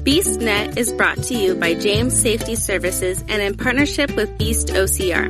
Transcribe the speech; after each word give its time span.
BeastNet 0.00 0.78
is 0.78 0.90
brought 0.94 1.22
to 1.24 1.34
you 1.34 1.54
by 1.54 1.74
James 1.74 2.18
Safety 2.18 2.54
Services 2.54 3.22
and 3.28 3.42
in 3.42 3.54
partnership 3.54 4.10
with 4.16 4.38
Beast 4.38 4.68
OCR. 4.68 5.28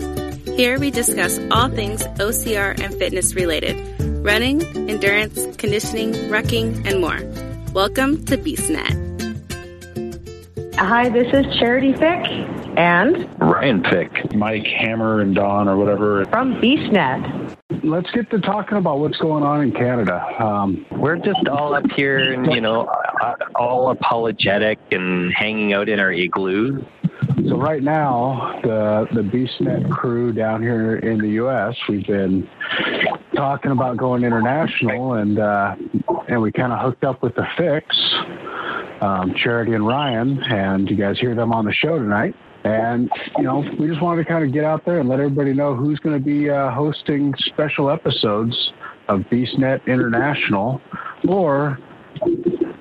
Here 0.57 0.79
we 0.79 0.93
discuss 0.93 1.41
all 1.51 1.69
things 1.69 2.05
OCR 2.05 2.81
and 2.81 2.95
fitness 2.95 3.35
related 3.35 3.77
running, 4.25 4.63
endurance, 4.89 5.45
conditioning, 5.57 6.13
rucking, 6.31 6.87
and 6.87 7.01
more. 7.01 7.19
Welcome 7.73 8.25
to 8.27 8.39
BeastNet. 8.39 9.09
Hi, 10.77 11.09
this 11.09 11.27
is 11.35 11.53
Charity 11.59 11.93
Fick 11.95 12.31
and 12.77 13.29
Ryan 13.41 13.83
Fick, 13.83 14.33
Mike 14.37 14.67
Hammer 14.67 15.21
and 15.21 15.35
Don 15.35 15.69
or 15.69 15.79
whatever 15.79 16.25
from 16.27 16.61
BeastNet. 16.61 17.50
Let's 17.83 18.11
get 18.11 18.31
to 18.31 18.41
talking 18.41 18.79
about 18.79 18.99
what's 18.99 19.17
going 19.19 19.43
on 19.43 19.63
in 19.63 19.73
Canada. 19.73 20.21
Um, 20.43 20.85
We're 20.91 21.17
just 21.17 21.49
all 21.49 21.75
up 21.75 21.85
here, 21.97 22.33
and 22.33 22.53
you 22.53 22.61
know, 22.61 22.89
all 23.55 23.91
apologetic 23.91 24.79
and 24.91 25.33
hanging 25.33 25.73
out 25.73 25.89
in 25.89 25.99
our 25.99 26.13
igloos. 26.13 26.83
So 27.49 27.57
right 27.57 27.83
now, 27.83 28.61
the 28.63 29.07
the 29.13 29.23
BeastNet 29.23 29.91
crew 29.91 30.33
down 30.33 30.63
here 30.63 30.97
in 30.97 31.19
the 31.19 31.29
U.S. 31.31 31.75
We've 31.89 32.07
been 32.07 32.49
talking 33.35 33.71
about 33.71 33.97
going 33.97 34.25
international, 34.25 35.15
and 35.15 35.39
uh, 35.39 35.77
and 36.29 36.43
we 36.43 36.53
kind 36.53 36.73
of 36.73 36.81
hooked 36.81 37.05
up 37.05 37.23
with 37.23 37.35
the 37.35 37.47
Ficks, 37.57 37.97
um, 39.01 39.35
Charity 39.37 39.73
and 39.73 39.87
Ryan, 39.87 40.43
and 40.43 40.91
you 40.91 40.97
guys 40.97 41.19
hear 41.19 41.35
them 41.35 41.53
on 41.53 41.65
the 41.65 41.73
show 41.73 41.99
tonight. 41.99 42.35
And, 42.65 43.11
you 43.39 43.45
know, 43.45 43.65
we 43.79 43.87
just 43.89 44.03
wanted 44.03 44.25
to 44.25 44.29
kind 44.29 44.45
of 44.45 44.53
get 44.53 44.65
out 44.65 44.85
there 44.85 44.99
and 45.01 45.09
let 45.09 45.19
everybody 45.19 45.55
know 45.55 45.75
who's 45.75 45.99
going 45.99 46.19
to 46.19 46.25
be 46.25 46.51
uh, 46.51 46.71
hosting 46.71 47.35
special 47.47 47.91
episodes 47.91 48.73
of 49.09 49.21
BeastNet 49.23 49.87
International, 49.87 50.81
or 51.27 51.79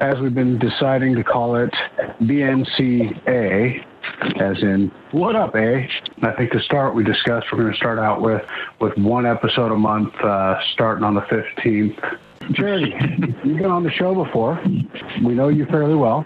as 0.02 0.20
we've 0.20 0.36
been 0.36 0.60
deciding 0.60 1.16
to 1.16 1.23
call 1.23 1.56
it, 1.56 1.73
BNCA, 2.22 3.86
as 4.40 4.62
in 4.62 4.92
what 5.12 5.36
up, 5.36 5.56
A? 5.56 5.90
I 6.22 6.31
think 6.34 6.52
to 6.52 6.59
start, 6.62 6.94
we 6.94 7.03
discussed 7.03 7.48
we're 7.52 7.59
going 7.59 7.72
to 7.72 7.78
start 7.78 8.00
out 8.00 8.22
with 8.22 8.44
with 8.80 8.98
one 8.98 9.25
episode 9.25 9.72
a 9.72 9.78
month, 9.78 10.14
uh, 10.16 10.59
starting 10.73 11.03
on 11.03 11.16
the 11.16 11.22
fifteenth. 11.30 11.98
Jerry, 12.52 12.96
you've 13.44 13.58
been 13.58 13.66
on 13.66 13.84
the 13.84 13.92
show 13.92 14.14
before. 14.16 14.62
We 15.23 15.36
know 15.36 15.50
you 15.50 15.66
fairly 15.66 15.96
well. 15.96 16.25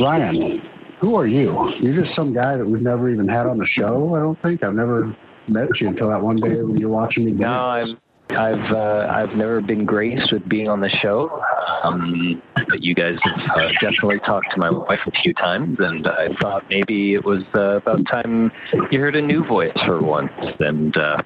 Ryan, 0.00 0.62
who 1.00 1.16
are 1.16 1.26
you? 1.26 1.72
You're 1.80 2.02
just 2.02 2.14
some 2.16 2.32
guy 2.32 2.56
that 2.56 2.66
we've 2.66 2.82
never 2.82 3.08
even 3.08 3.28
had 3.28 3.46
on 3.46 3.58
the 3.58 3.66
show. 3.66 4.14
I 4.14 4.20
don't 4.20 4.40
think 4.42 4.62
I've 4.62 4.74
never 4.74 5.16
met 5.46 5.68
you 5.80 5.88
until 5.88 6.08
that 6.10 6.20
one 6.20 6.36
day 6.36 6.62
when 6.62 6.76
you're 6.76 6.88
watching 6.88 7.24
me. 7.24 7.32
No, 7.32 7.48
I'm. 7.48 7.98
I've 8.30 8.72
uh, 8.72 9.06
I've 9.10 9.34
never 9.36 9.62
been 9.62 9.86
graced 9.86 10.32
with 10.32 10.46
being 10.46 10.68
on 10.68 10.80
the 10.80 10.90
show, 10.90 11.42
um, 11.82 12.42
but 12.68 12.84
you 12.84 12.94
guys 12.94 13.16
have 13.22 13.38
uh, 13.56 13.68
definitely 13.80 14.18
talked 14.18 14.50
to 14.52 14.58
my 14.58 14.70
wife 14.70 15.00
a 15.06 15.10
few 15.22 15.32
times, 15.32 15.78
and 15.80 16.06
I 16.06 16.28
thought 16.38 16.62
maybe 16.68 17.14
it 17.14 17.24
was 17.24 17.42
uh, 17.54 17.76
about 17.76 18.06
time 18.06 18.52
you 18.90 19.00
heard 19.00 19.16
a 19.16 19.22
new 19.22 19.46
voice 19.46 19.72
for 19.86 20.02
once, 20.02 20.30
and 20.60 20.94
uh, 20.94 21.22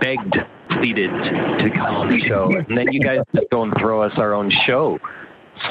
begged, 0.00 0.36
pleaded 0.70 1.10
to 1.10 1.70
come 1.74 1.96
on 1.96 2.08
the 2.08 2.20
show, 2.20 2.52
and 2.56 2.78
then 2.78 2.92
you 2.92 3.00
guys 3.00 3.18
go 3.50 3.64
and 3.64 3.74
throw 3.80 4.02
us 4.02 4.12
our 4.16 4.32
own 4.32 4.48
show. 4.64 4.96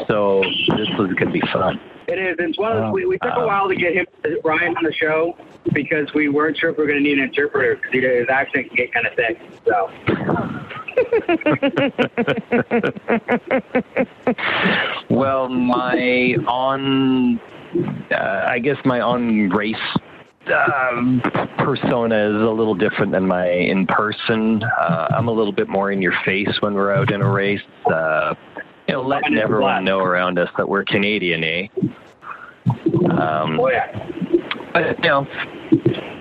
So 0.10 0.44
this 0.76 0.90
was 1.00 1.16
to 1.18 1.32
be 1.32 1.42
fun. 1.54 1.80
It 2.08 2.20
is. 2.20 2.38
It's 2.40 2.58
one 2.58 2.72
of, 2.72 2.94
we, 2.94 3.06
we 3.06 3.18
took 3.20 3.34
a 3.36 3.46
while 3.46 3.68
to 3.68 3.76
get 3.76 3.94
him 3.94 4.06
Ryan 4.44 4.78
on 4.78 4.84
the 4.84 4.94
show 4.94 5.38
because 5.74 6.08
we 6.14 6.30
weren't 6.30 6.58
sure 6.58 6.70
if 6.70 6.78
we 6.78 6.84
were 6.84 6.90
going 6.90 7.04
to 7.04 7.10
need 7.10 7.20
an 7.20 7.26
interpreter 7.26 7.76
because 7.76 8.20
his 8.20 8.30
accent 8.30 8.68
can 8.68 8.76
get 8.78 8.94
kind 8.94 9.08
of 9.08 9.14
thick. 9.16 9.38
So. 9.66 9.90
well, 15.16 15.50
my 15.50 16.36
on, 16.48 17.40
uh, 18.12 18.46
I 18.48 18.60
guess 18.60 18.78
my 18.86 19.02
on 19.02 19.50
race 19.50 19.76
um, 20.52 21.22
persona 21.58 22.30
is 22.30 22.42
a 22.42 22.50
little 22.50 22.76
different 22.76 23.12
than 23.12 23.28
my 23.28 23.50
in 23.50 23.86
person. 23.86 24.64
Uh, 24.64 25.08
I'm 25.12 25.28
a 25.28 25.32
little 25.32 25.52
bit 25.52 25.67
more 25.67 25.92
in 25.92 26.02
your 26.02 26.14
face 26.26 26.58
when 26.62 26.73
we're 26.73 26.94
out 26.94 27.12
in 27.12 27.22
a 27.22 27.30
race. 27.30 27.62
Uh, 27.86 28.34
you 28.87 28.93
know, 28.93 29.02
letting 29.02 29.37
everyone 29.37 29.83
know 29.83 29.99
around 29.99 30.39
us 30.39 30.49
that 30.58 30.67
we're 30.67 30.86
Canadian, 30.86 31.43
eh? 31.43 31.67
Um, 33.11 33.59
oh, 33.59 33.70
yeah. 33.70 34.11
But, 34.73 35.03
you 35.03 35.09
know, 35.09 35.27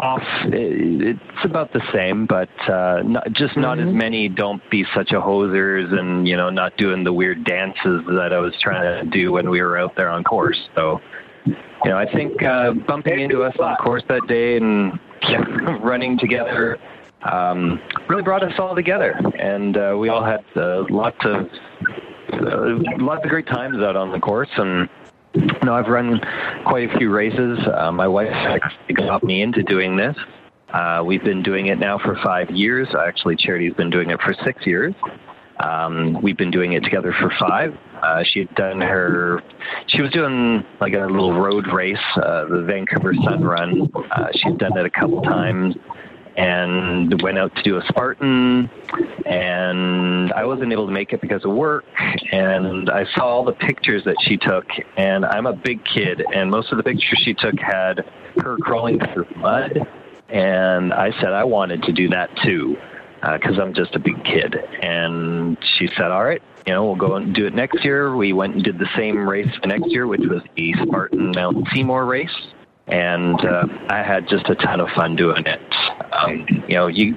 off, 0.00 0.22
it's 0.44 1.44
about 1.44 1.72
the 1.72 1.82
same, 1.92 2.26
but 2.26 2.48
uh, 2.68 3.02
not, 3.04 3.32
just 3.32 3.56
not 3.56 3.78
mm-hmm. 3.78 3.88
as 3.88 3.94
many 3.94 4.28
don't 4.28 4.62
be 4.70 4.84
such 4.94 5.12
a 5.12 5.20
hosers 5.20 5.96
and, 5.96 6.26
you 6.26 6.36
know, 6.36 6.50
not 6.50 6.76
doing 6.76 7.04
the 7.04 7.12
weird 7.12 7.44
dances 7.44 8.04
that 8.06 8.32
I 8.32 8.38
was 8.38 8.54
trying 8.60 9.04
to 9.04 9.10
do 9.10 9.32
when 9.32 9.50
we 9.50 9.60
were 9.60 9.78
out 9.78 9.96
there 9.96 10.08
on 10.08 10.24
course. 10.24 10.58
So, 10.74 11.00
you 11.46 11.54
know, 11.84 11.96
I 11.96 12.10
think 12.12 12.42
uh, 12.42 12.72
bumping 12.72 13.20
into 13.20 13.42
us 13.42 13.54
on 13.60 13.76
course 13.76 14.02
that 14.08 14.26
day 14.26 14.56
and 14.56 14.98
running 15.82 16.18
together 16.18 16.78
um, 17.22 17.80
really 18.08 18.22
brought 18.22 18.42
us 18.42 18.52
all 18.58 18.74
together. 18.74 19.12
And 19.38 19.76
uh, 19.76 19.96
we 19.98 20.08
all 20.08 20.24
had 20.24 20.44
uh, 20.56 20.84
lots 20.90 21.18
of 21.24 21.48
uh, 22.32 22.78
lots 22.98 23.24
of 23.24 23.30
great 23.30 23.46
times 23.46 23.78
out 23.78 23.96
on 23.96 24.12
the 24.12 24.20
course, 24.20 24.50
and 24.56 24.88
you 25.34 25.46
know 25.62 25.74
I've 25.74 25.88
run 25.88 26.20
quite 26.64 26.90
a 26.90 26.98
few 26.98 27.10
races. 27.10 27.58
Uh, 27.66 27.92
my 27.92 28.08
wife 28.08 28.60
got 28.94 29.22
me 29.22 29.42
into 29.42 29.62
doing 29.62 29.96
this. 29.96 30.16
Uh, 30.72 31.02
we've 31.04 31.22
been 31.22 31.42
doing 31.42 31.66
it 31.66 31.78
now 31.78 31.98
for 31.98 32.18
five 32.22 32.50
years. 32.50 32.88
Actually, 32.94 33.36
Charity's 33.36 33.74
been 33.74 33.90
doing 33.90 34.10
it 34.10 34.20
for 34.20 34.34
six 34.44 34.66
years. 34.66 34.94
Um, 35.60 36.20
we've 36.20 36.36
been 36.36 36.50
doing 36.50 36.74
it 36.74 36.84
together 36.84 37.14
for 37.18 37.32
five. 37.38 37.76
Uh, 38.02 38.22
she 38.24 38.40
had 38.40 38.54
done 38.56 38.80
her, 38.82 39.42
she 39.86 40.02
was 40.02 40.10
doing 40.10 40.62
like 40.80 40.92
a 40.92 41.06
little 41.06 41.40
road 41.40 41.66
race, 41.72 41.96
uh, 42.16 42.44
the 42.44 42.62
Vancouver 42.62 43.14
Sun 43.14 43.42
Run. 43.42 43.90
Uh, 44.10 44.28
done 44.58 44.76
it 44.76 44.84
a 44.84 44.90
couple 44.90 45.22
times 45.22 45.74
and 46.36 47.20
went 47.22 47.38
out 47.38 47.54
to 47.56 47.62
do 47.62 47.78
a 47.78 47.82
Spartan, 47.88 48.70
and 49.24 50.32
I 50.32 50.44
wasn't 50.44 50.72
able 50.72 50.86
to 50.86 50.92
make 50.92 51.12
it 51.12 51.20
because 51.20 51.44
of 51.44 51.52
work. 51.52 51.84
And 52.30 52.90
I 52.90 53.06
saw 53.14 53.24
all 53.24 53.44
the 53.44 53.52
pictures 53.52 54.04
that 54.04 54.16
she 54.22 54.36
took, 54.36 54.66
and 54.96 55.24
I'm 55.24 55.46
a 55.46 55.54
big 55.54 55.84
kid, 55.84 56.22
and 56.34 56.50
most 56.50 56.70
of 56.72 56.76
the 56.76 56.84
pictures 56.84 57.20
she 57.24 57.34
took 57.34 57.58
had 57.58 58.04
her 58.42 58.56
crawling 58.58 59.00
through 59.12 59.28
mud. 59.36 59.78
And 60.28 60.92
I 60.92 61.12
said 61.20 61.32
I 61.32 61.44
wanted 61.44 61.84
to 61.84 61.92
do 61.92 62.08
that 62.10 62.30
too, 62.44 62.76
because 63.20 63.58
uh, 63.58 63.62
I'm 63.62 63.72
just 63.72 63.94
a 63.94 63.98
big 63.98 64.22
kid. 64.24 64.56
And 64.82 65.56
she 65.78 65.88
said, 65.96 66.10
"All 66.10 66.24
right, 66.24 66.42
you 66.66 66.74
know, 66.74 66.84
we'll 66.84 66.96
go 66.96 67.14
and 67.14 67.34
do 67.34 67.46
it 67.46 67.54
next 67.54 67.82
year." 67.84 68.14
We 68.14 68.32
went 68.32 68.54
and 68.54 68.62
did 68.62 68.78
the 68.78 68.90
same 68.96 69.26
race 69.26 69.50
the 69.62 69.68
next 69.68 69.86
year, 69.86 70.06
which 70.06 70.26
was 70.28 70.42
the 70.56 70.74
Spartan 70.82 71.32
Mount 71.34 71.66
Seymour 71.72 72.04
race 72.04 72.36
and 72.86 73.44
uh, 73.44 73.66
I 73.88 74.02
had 74.02 74.28
just 74.28 74.48
a 74.48 74.54
ton 74.54 74.80
of 74.80 74.88
fun 74.90 75.16
doing 75.16 75.44
it. 75.44 75.74
Um, 76.12 76.46
you 76.68 76.74
know, 76.74 76.86
you 76.86 77.16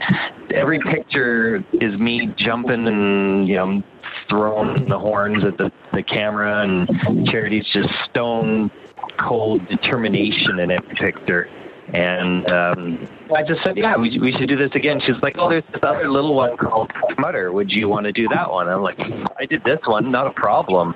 every 0.54 0.80
picture 0.80 1.64
is 1.74 2.00
me 2.00 2.34
jumping 2.38 2.88
and 2.88 3.48
you 3.48 3.56
know 3.56 3.84
throwing 4.28 4.88
the 4.90 4.98
horns 4.98 5.44
at 5.44 5.58
the 5.58 5.72
the 5.94 6.04
camera, 6.04 6.64
and 6.64 7.28
Charity's 7.28 7.68
just 7.72 7.90
stone 8.10 8.72
cold 9.20 9.68
determination 9.68 10.60
in 10.60 10.72
every 10.72 10.96
picture. 10.96 11.50
And 11.94 12.50
um, 12.52 13.08
I 13.36 13.42
just 13.42 13.64
said, 13.64 13.76
yeah, 13.76 13.98
we, 13.98 14.20
we 14.20 14.32
should 14.34 14.48
do 14.48 14.56
this 14.56 14.70
again. 14.76 15.02
She's 15.04 15.16
like, 15.24 15.38
oh, 15.40 15.50
there's 15.50 15.64
this 15.72 15.82
other 15.82 16.08
little 16.08 16.36
one 16.36 16.56
called 16.56 16.92
Mudder. 17.18 17.52
Would 17.52 17.72
you 17.72 17.90
want 17.90 18.06
to 18.06 18.12
do 18.12 18.28
that 18.28 18.52
one? 18.52 18.70
I'm 18.70 18.84
like, 18.84 19.00
I 19.40 19.46
did 19.46 19.64
this 19.64 19.80
one, 19.86 20.12
not 20.12 20.28
a 20.28 20.32
problem. 20.32 20.94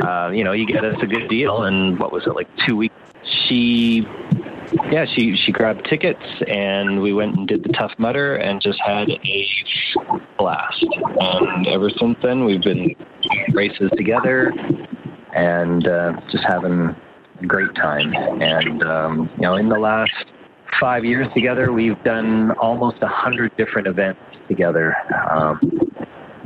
Uh, 0.00 0.30
you 0.32 0.44
know, 0.44 0.52
you 0.52 0.64
get 0.64 0.84
us 0.84 0.96
a 1.02 1.06
good 1.06 1.28
deal. 1.28 1.64
And 1.64 1.98
what 1.98 2.12
was 2.12 2.26
it, 2.26 2.34
like 2.36 2.48
two 2.64 2.76
weeks 2.76 2.94
she 3.48 4.06
yeah 4.90 5.04
she 5.14 5.36
she 5.36 5.52
grabbed 5.52 5.86
tickets 5.88 6.22
and 6.48 7.00
we 7.00 7.12
went 7.12 7.36
and 7.36 7.48
did 7.48 7.62
the 7.62 7.68
tough 7.70 7.92
mudder 7.98 8.36
and 8.36 8.60
just 8.60 8.80
had 8.80 9.08
a 9.10 9.48
blast. 10.38 10.84
And 11.20 11.66
ever 11.68 11.90
since 11.90 12.16
then 12.22 12.44
we've 12.44 12.62
been 12.62 12.94
races 13.52 13.90
together 13.96 14.52
and 15.34 15.86
uh, 15.86 16.12
just 16.30 16.44
having 16.44 16.94
a 17.42 17.46
great 17.46 17.74
time. 17.74 18.12
And 18.42 18.82
um, 18.82 19.30
you 19.36 19.42
know 19.42 19.56
in 19.56 19.68
the 19.68 19.78
last 19.78 20.12
five 20.80 21.04
years 21.04 21.26
together 21.34 21.72
we've 21.72 22.02
done 22.04 22.52
almost 22.52 22.96
a 23.02 23.08
hundred 23.08 23.56
different 23.56 23.86
events 23.86 24.20
together. 24.48 24.94
Um, 25.30 25.60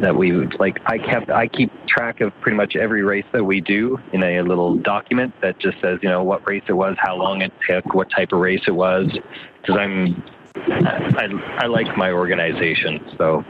that 0.01 0.17
we 0.17 0.33
would 0.33 0.59
like 0.59 0.79
I 0.87 0.99
kept 0.99 1.31
I 1.31 1.49
keep 1.49 1.71
track 1.87 2.21
of 2.21 2.33
pretty 2.41 2.57
much 2.57 2.77
every 2.77 3.03
race 3.03 3.25
that 3.33 3.45
we 3.45 3.61
do 3.61 3.99
in 4.13 4.23
a 4.23 4.43
little 4.43 4.77
document 4.77 5.35
that 5.43 5.59
just 5.59 5.81
says 5.81 5.99
you 6.03 6.09
know 6.09 6.23
what 6.23 6.47
race 6.49 6.65
it 6.69 6.73
was, 6.73 6.97
how 6.99 7.17
long 7.17 7.43
it 7.43 7.53
took, 7.69 7.95
what 7.95 8.11
type 8.11 8.33
of 8.33 8.41
race 8.41 8.63
it 8.67 8.73
was, 8.73 9.11
because 9.61 9.77
I'm 9.79 10.23
I, 10.57 11.29
I 11.59 11.67
like 11.67 11.97
my 11.97 12.11
organization 12.11 13.01
so. 13.19 13.45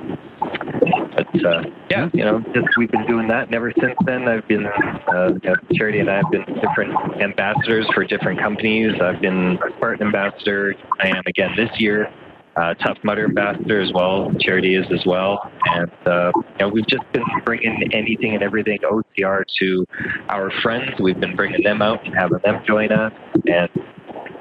But 1.15 1.45
uh, 1.45 1.63
yeah, 1.91 2.09
you 2.13 2.25
know, 2.25 2.41
just 2.55 2.69
we've 2.79 2.91
been 2.91 3.07
doing 3.07 3.29
that, 3.29 3.47
and 3.47 3.55
ever 3.55 3.73
since 3.79 3.95
then, 4.07 4.29
I've 4.29 4.47
been 4.49 4.67
uh, 4.67 5.33
Charity 5.75 5.99
and 5.99 6.11
I 6.11 6.17
have 6.17 6.31
been 6.31 6.45
different 6.61 6.95
ambassadors 7.21 7.87
for 7.93 8.05
different 8.05 8.41
companies. 8.41 8.95
I've 9.01 9.21
been 9.21 9.59
a 9.59 9.77
Spartan 9.77 10.07
ambassador. 10.07 10.75
I 11.01 11.09
am 11.09 11.23
again 11.27 11.55
this 11.57 11.71
year. 11.79 12.13
Uh, 12.61 12.75
Tough 12.75 12.99
Mudder 13.03 13.25
ambassador 13.25 13.81
as 13.81 13.91
well. 13.95 14.31
Charity 14.41 14.75
is 14.75 14.87
as 14.93 15.05
well, 15.07 15.51
and 15.65 15.91
uh, 16.07 16.31
you 16.35 16.45
know, 16.61 16.69
we've 16.69 16.87
just 16.87 17.05
been 17.13 17.25
bringing 17.45 17.91
anything 17.93 18.35
and 18.35 18.43
everything 18.43 18.79
OCR 18.85 19.45
to 19.61 19.87
our 20.29 20.51
friends. 20.63 20.91
We've 21.01 21.19
been 21.19 21.37
bringing 21.37 21.63
them 21.63 21.81
out 21.81 22.05
and 22.05 22.15
having 22.15 22.39
them 22.45 22.63
join 22.67 22.93
us, 22.93 23.13
and 23.47 23.69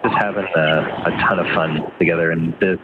just 0.03 0.15
having 0.19 0.47
a, 0.55 0.69
a 1.05 1.11
ton 1.27 1.39
of 1.39 1.45
fun 1.55 1.91
together. 1.97 2.31
And 2.31 2.53
the 2.59 2.77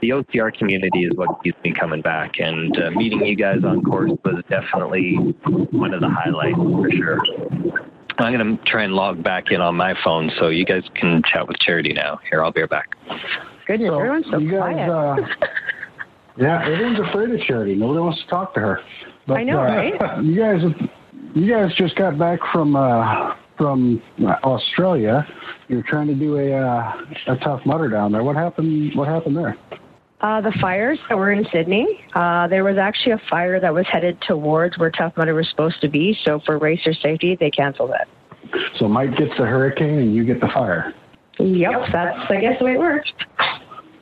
the 0.00 0.10
OCR 0.10 0.56
community 0.56 1.04
is 1.04 1.12
what 1.14 1.42
keeps 1.44 1.58
me 1.62 1.72
coming 1.78 2.00
back. 2.00 2.40
And 2.40 2.76
uh, 2.80 2.90
meeting 2.90 3.24
you 3.24 3.36
guys 3.36 3.58
on 3.64 3.82
course 3.82 4.12
was 4.24 4.42
definitely 4.48 5.14
one 5.70 5.94
of 5.94 6.00
the 6.00 6.08
highlights 6.08 6.56
for 6.56 6.90
sure. 6.90 7.18
I'm 8.18 8.36
going 8.36 8.58
to 8.58 8.64
try 8.64 8.84
and 8.84 8.94
log 8.94 9.22
back 9.22 9.50
in 9.50 9.60
on 9.60 9.76
my 9.76 9.94
phone 10.04 10.30
so 10.38 10.48
you 10.48 10.64
guys 10.64 10.82
can 10.94 11.22
chat 11.22 11.46
with 11.48 11.58
Charity 11.58 11.92
now. 11.92 12.18
Here, 12.28 12.42
I'll 12.44 12.52
be 12.52 12.60
right 12.60 12.70
back. 12.70 12.88
Goodness, 13.70 13.90
So, 13.90 13.98
everyone's 13.98 14.26
so 14.26 14.40
guys, 14.40 14.48
quiet. 14.50 14.90
uh, 14.90 15.16
yeah, 16.36 16.64
everyone's 16.66 16.98
afraid 17.08 17.30
of 17.30 17.40
Charity. 17.46 17.76
Nobody 17.76 18.00
wants 18.00 18.20
to 18.20 18.26
talk 18.26 18.52
to 18.54 18.60
her. 18.60 18.80
But, 19.28 19.34
I 19.36 19.44
know, 19.44 19.60
uh, 19.60 19.64
right? 19.64 19.94
You 20.24 20.36
guys, 20.36 20.60
you 21.36 21.48
guys 21.48 21.72
just 21.76 21.94
got 21.94 22.18
back 22.18 22.40
from 22.52 22.74
uh, 22.74 23.34
from 23.56 24.02
Australia. 24.42 25.24
You're 25.68 25.84
trying 25.84 26.08
to 26.08 26.16
do 26.16 26.38
a 26.38 26.52
uh, 26.52 26.92
a 27.28 27.36
tough 27.44 27.60
Mudder 27.64 27.88
down 27.88 28.10
there. 28.10 28.24
What 28.24 28.34
happened? 28.34 28.96
What 28.96 29.06
happened 29.06 29.36
there? 29.36 29.56
Uh, 30.20 30.40
the 30.40 30.52
fires 30.60 30.98
that 31.08 31.16
were 31.16 31.30
in 31.30 31.46
Sydney, 31.52 32.00
uh, 32.14 32.48
there 32.48 32.64
was 32.64 32.76
actually 32.76 33.12
a 33.12 33.22
fire 33.30 33.60
that 33.60 33.72
was 33.72 33.86
headed 33.86 34.20
towards 34.26 34.76
where 34.78 34.90
Tough 34.90 35.12
Mudder 35.16 35.32
was 35.32 35.48
supposed 35.48 35.80
to 35.80 35.88
be. 35.88 36.18
So 36.24 36.40
for 36.44 36.58
racer 36.58 36.92
safety, 36.92 37.36
they 37.38 37.50
canceled 37.50 37.92
it. 37.92 38.08
So 38.80 38.88
Mike 38.88 39.16
gets 39.16 39.30
the 39.38 39.46
hurricane 39.46 39.98
and 39.98 40.14
you 40.14 40.24
get 40.24 40.40
the 40.40 40.48
fire. 40.48 40.92
Yep, 41.38 41.72
that's 41.92 42.18
I 42.28 42.40
guess 42.40 42.58
the 42.58 42.64
way 42.66 42.72
it 42.72 42.78
works. 42.78 43.10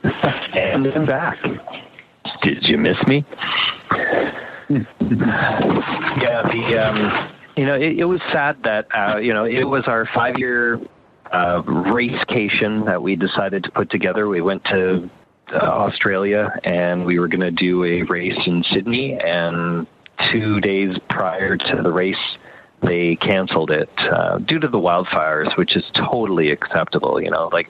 And 0.03 0.87
I'm 0.87 1.05
back. 1.05 1.37
Did 2.41 2.63
you 2.63 2.77
miss 2.77 2.97
me? 3.07 3.25
yeah, 4.69 4.85
the 6.51 6.77
um, 6.77 7.33
you 7.57 7.65
know 7.65 7.75
it, 7.75 7.99
it 7.99 8.05
was 8.05 8.21
sad 8.31 8.57
that 8.63 8.87
uh, 8.95 9.17
you 9.17 9.33
know 9.33 9.45
it 9.45 9.63
was 9.63 9.83
our 9.87 10.07
five 10.13 10.37
year 10.37 10.79
uh, 11.31 11.61
racecation 11.65 12.85
that 12.85 13.01
we 13.01 13.15
decided 13.15 13.63
to 13.63 13.71
put 13.71 13.89
together. 13.89 14.27
We 14.27 14.41
went 14.41 14.63
to 14.65 15.09
uh, 15.53 15.57
Australia 15.57 16.51
and 16.63 17.05
we 17.05 17.19
were 17.19 17.27
going 17.27 17.41
to 17.41 17.51
do 17.51 17.83
a 17.83 18.03
race 18.03 18.39
in 18.45 18.63
Sydney, 18.71 19.17
and 19.19 19.87
two 20.31 20.59
days 20.61 20.97
prior 21.09 21.57
to 21.57 21.81
the 21.81 21.91
race. 21.91 22.17
They 22.81 23.17
canceled 23.17 23.71
it 23.71 23.89
uh, 23.97 24.37
due 24.37 24.59
to 24.59 24.67
the 24.67 24.77
wildfires, 24.77 25.57
which 25.57 25.75
is 25.75 25.83
totally 25.93 26.51
acceptable. 26.51 27.21
You 27.21 27.31
know, 27.31 27.49
like 27.51 27.69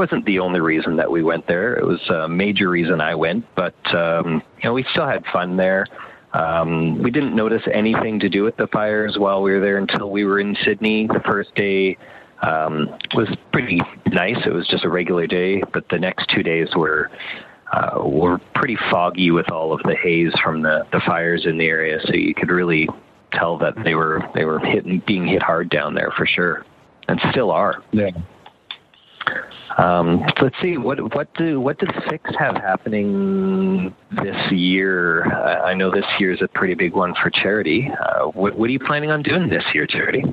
wasn't 0.00 0.24
the 0.24 0.38
only 0.38 0.60
reason 0.60 0.96
that 0.96 1.10
we 1.10 1.22
went 1.22 1.46
there. 1.46 1.74
It 1.74 1.84
was 1.84 2.00
a 2.08 2.26
major 2.26 2.70
reason 2.70 3.02
I 3.02 3.14
went, 3.14 3.44
but 3.54 3.74
um, 3.94 4.42
you 4.56 4.64
know, 4.64 4.72
we 4.72 4.82
still 4.92 5.06
had 5.06 5.22
fun 5.30 5.58
there. 5.58 5.86
Um, 6.32 7.02
we 7.02 7.10
didn't 7.10 7.36
notice 7.36 7.60
anything 7.70 8.18
to 8.20 8.30
do 8.30 8.42
with 8.42 8.56
the 8.56 8.66
fires 8.68 9.16
while 9.18 9.42
we 9.42 9.52
were 9.52 9.60
there 9.60 9.76
until 9.76 10.10
we 10.10 10.24
were 10.24 10.40
in 10.40 10.56
Sydney. 10.64 11.06
The 11.06 11.20
first 11.26 11.54
day 11.54 11.98
um, 12.40 12.88
was 13.14 13.28
pretty 13.52 13.82
nice. 14.06 14.38
It 14.46 14.54
was 14.54 14.66
just 14.68 14.86
a 14.86 14.88
regular 14.88 15.26
day, 15.26 15.62
but 15.70 15.84
the 15.90 15.98
next 15.98 16.30
two 16.30 16.42
days 16.42 16.68
were 16.74 17.10
uh, 17.70 18.02
were 18.02 18.38
pretty 18.54 18.78
foggy 18.90 19.30
with 19.30 19.50
all 19.50 19.70
of 19.70 19.82
the 19.82 19.96
haze 20.02 20.32
from 20.42 20.62
the, 20.62 20.86
the 20.92 21.00
fires 21.06 21.44
in 21.44 21.58
the 21.58 21.66
area. 21.66 21.98
So 22.06 22.14
you 22.14 22.34
could 22.34 22.48
really 22.48 22.88
tell 23.34 23.58
that 23.58 23.74
they 23.84 23.94
were 23.94 24.22
they 24.34 24.46
were 24.46 24.60
hitting 24.60 25.02
being 25.06 25.26
hit 25.26 25.42
hard 25.42 25.68
down 25.68 25.92
there 25.92 26.10
for 26.16 26.24
sure, 26.24 26.64
and 27.06 27.20
still 27.32 27.50
are. 27.50 27.82
Yeah. 27.92 28.12
Um, 29.78 30.24
let's 30.42 30.56
see 30.60 30.76
what 30.76 31.14
what 31.14 31.32
do 31.34 31.60
what 31.60 31.78
does 31.78 31.90
Six 32.08 32.30
have 32.38 32.56
happening 32.56 33.94
this 34.22 34.52
year? 34.52 35.24
Uh, 35.32 35.62
I 35.62 35.74
know 35.74 35.90
this 35.90 36.04
year 36.18 36.32
is 36.32 36.42
a 36.42 36.48
pretty 36.48 36.74
big 36.74 36.92
one 36.94 37.14
for 37.22 37.30
charity. 37.30 37.88
Uh, 37.88 38.26
what, 38.26 38.56
what 38.58 38.68
are 38.68 38.72
you 38.72 38.80
planning 38.80 39.10
on 39.10 39.22
doing 39.22 39.48
this 39.48 39.64
year, 39.72 39.86
Charity? 39.86 40.24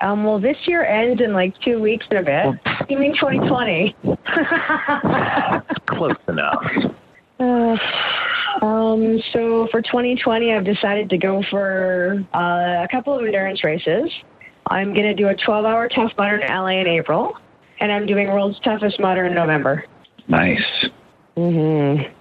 Um, 0.00 0.24
well, 0.24 0.40
this 0.40 0.56
year 0.66 0.84
ends 0.84 1.20
in 1.20 1.32
like 1.32 1.54
two 1.60 1.80
weeks 1.80 2.06
and 2.10 2.20
a 2.20 2.22
bit. 2.22 2.88
You 2.88 2.98
mean 2.98 3.14
2020? 3.14 3.94
Close 5.86 6.16
enough. 6.28 6.64
Uh, 7.40 7.78
um, 8.60 9.18
so 9.32 9.66
for 9.70 9.80
2020, 9.80 10.52
I've 10.52 10.62
decided 10.62 11.08
to 11.08 11.16
go 11.16 11.42
for 11.48 12.22
uh, 12.34 12.84
a 12.84 12.88
couple 12.90 13.18
of 13.18 13.24
endurance 13.24 13.64
races. 13.64 14.10
I'm 14.66 14.92
going 14.92 15.06
to 15.06 15.14
do 15.14 15.28
a 15.28 15.34
12-hour 15.34 15.88
tough 15.88 16.12
mudder 16.18 16.36
in 16.36 16.46
LA 16.46 16.80
in 16.80 16.86
April, 16.86 17.32
and 17.80 17.90
I'm 17.90 18.06
doing 18.06 18.28
World's 18.28 18.60
Toughest 18.60 19.00
Mudder 19.00 19.26
in 19.26 19.34
November. 19.34 19.84
Nice. 20.28 20.62
Mm-hmm. 21.36 22.12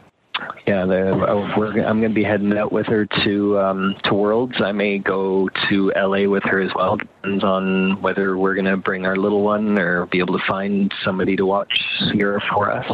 Yeah, 0.65 0.85
the, 0.85 1.11
uh, 1.11 1.57
we're, 1.57 1.83
I'm 1.83 1.99
going 1.99 2.11
to 2.11 2.15
be 2.15 2.23
heading 2.23 2.57
out 2.57 2.71
with 2.71 2.85
her 2.85 3.05
to 3.25 3.59
um, 3.59 3.95
to 4.05 4.13
Worlds. 4.13 4.55
I 4.63 4.71
may 4.71 4.97
go 4.97 5.49
to 5.69 5.91
LA 5.95 6.29
with 6.29 6.43
her 6.43 6.61
as 6.61 6.71
well. 6.75 6.95
Depends 6.95 7.43
on 7.43 8.01
whether 8.01 8.37
we're 8.37 8.53
going 8.53 8.65
to 8.65 8.77
bring 8.77 9.05
our 9.05 9.17
little 9.17 9.41
one 9.41 9.77
or 9.77 10.05
be 10.05 10.19
able 10.19 10.37
to 10.37 10.45
find 10.47 10.93
somebody 11.03 11.35
to 11.35 11.45
watch 11.45 11.73
here 12.13 12.41
for 12.51 12.71
us. 12.71 12.85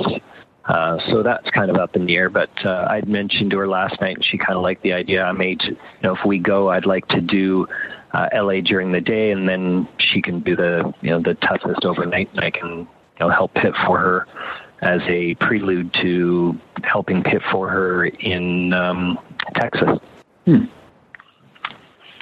Uh, 0.67 0.97
so 1.09 1.21
that's 1.21 1.47
kind 1.51 1.69
of 1.69 1.77
up 1.77 1.95
in 1.95 2.06
the 2.06 2.15
air. 2.15 2.29
But 2.29 2.50
uh, 2.65 2.88
I'd 2.89 3.07
mentioned 3.07 3.51
to 3.51 3.57
her 3.59 3.67
last 3.67 4.00
night, 4.01 4.15
and 4.15 4.25
she 4.25 4.38
kind 4.38 4.53
of 4.57 4.63
liked 4.63 4.81
the 4.83 4.94
idea. 4.94 5.23
I 5.23 5.31
made, 5.31 5.62
you 5.63 5.77
know, 6.01 6.15
if 6.15 6.25
we 6.25 6.39
go, 6.39 6.69
I'd 6.69 6.85
like 6.88 7.07
to 7.09 7.21
do 7.21 7.67
uh, 8.13 8.27
LA 8.33 8.62
during 8.62 8.91
the 8.91 9.01
day, 9.01 9.31
and 9.31 9.47
then 9.47 9.88
she 10.00 10.21
can 10.21 10.39
do 10.39 10.56
the, 10.56 10.91
you 11.01 11.12
know, 11.12 11.21
the 11.21 11.35
toughest 11.35 11.85
overnight, 11.85 12.29
and 12.31 12.39
I 12.41 12.50
can, 12.50 12.79
you 12.79 12.88
know, 13.19 13.29
help 13.29 13.53
pit 13.53 13.73
for 13.85 14.00
her 14.00 14.27
as 14.81 15.01
a 15.07 15.35
prelude 15.35 15.94
to 16.01 16.57
helping 16.83 17.23
pit 17.23 17.41
for 17.51 17.69
her 17.69 18.06
in 18.06 18.73
um, 18.73 19.19
Texas. 19.56 20.00
I'm 20.47 20.69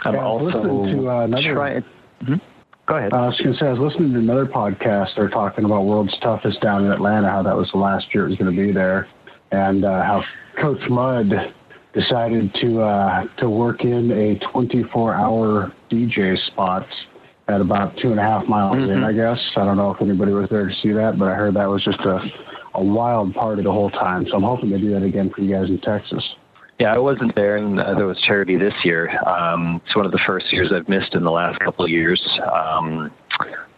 Yeah, 0.05 0.23
also 0.23 0.85
to, 0.85 1.09
uh, 1.09 1.23
another- 1.23 1.53
trying. 1.53 1.83
Mhm. 2.23 2.41
Go 2.85 2.97
ahead. 2.97 3.13
Uh, 3.13 3.17
I 3.17 3.27
was 3.27 3.37
going 3.39 3.53
to 3.53 3.59
say, 3.59 3.67
I 3.67 3.71
was 3.73 3.79
listening 3.93 4.13
to 4.13 4.19
another 4.19 4.45
podcast. 4.45 5.15
They're 5.15 5.29
talking 5.29 5.63
about 5.65 5.85
World's 5.85 6.17
Toughest 6.21 6.59
down 6.61 6.85
in 6.85 6.91
Atlanta, 6.91 7.29
how 7.29 7.41
that 7.43 7.55
was 7.55 7.69
the 7.71 7.77
last 7.77 8.13
year 8.13 8.25
it 8.25 8.29
was 8.29 8.37
going 8.37 8.53
to 8.53 8.61
be 8.65 8.71
there, 8.73 9.07
and 9.51 9.85
uh, 9.85 10.03
how 10.03 10.23
Coach 10.59 10.81
Mudd 10.89 11.31
decided 11.93 12.53
to 12.55 12.81
uh, 12.81 13.23
to 13.37 13.49
work 13.49 13.83
in 13.85 14.11
a 14.11 14.35
24-hour 14.47 15.71
DJ 15.89 16.37
spot 16.47 16.85
at 17.47 17.61
about 17.61 17.95
two 17.97 18.11
and 18.11 18.19
a 18.19 18.23
half 18.23 18.45
miles 18.47 18.77
in. 18.77 18.89
Mhm. 18.89 19.05
I 19.05 19.13
guess 19.13 19.39
I 19.55 19.63
don't 19.65 19.77
know 19.77 19.91
if 19.93 20.01
anybody 20.01 20.31
was 20.31 20.49
there 20.49 20.67
to 20.67 20.75
see 20.81 20.91
that, 20.93 21.17
but 21.19 21.27
I 21.27 21.35
heard 21.35 21.53
that 21.55 21.69
was 21.69 21.83
just 21.83 21.99
a 22.01 22.19
a 22.75 22.83
wild 22.83 23.33
party 23.35 23.61
the 23.61 23.71
whole 23.71 23.91
time. 23.91 24.25
So 24.27 24.35
I'm 24.35 24.43
hoping 24.43 24.71
they 24.71 24.79
do 24.79 24.91
that 24.93 25.03
again 25.03 25.29
for 25.29 25.41
you 25.41 25.53
guys 25.55 25.69
in 25.69 25.79
Texas. 25.79 26.23
Yeah, 26.79 26.93
I 26.93 26.97
wasn't 26.97 27.35
there, 27.35 27.57
and 27.57 27.79
uh, 27.79 27.93
there 27.93 28.07
was 28.07 28.19
charity 28.21 28.57
this 28.57 28.73
year. 28.83 29.09
Um, 29.27 29.81
it's 29.85 29.95
one 29.95 30.05
of 30.05 30.11
the 30.11 30.19
first 30.25 30.51
years 30.51 30.71
I've 30.73 30.89
missed 30.89 31.13
in 31.13 31.23
the 31.23 31.31
last 31.31 31.59
couple 31.59 31.85
of 31.85 31.91
years. 31.91 32.21
Um, 32.51 33.11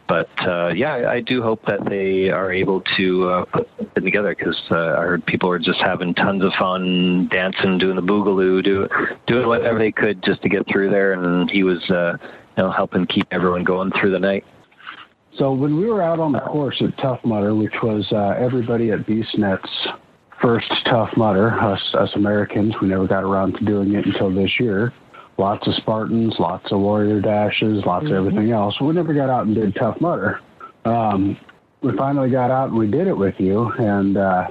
but 0.07 0.29
uh, 0.47 0.67
yeah, 0.69 1.09
I, 1.09 1.19
do 1.19 1.41
hope 1.41 1.65
that 1.65 1.83
they 1.89 2.29
are 2.29 2.51
able 2.51 2.81
to 2.95 3.27
uh, 3.27 3.45
put 3.45 3.67
something 3.77 4.03
together 4.03 4.35
because 4.37 4.59
uh, 4.69 4.75
I 4.75 5.01
heard 5.01 5.25
people 5.25 5.49
were 5.49 5.59
just 5.59 5.79
having 5.79 6.13
tons 6.13 6.43
of 6.43 6.51
fun, 6.59 7.27
dancing, 7.31 7.79
doing 7.79 7.95
the 7.95 8.03
boogaloo, 8.03 8.63
do, 8.63 8.87
doing 9.25 9.47
whatever 9.47 9.79
they 9.79 9.91
could 9.91 10.23
just 10.23 10.43
to 10.43 10.49
get 10.49 10.67
through 10.71 10.91
there. 10.91 11.13
And 11.13 11.49
he 11.49 11.63
was, 11.63 11.81
uh, 11.89 12.17
you 12.55 12.63
know, 12.63 12.71
helping 12.71 13.07
keep 13.07 13.27
everyone 13.31 13.63
going 13.63 13.91
through 13.99 14.11
the 14.11 14.19
night. 14.19 14.45
So 15.37 15.51
when 15.51 15.75
we 15.75 15.85
were 15.85 16.03
out 16.03 16.19
on 16.19 16.31
the 16.31 16.39
course 16.39 16.81
at 16.81 16.97
Tough 16.99 17.19
Mudder, 17.25 17.55
which 17.55 17.73
was 17.81 18.05
uh, 18.11 18.35
everybody 18.39 18.91
at 18.91 18.99
BeastNet's 19.07 19.87
first 20.41 20.71
Tough 20.85 21.09
Mudder, 21.15 21.51
us, 21.59 21.81
us 21.93 22.11
Americans, 22.15 22.75
we 22.81 22.87
never 22.87 23.07
got 23.07 23.23
around 23.23 23.53
to 23.57 23.65
doing 23.65 23.93
it 23.93 24.05
until 24.05 24.33
this 24.33 24.59
year. 24.59 24.93
Lots 25.37 25.67
of 25.67 25.73
Spartans, 25.75 26.35
lots 26.39 26.71
of 26.71 26.79
Warrior 26.79 27.19
Dashes, 27.19 27.83
lots 27.85 28.05
of 28.05 28.13
everything 28.13 28.51
else. 28.51 28.79
We 28.79 28.93
never 28.93 29.13
got 29.13 29.29
out 29.29 29.45
and 29.45 29.55
did 29.55 29.75
Tough 29.75 29.99
Mudder. 29.99 30.39
Um, 30.85 31.37
we 31.81 31.95
finally 31.97 32.29
got 32.29 32.51
out 32.51 32.69
and 32.69 32.77
we 32.77 32.87
did 32.87 33.07
it 33.07 33.17
with 33.17 33.35
you, 33.37 33.69
and 33.77 34.17
uh, 34.17 34.47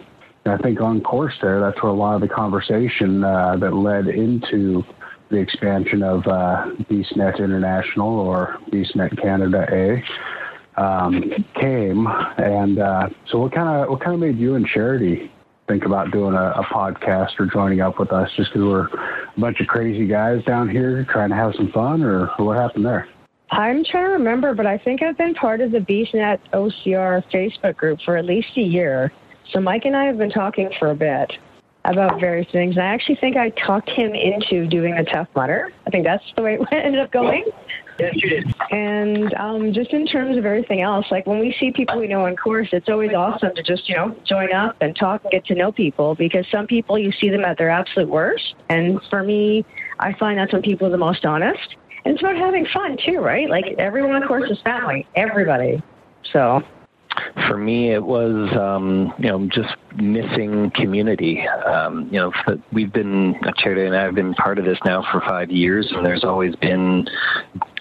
I 0.47 0.57
think 0.59 0.81
on 0.81 1.01
course 1.01 1.35
there, 1.41 1.61
that's 1.61 1.83
where 1.83 1.91
a 1.91 1.95
lot 1.95 2.15
of 2.17 2.21
the 2.21 2.29
conversation 2.29 3.25
uh, 3.25 3.57
that 3.57 3.73
led 3.73 4.09
into 4.09 4.85
the 5.31 5.37
expansion 5.37 6.03
of 6.03 6.27
uh, 6.27 6.67
BeastNet 6.91 7.39
International 7.39 8.19
or 8.21 8.59
BeastNet 8.71 9.21
Canada 9.21 9.67
A 9.73 10.81
um, 10.81 11.33
came. 11.55 12.07
And 12.37 12.79
uh, 12.79 13.09
so, 13.31 13.39
what 13.39 13.53
kind 13.53 13.69
of 13.69 13.89
what 13.89 14.01
kind 14.01 14.15
of 14.15 14.21
made 14.21 14.39
you 14.39 14.55
and 14.55 14.67
Charity 14.67 15.33
think 15.67 15.85
about 15.85 16.11
doing 16.11 16.35
a, 16.35 16.51
a 16.51 16.65
podcast 16.65 17.39
or 17.39 17.47
joining 17.47 17.81
up 17.81 17.99
with 17.99 18.13
us? 18.13 18.31
Just 18.37 18.53
because 18.53 18.67
we're 18.67 18.87
a 18.87 19.41
bunch 19.41 19.61
of 19.61 19.67
crazy 19.67 20.07
guys 20.07 20.45
down 20.45 20.69
here 20.69 21.07
trying 21.11 21.31
to 21.31 21.37
have 21.37 21.55
some 21.57 21.71
fun, 21.73 22.03
or, 22.03 22.27
what 22.39 22.57
happened 22.57 22.85
there? 22.85 23.09
I'm 23.51 23.85
trying 23.85 24.07
to 24.07 24.13
remember, 24.13 24.55
but 24.55 24.67
I 24.67 24.79
think 24.79 25.03
I've 25.03 25.17
been 25.17 25.35
part 25.35 25.61
of 25.61 25.71
the 25.71 25.79
BeastNet 25.79 26.39
OCR 26.53 27.23
Facebook 27.31 27.77
group 27.77 28.01
for 28.05 28.17
at 28.17 28.25
least 28.25 28.49
a 28.57 28.63
year. 28.63 29.13
So 29.53 29.61
Mike 29.61 29.85
and 29.85 29.97
I 29.97 30.05
have 30.05 30.19
been 30.19 30.31
talking 30.31 30.71
for 30.79 30.91
a 30.91 30.95
bit 30.95 31.33
about 31.85 32.19
various 32.19 32.51
things. 32.51 32.77
And 32.77 32.85
I 32.85 32.89
actually 32.89 33.17
think 33.17 33.37
I 33.37 33.51
talked 33.51 33.91
him 33.91 34.15
into 34.15 34.67
doing 34.67 34.95
a 34.95 35.05
Tough 35.05 35.29
Mudder. 35.37 35.71
I 35.87 35.91
think 35.91 36.05
that's 36.05 36.25
the 36.37 36.43
way 36.43 36.55
it 36.55 36.69
ended 36.73 37.01
up 37.01 37.13
going. 37.13 37.45
And 38.71 39.33
um, 39.35 39.73
just 39.73 39.93
in 39.93 40.07
terms 40.07 40.37
of 40.37 40.45
everything 40.45 40.81
else, 40.81 41.07
like 41.11 41.27
when 41.27 41.39
we 41.39 41.55
see 41.59 41.71
people 41.71 41.99
we 41.99 42.09
know 42.09 42.27
on 42.27 42.37
course, 42.37 42.69
it's 42.73 42.89
always 42.89 43.13
awesome 43.13 43.55
to 43.55 43.63
just, 43.63 43.89
you 43.89 43.97
know, 43.97 44.17
join 44.25 44.53
up 44.53 44.77
and 44.81 44.97
talk 44.97 45.23
and 45.25 45.31
get 45.31 45.45
to 45.47 45.55
know 45.55 45.73
people 45.73 46.15
because 46.15 46.47
some 46.51 46.67
people 46.67 46.99
you 46.99 47.13
see 47.13 47.31
them 47.31 47.45
at 47.45 47.59
their 47.59 47.71
absolute 47.71 48.09
worst. 48.09 48.55
And 48.69 49.01
for 49.11 49.23
me, 49.23 49.65
I 49.99 50.13
find 50.15 50.39
that's 50.39 50.53
when 50.53 50.63
people 50.63 50.87
are 50.89 50.91
the 50.91 50.99
most 50.99 51.25
honest. 51.25 51.77
And 52.05 52.15
it's 52.15 52.23
about 52.23 52.37
having 52.37 52.67
fun 52.67 52.99
too, 53.05 53.19
right? 53.19 53.49
Like 53.49 53.65
everyone 53.79 54.23
on 54.23 54.29
course 54.29 54.51
is 54.51 54.61
family, 54.63 55.07
everybody. 55.15 55.83
So 56.33 56.63
for 57.47 57.57
me, 57.57 57.93
it 57.93 58.03
was 58.03 58.53
um, 58.57 59.13
you 59.19 59.29
know 59.29 59.47
just 59.47 59.75
missing 59.97 60.71
community. 60.75 61.47
Um, 61.47 62.09
you 62.11 62.21
know, 62.21 62.33
we've 62.73 62.93
been 62.93 63.35
Charity 63.57 63.87
and 63.87 63.97
I 63.97 64.03
have 64.03 64.15
been 64.15 64.35
part 64.35 64.59
of 64.59 64.65
this 64.65 64.79
now 64.85 65.05
for 65.11 65.21
five 65.21 65.51
years, 65.51 65.91
and 65.95 66.05
there's 66.05 66.25
always 66.25 66.55
been 66.57 67.07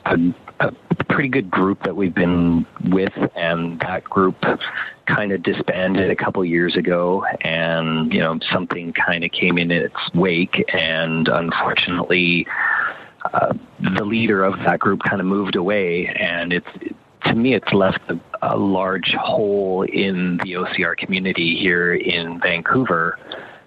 a, 0.06 0.18
a 0.60 0.72
pretty 1.10 1.30
good 1.30 1.50
group 1.50 1.84
that 1.84 1.96
we've 1.96 2.14
been 2.14 2.66
with, 2.90 3.14
and 3.36 3.80
that 3.82 4.04
group 4.04 4.36
kind 5.08 5.32
of 5.32 5.44
disbanded 5.44 6.10
a 6.10 6.16
couple 6.16 6.44
years 6.46 6.76
ago, 6.76 7.26
and 7.42 8.14
you 8.14 8.20
know 8.20 8.40
something 8.52 8.94
kind 8.94 9.24
of 9.24 9.32
came 9.32 9.58
in 9.58 9.72
its 9.72 9.96
wake, 10.14 10.64
and 10.74 11.28
unfortunately. 11.28 12.46
Uh, 13.34 13.54
the 13.96 14.04
leader 14.04 14.44
of 14.44 14.60
that 14.66 14.80
group 14.80 15.00
kind 15.08 15.22
of 15.22 15.26
moved 15.26 15.56
away, 15.56 16.08
and 16.20 16.52
it's 16.52 16.68
to 17.26 17.36
me, 17.36 17.54
it's 17.54 17.72
left 17.74 18.00
a, 18.10 18.20
a 18.42 18.58
large 18.58 19.14
hole 19.20 19.84
in 19.84 20.38
the 20.44 20.54
OCR 20.54 20.98
community 20.98 21.58
here 21.58 21.94
in 21.94 22.40
Vancouver. 22.40 23.18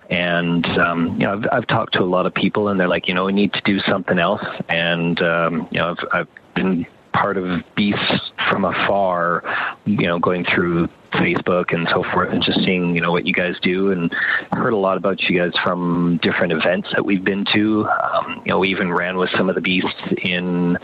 And 0.09 0.65
um, 0.79 1.13
you 1.13 1.27
know, 1.27 1.33
I've, 1.33 1.47
I've 1.53 1.67
talked 1.67 1.95
to 1.95 2.03
a 2.03 2.05
lot 2.05 2.27
of 2.27 2.35
people, 2.35 2.69
and 2.69 2.79
they're 2.79 2.89
like, 2.89 3.09
you 3.09 3.15
know, 3.15 3.25
we 3.25 3.33
need 3.33 3.53
to 3.55 3.61
do 3.65 3.81
something 3.81 4.19
else. 4.19 4.45
And 4.69 5.21
um, 5.21 5.69
you 5.71 5.79
know, 5.79 5.97
I've, 5.99 6.09
I've 6.13 6.29
been 6.55 6.87
part 7.13 7.37
of 7.39 7.63
Beasts 7.75 8.31
from 8.51 8.65
afar, 8.65 9.43
you 9.85 10.07
know, 10.07 10.19
going 10.19 10.45
through 10.45 10.89
Facebook 11.15 11.73
and 11.75 11.89
so 11.91 12.05
forth, 12.13 12.33
and 12.33 12.43
just 12.43 12.59
seeing 12.65 12.95
you 12.95 13.01
know 13.01 13.11
what 13.11 13.27
you 13.27 13.33
guys 13.33 13.57
do, 13.63 13.91
and 13.91 14.13
heard 14.53 14.73
a 14.73 14.77
lot 14.77 14.97
about 14.97 15.21
you 15.23 15.39
guys 15.39 15.53
from 15.65 16.21
different 16.23 16.53
events 16.53 16.89
that 16.93 17.05
we've 17.05 17.25
been 17.25 17.45
to. 17.53 17.89
Um, 17.89 18.43
you 18.45 18.53
know, 18.53 18.59
we 18.59 18.69
even 18.69 18.93
ran 18.93 19.17
with 19.17 19.31
some 19.37 19.49
of 19.49 19.55
the 19.55 19.61
Beasts 19.61 20.03
in 20.23 20.79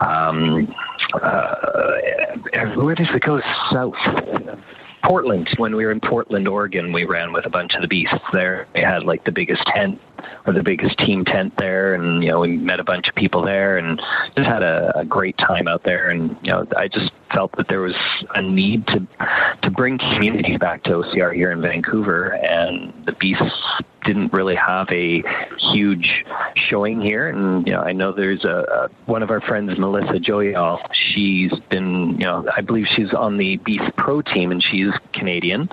um, 0.00 0.74
uh, 1.22 1.54
where 2.76 2.94
does 2.94 3.08
it 3.14 3.22
go 3.22 3.40
south? 3.70 3.94
Portland. 5.04 5.48
When 5.58 5.76
we 5.76 5.84
were 5.84 5.92
in 5.92 6.00
Portland, 6.00 6.48
Oregon, 6.48 6.92
we 6.92 7.04
ran 7.04 7.32
with 7.32 7.46
a 7.46 7.50
bunch 7.50 7.74
of 7.74 7.82
the 7.82 7.88
beasts 7.88 8.14
there. 8.32 8.66
We 8.74 8.80
had 8.80 9.04
like 9.04 9.24
the 9.24 9.32
biggest 9.32 9.62
tent 9.66 10.00
or 10.46 10.54
the 10.54 10.62
biggest 10.62 10.98
team 10.98 11.24
tent 11.24 11.52
there, 11.58 11.94
and 11.94 12.22
you 12.22 12.30
know 12.30 12.40
we 12.40 12.56
met 12.56 12.80
a 12.80 12.84
bunch 12.84 13.08
of 13.08 13.14
people 13.14 13.44
there, 13.44 13.76
and 13.76 14.00
just 14.36 14.48
had 14.48 14.62
a, 14.62 14.98
a 14.98 15.04
great 15.04 15.36
time 15.36 15.68
out 15.68 15.84
there. 15.84 16.08
And 16.08 16.36
you 16.42 16.50
know 16.50 16.66
I 16.76 16.88
just 16.88 17.12
felt 17.32 17.52
that 17.56 17.68
there 17.68 17.80
was 17.80 17.94
a 18.34 18.42
need 18.42 18.86
to 18.88 19.06
to 19.62 19.70
bring 19.70 19.98
community 19.98 20.56
back 20.56 20.82
to 20.84 20.90
OCR 20.90 21.34
here 21.34 21.52
in 21.52 21.60
Vancouver, 21.60 22.34
and 22.36 23.04
the 23.04 23.12
beasts 23.12 23.82
didn't 24.04 24.32
really 24.32 24.56
have 24.56 24.88
a 24.90 25.22
huge 25.58 26.24
showing 26.68 27.00
here. 27.00 27.28
And 27.28 27.66
you 27.66 27.72
know 27.72 27.80
I 27.80 27.92
know 27.92 28.12
there's 28.12 28.44
a, 28.44 28.48
a 28.48 29.10
one 29.10 29.22
of 29.22 29.30
our 29.30 29.40
friends, 29.40 29.78
Melissa 29.78 30.18
Joyal. 30.20 30.78
She's 30.92 31.52
been 31.70 32.12
you 32.12 32.26
know 32.26 32.46
I 32.56 32.60
believe 32.60 32.86
she's 32.94 33.12
on 33.12 33.38
the 33.38 33.56
Beast 33.58 33.96
Pro 33.96 34.22
team, 34.22 34.50
and 34.50 34.62
she's 34.62 34.92
Canadian 35.12 35.68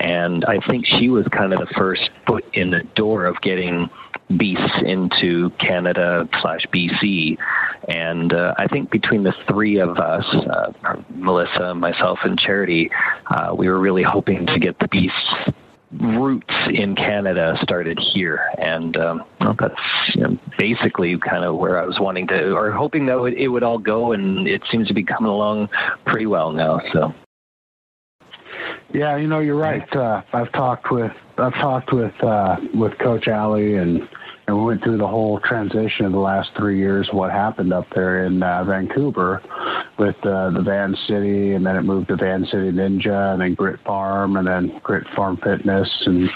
and 0.00 0.44
I 0.44 0.60
think 0.66 0.86
she 0.86 1.08
was 1.08 1.26
kind 1.28 1.52
of 1.52 1.58
the 1.58 1.74
first 1.76 2.10
foot 2.26 2.44
in 2.52 2.70
the 2.70 2.84
door 2.94 3.24
of 3.24 3.40
getting 3.40 3.90
beasts 4.36 4.82
into 4.84 5.50
Canada 5.58 6.28
slash 6.40 6.66
BC. 6.72 7.36
And 7.88 8.32
uh, 8.32 8.54
I 8.58 8.66
think 8.68 8.90
between 8.90 9.22
the 9.22 9.34
three 9.48 9.78
of 9.78 9.98
us, 9.98 10.24
uh, 10.34 10.72
Melissa, 11.10 11.74
myself, 11.74 12.18
and 12.22 12.38
Charity, 12.38 12.90
uh, 13.26 13.54
we 13.56 13.68
were 13.68 13.78
really 13.78 14.02
hoping 14.02 14.46
to 14.46 14.58
get 14.58 14.78
the 14.78 14.88
beasts 14.88 15.34
roots 15.92 16.54
in 16.72 16.94
Canada 16.94 17.58
started 17.62 17.98
here, 17.98 18.42
and 18.58 18.96
um, 18.96 19.24
well, 19.40 19.56
that's 19.58 19.80
you 20.14 20.22
know, 20.22 20.38
basically 20.58 21.18
kind 21.18 21.44
of 21.44 21.56
where 21.56 21.80
I 21.80 21.86
was 21.86 21.98
wanting 21.98 22.26
to, 22.28 22.52
or 22.52 22.70
hoping 22.70 23.06
that 23.06 23.18
it 23.36 23.48
would 23.48 23.62
all 23.62 23.78
go, 23.78 24.12
and 24.12 24.46
it 24.46 24.62
seems 24.70 24.88
to 24.88 24.94
be 24.94 25.02
coming 25.02 25.30
along 25.30 25.68
pretty 26.04 26.26
well 26.26 26.52
now. 26.52 26.80
So 26.92 27.14
yeah, 28.92 29.16
you 29.16 29.26
know, 29.26 29.40
you're 29.40 29.56
right. 29.56 29.84
Uh, 29.94 30.22
I've 30.32 30.52
talked 30.52 30.90
with 30.90 31.12
I've 31.36 31.54
talked 31.54 31.92
with 31.92 32.14
uh, 32.22 32.56
with 32.74 32.98
Coach 32.98 33.28
Alley 33.28 33.74
and 33.74 34.08
and 34.48 34.56
we 34.56 34.64
went 34.64 34.82
through 34.82 34.96
the 34.96 35.06
whole 35.06 35.38
transition 35.40 36.06
of 36.06 36.12
the 36.12 36.18
last 36.18 36.48
three 36.56 36.78
years, 36.78 37.06
what 37.12 37.30
happened 37.30 37.70
up 37.70 37.86
there 37.94 38.24
in 38.24 38.42
uh, 38.42 38.64
Vancouver 38.64 39.42
with 39.98 40.16
uh, 40.24 40.48
the 40.50 40.62
Van 40.64 40.96
City, 41.06 41.52
and 41.52 41.66
then 41.66 41.76
it 41.76 41.82
moved 41.82 42.08
to 42.08 42.16
Van 42.16 42.46
City 42.46 42.72
Ninja, 42.72 43.34
and 43.34 43.42
then 43.42 43.52
Grit 43.52 43.78
Farm, 43.84 44.38
and 44.38 44.48
then 44.48 44.80
Grit 44.82 45.06
Farm 45.14 45.38
Fitness, 45.44 45.88
and 46.06 46.30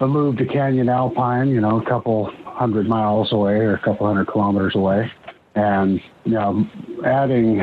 a 0.00 0.06
move 0.06 0.36
to 0.36 0.44
Canyon 0.44 0.90
Alpine, 0.90 1.48
you 1.48 1.60
know, 1.62 1.80
a 1.80 1.84
couple 1.86 2.30
hundred 2.44 2.86
miles 2.86 3.32
away 3.32 3.54
or 3.54 3.74
a 3.74 3.82
couple 3.82 4.06
hundred 4.06 4.28
kilometers 4.28 4.74
away, 4.74 5.10
and 5.54 6.00
you 6.24 6.32
know, 6.32 6.66
adding 7.06 7.62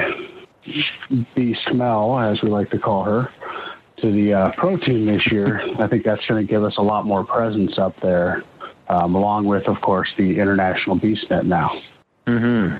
Beast 1.35 1.59
Smell, 1.69 2.19
as 2.19 2.41
we 2.41 2.49
like 2.49 2.71
to 2.71 2.79
call 2.79 3.03
her, 3.03 3.29
to 4.01 4.11
the 4.11 4.33
uh, 4.33 4.51
this 5.05 5.31
year, 5.31 5.61
I 5.79 5.87
think 5.87 6.03
that's 6.03 6.25
going 6.25 6.45
to 6.45 6.51
give 6.51 6.63
us 6.63 6.73
a 6.77 6.81
lot 6.81 7.05
more 7.05 7.23
presence 7.23 7.77
up 7.77 7.93
there, 8.01 8.43
um, 8.91 9.15
along 9.15 9.45
with, 9.45 9.67
of 9.67 9.79
course, 9.81 10.09
the 10.17 10.39
international 10.39 10.99
BeastNet 10.99 11.45
now. 11.45 11.71
Mm-hmm. 12.27 12.77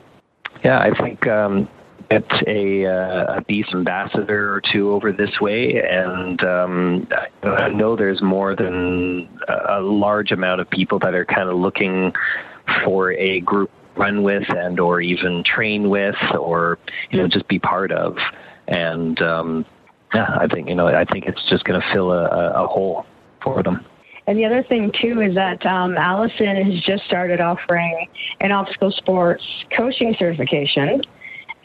Yeah, 0.64 0.80
I 0.80 0.92
think 1.02 1.26
um, 1.28 1.70
it's 2.10 2.44
a, 2.46 2.86
uh, 2.86 3.38
a 3.38 3.42
Beast 3.42 3.70
ambassador 3.74 4.54
or 4.54 4.62
two 4.72 4.92
over 4.92 5.14
this 5.14 5.40
way, 5.40 5.82
and 5.82 6.44
um, 6.44 7.08
I 7.44 7.70
know 7.70 7.96
there's 7.96 8.22
more 8.22 8.56
than 8.56 9.30
a 9.48 9.80
large 9.80 10.32
amount 10.32 10.60
of 10.60 10.70
people 10.70 11.00
that 11.00 11.16
are 11.16 11.26
kind 11.26 11.50
of 11.50 11.56
looking 11.56 12.14
for 12.84 13.14
a 13.14 13.40
group 13.40 13.72
run 13.96 14.24
with 14.24 14.44
and 14.50 14.80
or 14.80 15.02
even 15.02 15.44
train 15.44 15.90
with 15.90 16.16
or 16.40 16.80
you 17.10 17.20
know 17.20 17.28
just 17.28 17.46
be 17.50 17.60
part 17.60 17.92
of 17.92 18.16
and 18.70 19.22
um 19.22 19.66
yeah, 20.14 20.38
I 20.40 20.48
think 20.48 20.70
you 20.70 20.76
know 20.76 20.88
I 20.88 21.06
think 21.06 21.26
it's 21.26 21.42
just 21.50 21.64
going 21.66 21.80
to 21.80 21.94
fill 21.94 22.12
a, 22.12 22.64
a, 22.64 22.68
hole 22.68 23.06
for 23.44 23.64
them. 23.64 23.86
And 24.28 24.38
the 24.38 24.46
other 24.46 24.64
thing 24.64 24.92
too 25.02 25.22
is 25.22 25.36
that 25.36 25.66
um, 25.66 25.98
Allison 25.98 26.56
has 26.56 26.82
just 26.84 27.04
started 27.06 27.42
offering 27.42 28.08
an 28.40 28.52
obstacle 28.52 28.92
sports 28.92 29.44
coaching 29.76 30.16
certification. 30.18 31.02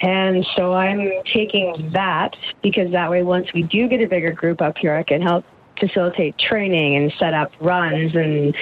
And 0.01 0.47
so 0.57 0.75
I'm 0.75 1.11
taking 1.33 1.91
that 1.93 2.37
because 2.63 2.93
that 2.93 3.11
way, 3.11 3.23
once 3.23 3.47
we 3.55 3.63
do 3.63 3.89
get 3.89 4.03
a 4.03 4.07
bigger 4.07 4.33
group 4.33 4.61
up 4.61 4.77
here, 4.79 4.95
I 4.95 5.03
can 5.03 5.23
help 5.23 5.45
facilitate 5.79 6.39
training 6.39 6.97
and 6.97 7.13
set 7.19 7.35
up 7.35 7.51
runs 7.61 8.15
and 8.15 8.55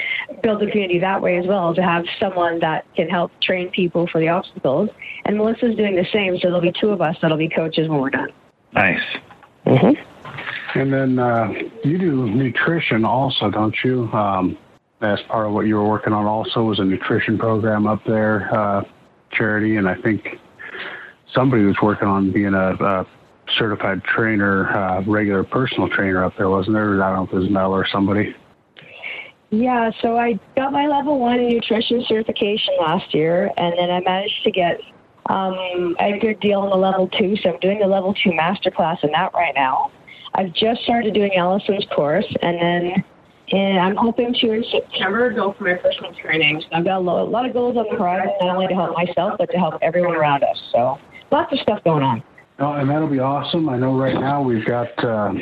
build 0.43 0.63
a 0.63 0.71
community 0.71 0.99
that 0.99 1.21
way 1.21 1.39
as 1.39 1.47
well 1.47 1.75
to 1.75 1.83
have 1.83 2.05
someone 2.19 2.59
that 2.61 2.85
can 2.97 3.09
help 3.09 3.31
train 3.41 3.71
people 3.71 4.09
for 4.09 4.21
the 4.21 4.29
obstacles. 4.29 4.91
And 5.25 5.37
Melissa's 5.37 5.77
doing 5.77 5.97
the 5.97 6.07
same, 6.13 6.37
so 6.39 6.49
there'll 6.49 6.61
be 6.61 6.73
two 6.79 6.91
of 6.91 7.01
us 7.01 7.17
that'll 7.23 7.37
be 7.37 7.49
coaches 7.49 7.89
when 7.89 8.01
we're 8.01 8.11
done. 8.11 8.31
Nice. 8.75 9.01
Mm-hmm. 9.67 10.14
And 10.75 10.93
then 10.93 11.19
uh, 11.19 11.53
you 11.85 11.99
do 11.99 12.27
nutrition 12.27 13.05
also, 13.05 13.51
don't 13.51 13.77
you? 13.85 14.11
Um, 14.13 14.59
as 15.01 15.21
part 15.29 15.47
of 15.47 15.53
what 15.53 15.67
you 15.67 15.77
were 15.77 15.89
working 15.89 16.13
on 16.13 16.25
also 16.27 16.63
was 16.63 16.79
a 16.79 16.85
nutrition 16.85 17.39
program 17.39 17.87
up 17.87 18.01
there, 18.07 18.53
uh, 18.55 18.83
charity, 19.33 19.77
and 19.77 19.89
I 19.89 19.95
think 19.97 20.39
somebody 21.33 21.65
was 21.65 21.77
working 21.83 22.09
on 22.09 22.33
being 22.33 22.55
a, 22.55 22.73
a 22.75 23.07
certified 23.59 24.03
trainer, 24.05 24.69
uh, 24.75 25.03
regular 25.03 25.45
personal 25.45 25.89
trainer 25.89 26.25
up 26.25 26.37
there, 26.37 26.49
wasn't 26.49 26.75
there? 26.75 27.03
I 27.03 27.11
don't 27.11 27.17
know 27.17 27.25
if 27.25 27.33
it 27.33 27.37
was 27.37 27.51
Mel 27.51 27.73
or 27.73 27.87
somebody. 27.87 28.35
Yeah, 29.51 29.91
so 30.01 30.17
I 30.17 30.39
got 30.57 30.73
my 30.73 30.87
level 30.87 31.21
one 31.21 31.49
nutrition 31.49 32.05
certification 32.09 32.75
last 32.81 33.15
year, 33.15 33.53
and 33.57 33.79
then 33.79 33.91
I 33.91 34.01
managed 34.01 34.43
to 34.45 34.51
get 34.51 34.81
um, 35.27 35.97
a 36.01 36.19
good 36.19 36.41
deal 36.41 36.61
on 36.61 36.71
the 36.71 36.77
level 36.77 37.09
two, 37.09 37.37
so 37.37 37.51
I'm 37.51 37.61
doing 37.61 37.79
the 37.79 37.87
level 37.87 38.15
two 38.15 38.35
master 38.35 38.71
class 38.71 38.99
in 39.03 39.13
that 39.13 39.33
right 39.35 39.55
now. 39.55 39.93
I've 40.35 40.53
just 40.53 40.83
started 40.83 41.15
doing 41.15 41.33
Allison's 41.37 41.87
course, 41.95 42.27
and 42.43 42.61
then 42.61 43.05
and 43.53 43.79
I'm 43.79 43.97
hoping 43.97 44.35
to 44.41 44.53
in 44.53 44.65
September 44.71 45.31
go 45.33 45.55
for 45.57 45.65
my 45.65 45.75
personal 45.75 46.13
training. 46.15 46.63
So 46.63 46.69
I've 46.73 46.85
got 46.85 46.99
a 46.99 47.01
lot 47.01 47.47
of 47.47 47.53
goals 47.53 47.77
on 47.77 47.85
the 47.91 47.99
horizon, 47.99 48.33
not 48.41 48.57
only 48.57 48.69
to 48.69 48.75
help 48.75 48.95
myself, 48.95 49.35
but 49.39 49.51
to 49.51 49.59
help 49.59 49.75
everyone 49.83 50.17
around 50.17 50.43
us. 50.43 50.57
So 50.73 50.99
lots 51.31 51.53
of 51.53 51.59
stuff 51.61 51.85
going 51.85 52.03
on. 52.03 52.23
Oh, 52.59 52.73
and 52.73 52.89
that'll 52.89 53.09
be 53.09 53.19
awesome. 53.19 53.69
I 53.69 53.77
know 53.77 53.97
right 53.97 54.15
now 54.15 54.41
we've 54.43 54.65
got 54.65 54.89
uh, 55.05 55.33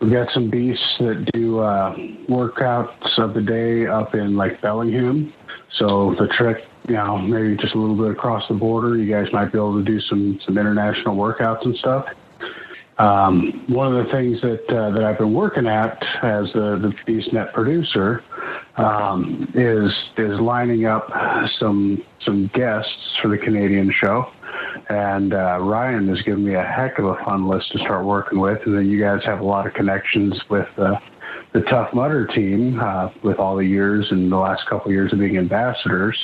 we've 0.00 0.12
got 0.12 0.32
some 0.32 0.50
beasts 0.50 0.96
that 1.00 1.30
do 1.32 1.58
uh, 1.58 1.94
workouts 2.28 3.18
of 3.18 3.34
the 3.34 3.42
day 3.42 3.86
up 3.86 4.14
in 4.14 4.36
like 4.36 4.60
Bellingham. 4.62 5.32
So 5.78 6.14
the 6.18 6.26
trick 6.38 6.64
you 6.88 6.94
know, 6.94 7.18
maybe 7.18 7.56
just 7.56 7.74
a 7.74 7.78
little 7.78 7.96
bit 7.96 8.10
across 8.10 8.42
the 8.48 8.54
border, 8.54 8.96
you 8.96 9.12
guys 9.12 9.32
might 9.32 9.52
be 9.52 9.58
able 9.58 9.78
to 9.78 9.84
do 9.84 10.00
some 10.00 10.40
some 10.44 10.56
international 10.56 11.16
workouts 11.16 11.64
and 11.64 11.76
stuff. 11.76 12.06
Um, 13.00 13.64
one 13.68 13.96
of 13.96 14.04
the 14.04 14.12
things 14.12 14.42
that 14.42 14.68
uh, 14.68 14.90
that 14.90 15.02
I've 15.02 15.16
been 15.16 15.32
working 15.32 15.66
at 15.66 16.02
as 16.22 16.52
the 16.52 16.78
the 16.78 16.92
BeastNet 17.08 17.54
producer 17.54 18.22
um, 18.76 19.50
is 19.54 19.90
is 20.18 20.38
lining 20.38 20.84
up 20.84 21.08
some 21.58 22.04
some 22.26 22.50
guests 22.52 23.16
for 23.22 23.28
the 23.28 23.38
Canadian 23.38 23.90
show. 23.90 24.30
And 24.90 25.32
uh, 25.32 25.60
Ryan 25.60 26.08
has 26.08 26.20
given 26.22 26.44
me 26.44 26.54
a 26.54 26.62
heck 26.62 26.98
of 26.98 27.06
a 27.06 27.16
fun 27.24 27.48
list 27.48 27.72
to 27.72 27.78
start 27.78 28.04
working 28.04 28.38
with. 28.38 28.58
And 28.66 28.76
then 28.76 28.90
you 28.90 29.00
guys 29.00 29.20
have 29.24 29.40
a 29.40 29.44
lot 29.44 29.66
of 29.66 29.72
connections 29.72 30.38
with 30.50 30.68
uh, 30.76 30.96
the 31.54 31.60
Tough 31.62 31.94
Mudder 31.94 32.26
team 32.26 32.80
uh, 32.80 33.08
with 33.24 33.38
all 33.38 33.56
the 33.56 33.64
years 33.64 34.08
and 34.10 34.30
the 34.30 34.36
last 34.36 34.66
couple 34.68 34.88
of 34.88 34.92
years 34.92 35.10
of 35.12 35.20
being 35.20 35.38
ambassadors. 35.38 36.18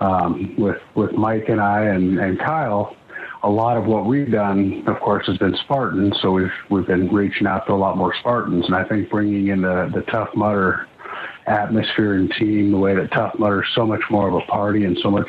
Um, 0.00 0.56
with 0.58 0.78
with 0.96 1.12
Mike 1.12 1.48
and 1.48 1.60
I 1.60 1.84
and, 1.84 2.18
and 2.18 2.36
Kyle, 2.38 2.96
a 3.46 3.48
lot 3.48 3.76
of 3.76 3.86
what 3.86 4.06
we've 4.06 4.30
done, 4.30 4.82
of 4.88 4.98
course, 4.98 5.24
has 5.28 5.38
been 5.38 5.56
Spartan. 5.62 6.12
So 6.20 6.32
we've 6.32 6.50
we've 6.68 6.86
been 6.86 7.08
reaching 7.14 7.46
out 7.46 7.66
to 7.66 7.72
a 7.72 7.74
lot 7.74 7.96
more 7.96 8.12
Spartans, 8.18 8.66
and 8.66 8.74
I 8.74 8.84
think 8.84 9.08
bringing 9.08 9.48
in 9.48 9.62
the 9.62 9.88
the 9.94 10.02
Tough 10.10 10.30
Mudder 10.34 10.88
atmosphere 11.46 12.14
and 12.14 12.28
team, 12.32 12.72
the 12.72 12.78
way 12.78 12.96
that 12.96 13.12
Tough 13.12 13.38
Mudder 13.38 13.62
is 13.62 13.68
so 13.74 13.86
much 13.86 14.02
more 14.10 14.28
of 14.28 14.34
a 14.34 14.40
party 14.50 14.84
and 14.84 14.98
so 15.00 15.12
much, 15.12 15.28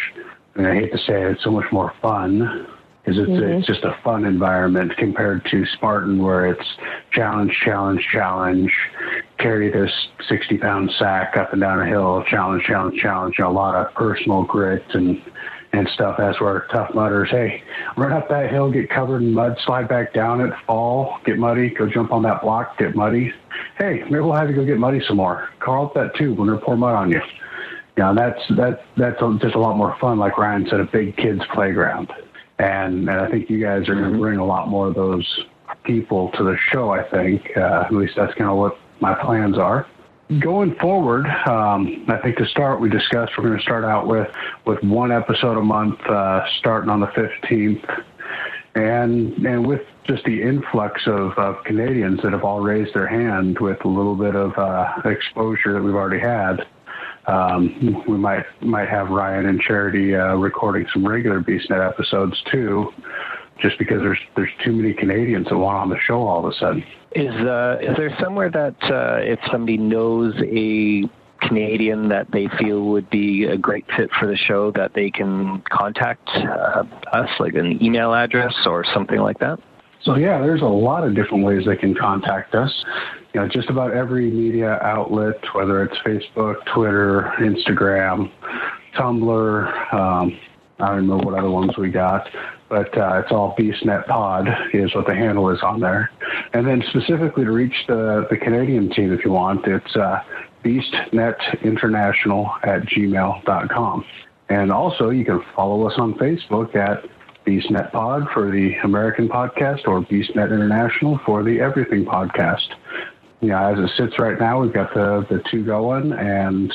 and 0.56 0.66
I 0.66 0.74
hate 0.74 0.92
to 0.94 0.98
say 0.98 1.22
it, 1.22 1.32
it's 1.32 1.44
so 1.44 1.52
much 1.52 1.72
more 1.72 1.94
fun 2.02 2.68
because 3.06 3.20
it's, 3.20 3.30
mm-hmm. 3.30 3.60
it's 3.60 3.68
just 3.68 3.84
a 3.84 3.96
fun 4.04 4.26
environment 4.26 4.98
compared 4.98 5.46
to 5.52 5.66
Spartan 5.74 6.22
where 6.22 6.48
it's 6.48 6.68
challenge, 7.12 7.56
challenge, 7.64 8.06
challenge, 8.12 8.74
carry 9.38 9.72
this 9.72 9.92
60 10.28 10.58
pound 10.58 10.92
sack 10.98 11.38
up 11.38 11.54
and 11.54 11.62
down 11.62 11.80
a 11.80 11.86
hill, 11.86 12.24
challenge, 12.28 12.64
challenge, 12.64 13.00
challenge, 13.00 13.38
a 13.38 13.48
lot 13.48 13.76
of 13.76 13.94
personal 13.94 14.44
grit 14.44 14.84
and, 14.96 15.22
and 15.74 15.88
stuff. 15.94 16.20
As 16.20 16.40
where 16.40 16.66
Tough 16.72 16.94
Mudders, 16.94 17.30
hey, 17.30 17.64
run 17.96 18.12
up 18.12 18.30
that 18.30 18.52
hill, 18.52 18.72
get 18.72 18.90
covered 18.90 19.22
in 19.22 19.34
mud, 19.34 19.58
slide 19.66 19.88
back 19.88 20.14
down 20.14 20.42
it, 20.42 20.54
fall, 20.66 21.20
get 21.26 21.38
muddy, 21.38 21.70
go 21.70 21.88
jump 21.90 22.12
on 22.12 22.24
that 22.24 22.42
block, 22.42 22.78
get 22.78 22.96
muddy. 22.96 23.34
Hey, 23.78 24.02
maybe 24.04 24.20
we'll 24.20 24.34
have 24.34 24.50
you 24.50 24.56
go 24.56 24.66
get 24.66 24.78
muddy 24.78 25.02
some 25.08 25.18
more. 25.18 25.50
Call 25.60 25.88
up 25.88 25.94
that 25.96 26.16
tube 26.16 26.38
when 26.40 26.50
they 26.50 26.58
pour 26.58 26.78
mud 26.78 26.96
on 26.96 27.12
you. 27.12 27.22
Yeah, 27.98 28.14
that's 28.16 28.40
that 28.58 28.84
that's 28.96 29.20
just 29.42 29.56
a 29.56 29.60
lot 29.60 29.76
more 29.76 29.98
fun. 30.00 30.20
Like 30.20 30.38
Ryan 30.38 30.68
said, 30.70 30.80
a 30.80 30.86
big 30.86 31.18
kids 31.18 31.42
playground, 31.54 32.12
and 32.60 33.10
and 33.10 33.20
I 33.20 33.30
think 33.30 33.50
you 33.50 33.60
guys 33.60 33.90
are 33.90 33.96
going 33.96 34.06
to 34.06 34.12
mm-hmm. 34.12 34.22
bring 34.22 34.40
a 34.40 34.46
lot 34.46 34.68
more 34.68 34.88
of 34.88 34.96
those 34.96 35.26
people 35.84 36.30
to 36.34 36.44
the 36.44 36.56
show. 36.72 36.92
I 36.92 37.10
think 37.10 37.42
uh, 37.58 37.86
at 37.86 37.94
least 37.94 38.14
that's 38.16 38.34
kind 38.36 38.50
of 38.50 38.58
what 38.58 38.78
my 39.00 39.16
plans 39.16 39.58
are. 39.58 39.88
Going 40.40 40.76
forward, 40.76 41.26
um, 41.26 42.04
I 42.10 42.18
think 42.18 42.36
to 42.38 42.46
start, 42.48 42.82
we 42.82 42.90
discussed 42.90 43.32
we're 43.38 43.46
going 43.46 43.58
to 43.58 43.64
start 43.64 43.86
out 43.86 44.08
with 44.08 44.28
with 44.66 44.84
one 44.84 45.10
episode 45.10 45.58
a 45.58 45.62
month, 45.62 46.02
uh, 46.02 46.46
starting 46.60 46.90
on 46.90 47.00
the 47.00 47.08
15th, 47.08 48.04
and 48.76 49.34
and 49.46 49.66
with 49.66 49.84
just 50.04 50.26
the 50.26 50.42
influx 50.42 51.02
of, 51.08 51.32
of 51.38 51.64
Canadians 51.64 52.22
that 52.24 52.34
have 52.34 52.44
all 52.44 52.60
raised 52.60 52.94
their 52.94 53.08
hand 53.08 53.58
with 53.60 53.78
a 53.86 53.88
little 53.88 54.16
bit 54.16 54.36
of 54.36 54.58
uh, 54.58 54.96
exposure 55.06 55.72
that 55.72 55.82
we've 55.82 55.96
already 55.96 56.20
had. 56.20 56.68
Um, 57.28 58.04
we 58.06 58.18
might 58.18 58.46
might 58.62 58.90
have 58.90 59.10
Ryan 59.10 59.46
and 59.46 59.62
Charity 59.62 60.14
uh, 60.14 60.36
recording 60.36 60.88
some 60.92 61.08
regular 61.08 61.40
BeastNet 61.40 61.90
episodes 61.90 62.42
too, 62.52 62.92
just 63.62 63.78
because 63.78 64.02
there's 64.02 64.20
there's 64.36 64.50
too 64.64 64.72
many 64.72 64.94
Canadians 64.94 65.48
that 65.50 65.58
want 65.58 65.78
on 65.78 65.90
the 65.90 65.98
show 66.06 66.22
all 66.22 66.46
of 66.46 66.52
a 66.52 66.56
sudden. 66.58 66.84
Is 67.16 67.34
uh, 67.34 67.78
is 67.82 67.96
there 67.98 68.16
somewhere 68.22 68.50
that 68.52 68.76
uh, 68.84 69.18
if 69.22 69.40
somebody 69.52 69.78
knows 69.78 70.36
a 70.44 71.04
Canadian 71.46 72.10
that 72.10 72.28
they 72.32 72.48
feel 72.60 72.86
would 72.86 73.10
be 73.10 73.46
a 73.46 73.58
great 73.58 73.86
fit 73.96 74.10
for 74.20 74.28
the 74.28 74.36
show 74.36 74.72
that 74.72 74.94
they 74.94 75.10
can 75.10 75.62
contact 75.70 76.28
uh, 76.30 76.84
us, 77.14 77.30
like 77.40 77.54
an 77.54 77.84
email 77.84 78.14
address 78.14 78.54
or 78.66 78.84
something 78.94 79.20
like 79.20 79.40
that? 79.40 79.60
So 80.04 80.16
yeah, 80.16 80.40
there's 80.40 80.62
a 80.62 80.66
lot 80.66 81.04
of 81.06 81.16
different 81.16 81.44
ways 81.44 81.66
they 81.66 81.76
can 81.76 81.96
contact 81.96 82.56
us. 82.56 82.72
You 83.34 83.42
know, 83.42 83.48
just 83.48 83.70
about 83.70 83.94
every 83.94 84.30
media 84.32 84.80
outlet, 84.82 85.36
whether 85.54 85.84
it's 85.84 85.98
Facebook, 86.06 86.56
Twitter, 86.74 87.34
Instagram, 87.40 88.32
Tumblr. 88.96 89.94
Um, 89.94 90.40
I 90.80 90.90
don't 90.90 91.08
know 91.08 91.18
what 91.18 91.38
other 91.38 91.50
ones 91.50 91.76
we 91.78 91.90
got, 91.90 92.30
but 92.70 92.96
uh, 92.98 93.22
it's 93.24 93.32
all 93.32 93.56
BeastNet 93.58 94.08
Pod 94.08 94.48
is 94.74 94.94
what 94.94 95.08
the 95.08 95.16
handle 95.16 95.50
is 95.50 95.62
on 95.64 95.80
there. 95.80 96.12
And 96.54 96.68
then 96.68 96.84
specifically 96.90 97.46
to 97.46 97.52
reach 97.52 97.76
the, 97.88 98.28
the 98.30 98.38
Canadian 98.38 98.92
team, 98.92 99.12
if 99.12 99.26
you 99.26 99.32
want, 99.32 99.66
it's 99.66 99.96
uh, 99.96 100.22
beastnetinternational 100.64 102.50
at 102.64 102.84
gmail.com. 102.84 104.06
And 104.50 104.72
also, 104.72 105.10
you 105.10 105.26
can 105.26 105.44
follow 105.56 105.88
us 105.88 105.96
on 105.98 106.14
Facebook 106.14 106.76
at 106.76 107.04
BeastNet 107.46 107.92
Pod 107.92 108.28
for 108.34 108.52
the 108.52 108.76
American 108.84 109.28
podcast 109.28 109.88
or 109.88 110.02
BeastNet 110.02 110.54
International 110.54 111.20
for 111.26 111.44
the 111.44 111.60
Everything 111.60 112.06
podcast. 112.06 112.68
Know, 113.42 113.56
as 113.56 113.78
it 113.78 113.92
sits 113.96 114.20
right 114.20 114.40
now, 114.40 114.62
we've 114.62 114.74
got 114.74 114.94
the, 114.94 115.26
the 115.30 115.42
two 115.52 115.64
going 115.64 116.12
and 116.12 116.74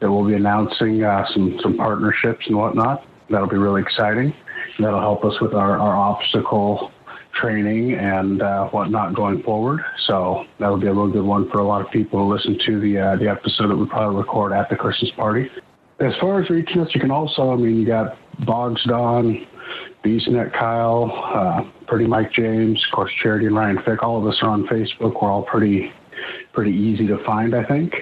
that 0.00 0.10
we'll 0.10 0.26
be 0.26 0.34
announcing 0.34 1.02
uh, 1.02 1.26
some 1.32 1.58
some 1.62 1.76
partnerships 1.76 2.46
and 2.46 2.56
whatnot. 2.56 3.06
That'll 3.30 3.48
be 3.48 3.56
really 3.56 3.82
exciting. 3.82 4.34
That'll 4.78 5.00
help 5.00 5.24
us 5.24 5.40
with 5.40 5.54
our, 5.54 5.78
our 5.78 5.96
obstacle 5.96 6.92
training 7.34 7.94
and 7.94 8.42
uh, 8.42 8.68
whatnot 8.68 9.14
going 9.14 9.42
forward. 9.42 9.80
So 10.06 10.44
that'll 10.58 10.78
be 10.78 10.86
a 10.86 10.92
real 10.92 11.08
good 11.08 11.24
one 11.24 11.50
for 11.50 11.58
a 11.58 11.64
lot 11.64 11.84
of 11.84 11.90
people 11.90 12.20
to 12.20 12.24
listen 12.24 12.58
to 12.66 12.80
the 12.80 12.98
uh, 12.98 13.16
the 13.16 13.28
episode 13.28 13.68
that 13.68 13.76
we 13.76 13.86
probably 13.86 14.16
record 14.16 14.52
at 14.52 14.68
the 14.68 14.76
Christmas 14.76 15.10
party. 15.12 15.50
As 16.00 16.12
far 16.20 16.42
as 16.42 16.50
reaching 16.50 16.80
us, 16.80 16.88
you 16.94 17.00
can 17.00 17.10
also, 17.10 17.52
I 17.52 17.56
mean, 17.56 17.76
you 17.76 17.86
got 17.86 18.16
Boggs 18.44 18.82
Don, 18.86 19.46
BeastNet 20.04 20.52
Kyle, 20.52 21.10
uh, 21.34 21.86
Pretty 21.86 22.06
Mike 22.06 22.32
James, 22.32 22.82
of 22.90 22.94
course, 22.94 23.12
Charity 23.22 23.46
and 23.46 23.56
Ryan 23.56 23.78
Fick. 23.84 24.02
All 24.02 24.18
of 24.18 24.26
us 24.26 24.38
are 24.42 24.48
on 24.50 24.66
Facebook. 24.66 25.22
We're 25.22 25.30
all 25.30 25.44
pretty 25.44 25.92
pretty 26.52 26.72
easy 26.72 27.06
to 27.06 27.22
find, 27.24 27.54
I 27.54 27.64
think. 27.64 27.92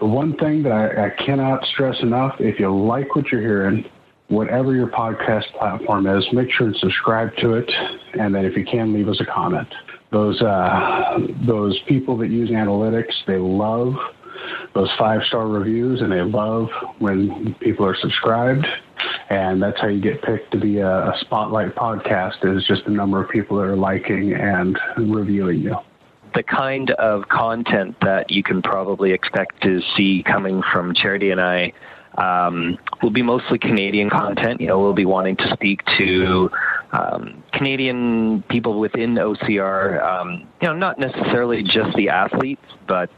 The 0.00 0.06
one 0.06 0.36
thing 0.36 0.62
that 0.64 0.72
I, 0.72 1.06
I 1.06 1.10
cannot 1.24 1.64
stress 1.66 1.96
enough, 2.02 2.34
if 2.38 2.58
you 2.60 2.74
like 2.74 3.14
what 3.16 3.26
you're 3.32 3.40
hearing, 3.40 3.84
whatever 4.28 4.74
your 4.74 4.88
podcast 4.88 5.44
platform 5.58 6.06
is, 6.06 6.24
make 6.32 6.50
sure 6.52 6.72
to 6.72 6.78
subscribe 6.78 7.34
to 7.36 7.54
it, 7.54 7.70
and 8.18 8.34
then 8.34 8.44
if 8.44 8.56
you 8.56 8.64
can, 8.64 8.92
leave 8.92 9.08
us 9.08 9.20
a 9.20 9.24
comment. 9.24 9.68
Those 10.10 10.40
uh, 10.40 11.18
those 11.46 11.78
people 11.86 12.16
that 12.18 12.28
use 12.28 12.50
analytics, 12.50 13.12
they 13.26 13.36
love 13.36 13.94
those 14.74 14.90
five 14.98 15.22
star 15.28 15.46
reviews, 15.46 16.00
and 16.00 16.12
they 16.12 16.22
love 16.22 16.68
when 16.98 17.54
people 17.60 17.84
are 17.86 17.96
subscribed. 17.96 18.66
And 19.30 19.62
that's 19.62 19.80
how 19.80 19.88
you 19.88 20.00
get 20.00 20.22
picked 20.22 20.50
to 20.52 20.58
be 20.58 20.78
a, 20.78 21.10
a 21.10 21.14
spotlight 21.20 21.74
podcast 21.74 22.44
is 22.44 22.64
just 22.66 22.84
the 22.84 22.90
number 22.90 23.22
of 23.22 23.30
people 23.30 23.56
that 23.58 23.64
are 23.64 23.76
liking 23.76 24.32
and 24.32 24.78
reviewing 24.96 25.60
you 25.60 25.76
the 26.34 26.42
kind 26.42 26.90
of 26.92 27.28
content 27.28 27.96
that 28.02 28.30
you 28.30 28.42
can 28.42 28.60
probably 28.62 29.12
expect 29.12 29.62
to 29.62 29.80
see 29.96 30.22
coming 30.22 30.62
from 30.72 30.94
Charity 30.94 31.30
and 31.30 31.40
I 31.40 31.72
um, 32.18 32.78
will 33.02 33.10
be 33.10 33.22
mostly 33.22 33.58
Canadian 33.58 34.10
content. 34.10 34.60
You 34.60 34.68
know, 34.68 34.80
we'll 34.80 34.92
be 34.92 35.04
wanting 35.04 35.36
to 35.36 35.50
speak 35.52 35.80
to 35.98 36.50
um, 36.92 37.42
Canadian 37.52 38.42
people 38.48 38.80
within 38.80 39.14
OCR. 39.14 40.02
Um, 40.02 40.48
you 40.60 40.68
know, 40.68 40.74
not 40.74 40.98
necessarily 40.98 41.62
just 41.62 41.96
the 41.96 42.08
athletes, 42.08 42.64
but 42.86 43.10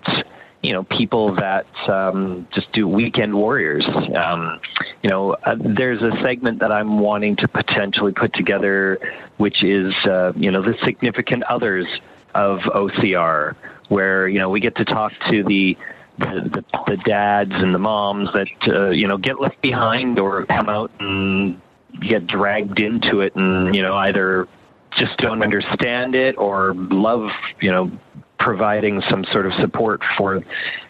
you 0.63 0.73
know, 0.73 0.83
people 0.85 1.35
that 1.37 1.67
um, 1.89 2.47
just 2.53 2.71
do 2.73 2.87
weekend 2.87 3.35
warriors. 3.35 3.87
Um, 4.15 4.61
you 5.03 5.09
know, 5.09 5.33
uh, 5.33 5.57
there's 5.59 6.03
a 6.03 6.11
segment 6.23 6.61
that 6.61 6.71
I'm 6.71 6.99
wanting 6.99 7.37
to 7.37 7.49
potentially 7.49 8.13
put 8.13 8.35
together, 8.35 8.99
which 9.39 9.65
is, 9.65 9.95
uh, 10.05 10.33
you 10.37 10.51
know, 10.51 10.63
the 10.63 10.75
significant 10.85 11.45
others 11.45 11.87
of 12.35 12.59
OCR, 12.61 13.57
where 13.89 14.29
you 14.29 14.39
know 14.39 14.51
we 14.51 14.61
get 14.61 14.77
to 14.77 14.85
talk 14.85 15.13
to 15.31 15.43
the 15.45 15.77
the, 16.19 16.51
the, 16.53 16.65
the 16.87 16.97
dads 17.05 17.53
and 17.55 17.75
the 17.75 17.79
moms 17.79 18.29
that 18.33 18.49
uh, 18.69 18.91
you 18.91 19.09
know 19.09 19.17
get 19.17 19.41
left 19.41 19.61
behind 19.63 20.19
or 20.19 20.45
come 20.47 20.69
out 20.69 20.91
and 21.01 21.61
get 22.01 22.27
dragged 22.27 22.79
into 22.79 23.21
it 23.21 23.35
and 23.35 23.75
you 23.75 23.83
know 23.83 23.95
either 23.97 24.47
just 24.97 25.17
don't 25.19 25.43
understand 25.43 26.15
it 26.15 26.37
or 26.39 26.75
love 26.75 27.31
you 27.61 27.71
know 27.71 27.91
providing 28.41 29.01
some 29.09 29.25
sort 29.33 29.47
of 29.47 29.53
support 29.61 30.03
for 30.17 30.43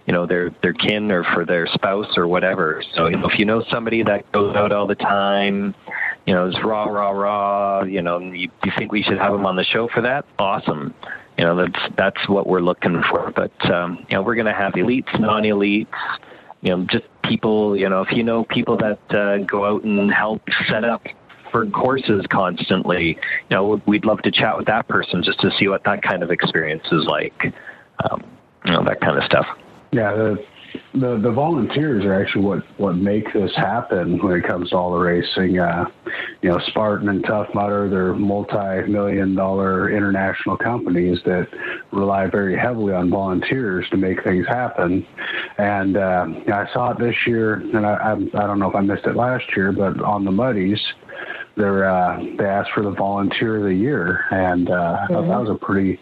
you 0.07 0.13
know 0.13 0.25
their 0.25 0.51
their 0.63 0.73
kin 0.73 1.11
or 1.11 1.25
for 1.35 1.45
their 1.45 1.67
spouse 1.67 2.17
or 2.17 2.27
whatever 2.27 2.83
so 2.95 3.07
you 3.07 3.17
know 3.17 3.29
if 3.29 3.39
you 3.39 3.45
know 3.45 3.63
somebody 3.71 4.03
that 4.03 4.31
goes 4.33 4.57
out 4.57 4.73
all 4.73 4.87
the 4.87 4.95
time 4.95 5.75
you 6.27 6.33
know 6.33 6.49
is 6.49 6.57
raw 6.65 6.85
raw 6.85 7.11
raw 7.11 7.83
you 7.83 8.01
know 8.01 8.19
you, 8.19 8.49
you 8.65 8.73
think 8.79 8.93
we 8.93 9.03
should 9.03 9.19
have 9.19 9.33
them 9.33 9.45
on 9.45 9.57
the 9.57 9.65
show 9.65 9.89
for 9.89 10.01
that 10.01 10.25
awesome 10.39 10.95
you 11.41 11.47
know 11.47 11.57
that's 11.57 11.95
that's 11.97 12.29
what 12.29 12.47
we're 12.47 12.61
looking 12.61 13.03
for. 13.09 13.33
But 13.35 13.71
um, 13.71 14.05
you 14.11 14.17
know 14.17 14.23
we're 14.23 14.35
going 14.35 14.47
to 14.47 14.53
have 14.53 14.75
elites, 14.75 15.19
non-elites, 15.19 15.89
you 16.61 16.77
know 16.77 16.85
just 16.85 17.07
people. 17.25 17.75
You 17.79 17.89
know 17.89 18.03
if 18.03 18.13
you 18.13 18.23
know 18.23 18.45
people 18.45 18.77
that 18.77 19.01
uh, 19.15 19.39
go 19.39 19.65
out 19.65 19.83
and 19.83 20.13
help 20.13 20.43
set 20.69 20.85
up 20.85 21.03
courses 21.73 22.25
constantly, 22.31 23.09
you 23.09 23.57
know 23.57 23.81
we'd 23.87 24.05
love 24.05 24.23
to 24.23 24.31
chat 24.31 24.57
with 24.57 24.67
that 24.67 24.89
person 24.89 25.23
just 25.23 25.41
to 25.41 25.51
see 25.59 25.69
what 25.69 25.85
that 25.85 26.03
kind 26.03 26.23
of 26.23 26.31
experience 26.31 26.85
is 26.93 27.05
like. 27.07 27.53
Um, 28.05 28.25
you 28.65 28.73
know 28.73 28.85
that 28.85 29.01
kind 29.01 29.19
of 29.19 29.25
stuff. 29.25 29.47
Yeah, 29.93 30.13
the 30.13 30.45
the 30.95 31.19
the 31.19 31.31
volunteers 31.31 32.05
are 32.05 32.21
actually 32.21 32.45
what 32.45 32.63
what 32.79 32.97
make 32.97 33.33
this 33.33 33.55
happen 33.57 34.19
when 34.23 34.39
it 34.39 34.47
comes 34.47 34.71
to 34.71 34.77
all 34.77 34.93
the 34.93 34.99
racing. 34.99 35.59
Uh, 35.59 35.87
you 36.43 36.51
know, 36.51 36.59
Spartan 36.67 37.09
and 37.09 37.25
Tough 37.25 37.49
Mudder, 37.55 37.89
they're 37.89 38.15
multi-million 38.15 39.35
dollar 39.35 39.91
international 39.91 40.57
companies 40.57 41.19
that 41.25 41.49
rely 41.93 42.27
very 42.27 42.57
heavily 42.57 42.93
on 42.93 43.11
volunteers 43.11 43.87
to 43.91 43.97
make 43.97 44.23
things 44.25 44.47
happen. 44.47 45.07
And 45.59 45.97
uh, 45.97 46.27
I 46.53 46.69
saw 46.73 46.93
it 46.93 46.99
this 46.99 47.17
year, 47.27 47.55
and 47.55 47.87
I, 47.87 47.95
I 47.95 48.13
I 48.13 48.47
don't 48.47 48.59
know 48.59 48.69
if 48.69 48.75
I 48.75 48.81
missed 48.81 49.07
it 49.07 49.17
last 49.17 49.45
year, 49.57 49.73
but 49.73 50.01
on 50.03 50.25
the 50.25 50.33
Muddies. 50.33 50.81
They're, 51.57 51.91
uh, 51.91 52.23
they 52.39 52.45
asked 52.45 52.71
for 52.73 52.83
the 52.83 52.91
volunteer 52.91 53.59
of 53.59 53.65
the 53.65 53.75
year, 53.75 54.25
and 54.31 54.71
uh, 54.71 55.07
mm-hmm. 55.09 55.29
that 55.29 55.41
was 55.41 55.51
a 55.51 55.55
pretty 55.55 56.01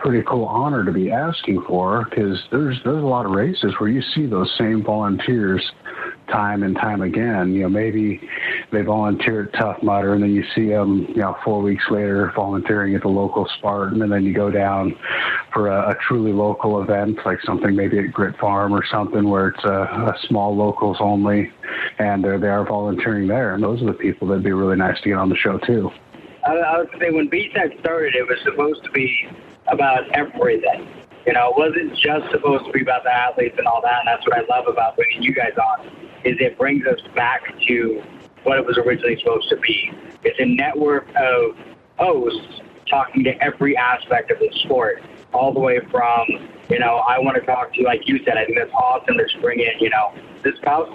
pretty 0.00 0.24
cool 0.26 0.46
honor 0.46 0.84
to 0.84 0.92
be 0.92 1.12
asking 1.12 1.62
for 1.68 2.06
because 2.08 2.38
there's 2.50 2.78
there's 2.84 3.02
a 3.02 3.06
lot 3.06 3.26
of 3.26 3.32
races 3.32 3.74
where 3.78 3.90
you 3.90 4.02
see 4.14 4.26
those 4.26 4.52
same 4.58 4.82
volunteers 4.82 5.62
time 6.30 6.62
and 6.62 6.76
time 6.76 7.02
again. 7.02 7.52
You 7.52 7.62
know, 7.62 7.68
maybe 7.68 8.20
they 8.72 8.82
volunteer 8.82 9.44
at 9.44 9.52
Tough 9.58 9.82
Mudder, 9.82 10.14
and 10.14 10.22
then 10.22 10.34
you 10.34 10.44
see 10.54 10.68
them, 10.68 11.06
you 11.08 11.22
know, 11.22 11.36
four 11.44 11.60
weeks 11.60 11.84
later 11.90 12.32
volunteering 12.34 12.94
at 12.94 13.02
the 13.02 13.08
local 13.08 13.46
Spartan, 13.58 14.02
and 14.02 14.10
then 14.10 14.24
you 14.24 14.32
go 14.32 14.50
down 14.50 14.96
for 15.52 15.68
a, 15.68 15.90
a 15.90 15.94
truly 16.06 16.32
local 16.32 16.82
event, 16.82 17.18
like 17.24 17.40
something 17.42 17.74
maybe 17.74 17.98
at 17.98 18.12
Grit 18.12 18.36
Farm 18.38 18.72
or 18.72 18.84
something 18.90 19.28
where 19.28 19.48
it's 19.48 19.64
a, 19.64 19.68
a 19.68 20.14
small 20.28 20.56
locals 20.56 20.96
only, 21.00 21.52
and 21.98 22.24
they're 22.24 22.38
they 22.38 22.48
are 22.48 22.64
volunteering 22.64 23.28
there. 23.28 23.54
And 23.54 23.62
those 23.62 23.82
are 23.82 23.86
the 23.86 23.92
people 23.92 24.28
that'd 24.28 24.44
be 24.44 24.52
really 24.52 24.76
nice 24.76 25.00
to 25.02 25.08
get 25.10 25.18
on 25.18 25.28
the 25.28 25.36
show 25.36 25.58
too. 25.58 25.90
I, 26.46 26.52
I 26.52 26.78
would 26.78 26.88
say 26.98 27.10
when 27.10 27.28
BSEC 27.28 27.80
started, 27.80 28.14
it 28.14 28.26
was 28.26 28.38
supposed 28.44 28.82
to 28.84 28.90
be 28.92 29.28
about 29.70 30.10
everything. 30.14 30.86
You 31.26 31.34
know, 31.34 31.50
it 31.50 31.56
wasn't 31.56 31.96
just 31.98 32.30
supposed 32.30 32.64
to 32.66 32.72
be 32.72 32.82
about 32.82 33.04
the 33.04 33.12
athletes 33.12 33.56
and 33.58 33.66
all 33.66 33.80
that. 33.82 34.00
And 34.00 34.08
that's 34.08 34.26
what 34.26 34.36
I 34.36 34.42
love 34.48 34.66
about 34.68 34.96
bringing 34.96 35.22
you 35.22 35.34
guys 35.34 35.52
on, 35.56 35.86
is 36.24 36.36
it 36.40 36.56
brings 36.58 36.86
us 36.86 37.00
back 37.14 37.42
to 37.68 38.02
what 38.44 38.58
it 38.58 38.64
was 38.64 38.78
originally 38.78 39.18
supposed 39.18 39.48
to 39.50 39.56
be. 39.56 39.92
It's 40.24 40.38
a 40.40 40.46
network 40.46 41.08
of 41.16 41.56
hosts 41.98 42.62
talking 42.88 43.22
to 43.24 43.42
every 43.42 43.76
aspect 43.76 44.30
of 44.30 44.38
the 44.38 44.50
sport, 44.64 45.02
all 45.32 45.52
the 45.52 45.60
way 45.60 45.78
from, 45.90 46.26
you 46.68 46.78
know, 46.78 47.02
I 47.06 47.18
want 47.18 47.36
to 47.36 47.46
talk 47.46 47.72
to 47.74 47.82
like 47.82 48.08
you 48.08 48.18
said, 48.24 48.36
I 48.36 48.44
think 48.44 48.58
that's 48.58 48.72
awesome 48.72 49.16
to 49.16 49.40
bring 49.40 49.60
in, 49.60 49.78
you 49.78 49.90
know, 49.90 50.12
the 50.42 50.52
spouse 50.56 50.88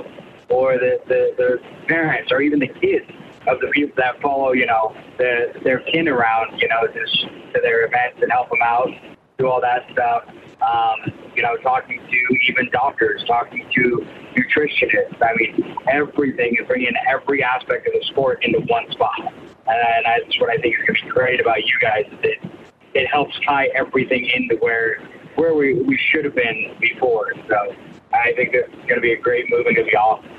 or 0.49 0.77
the, 0.77 0.99
the, 1.07 1.33
the 1.37 1.59
parents 1.87 2.31
or 2.31 2.41
even 2.41 2.59
the 2.59 2.67
kids 2.67 3.05
of 3.47 3.59
the 3.61 3.67
people 3.67 3.93
that 3.97 4.21
follow, 4.21 4.53
you 4.53 4.65
know, 4.65 4.95
the, 5.17 5.53
their 5.63 5.79
kin 5.79 6.07
around, 6.07 6.59
you 6.59 6.67
know, 6.67 6.87
just 6.87 7.21
to 7.21 7.61
their 7.61 7.85
events 7.85 8.19
and 8.21 8.31
help 8.31 8.49
them 8.49 8.61
out, 8.63 8.89
do 9.37 9.47
all 9.47 9.61
that 9.61 9.85
stuff. 9.91 10.23
Um, 10.61 11.13
you 11.35 11.43
know, 11.43 11.57
talking 11.57 11.99
to 11.99 12.37
even 12.49 12.69
doctors, 12.71 13.23
talking 13.27 13.67
to 13.75 14.07
nutritionists. 14.35 15.21
I 15.21 15.35
mean, 15.35 15.75
everything 15.87 16.55
is 16.59 16.67
bringing 16.67 16.93
every 17.07 17.43
aspect 17.43 17.87
of 17.87 17.93
the 17.93 18.05
sport 18.07 18.43
into 18.43 18.61
one 18.61 18.89
spot. 18.91 19.19
And 19.19 20.05
that's 20.05 20.39
what 20.39 20.49
I 20.49 20.57
think 20.57 20.75
is 20.75 20.85
going 20.85 20.99
to 20.99 21.05
be 21.05 21.09
great 21.09 21.41
about 21.41 21.65
you 21.65 21.77
guys. 21.81 22.05
Is 22.07 22.19
it 22.23 22.51
it 22.93 23.07
helps 23.07 23.37
tie 23.45 23.67
everything 23.75 24.25
into 24.33 24.55
where 24.57 25.01
where 25.35 25.53
we, 25.53 25.73
we 25.73 25.97
should 25.97 26.23
have 26.23 26.35
been 26.35 26.75
before. 26.79 27.33
So 27.49 27.75
I 28.13 28.33
think 28.35 28.53
it's 28.53 28.73
going 28.73 28.95
to 28.95 29.01
be 29.01 29.11
a 29.11 29.19
great 29.19 29.49
move 29.49 29.65
and 29.65 29.75
going 29.75 29.85
to 29.85 29.91
be 29.91 29.97
awesome. 29.97 30.29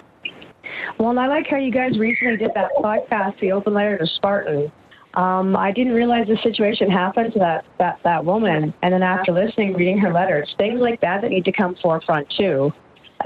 Well, 0.98 1.10
and 1.10 1.20
I 1.20 1.26
like 1.26 1.46
how 1.48 1.56
you 1.56 1.70
guys 1.70 1.98
recently 1.98 2.36
did 2.36 2.50
that 2.54 2.70
podcast, 2.78 3.38
the 3.40 3.52
open 3.52 3.74
letter 3.74 3.98
to 3.98 4.06
Spartan. 4.06 4.70
Um, 5.14 5.56
I 5.56 5.72
didn't 5.72 5.94
realize 5.94 6.26
the 6.26 6.36
situation 6.42 6.90
happened 6.90 7.32
to 7.32 7.38
that, 7.38 7.64
that, 7.78 7.98
that 8.04 8.24
woman. 8.24 8.74
And 8.82 8.92
then 8.92 9.02
after 9.02 9.32
listening, 9.32 9.72
reading 9.74 9.98
her 9.98 10.12
letter, 10.12 10.38
it's 10.38 10.54
things 10.58 10.80
like 10.80 11.00
that 11.00 11.22
that 11.22 11.30
need 11.30 11.44
to 11.46 11.52
come 11.52 11.74
forefront 11.82 12.28
too. 12.36 12.72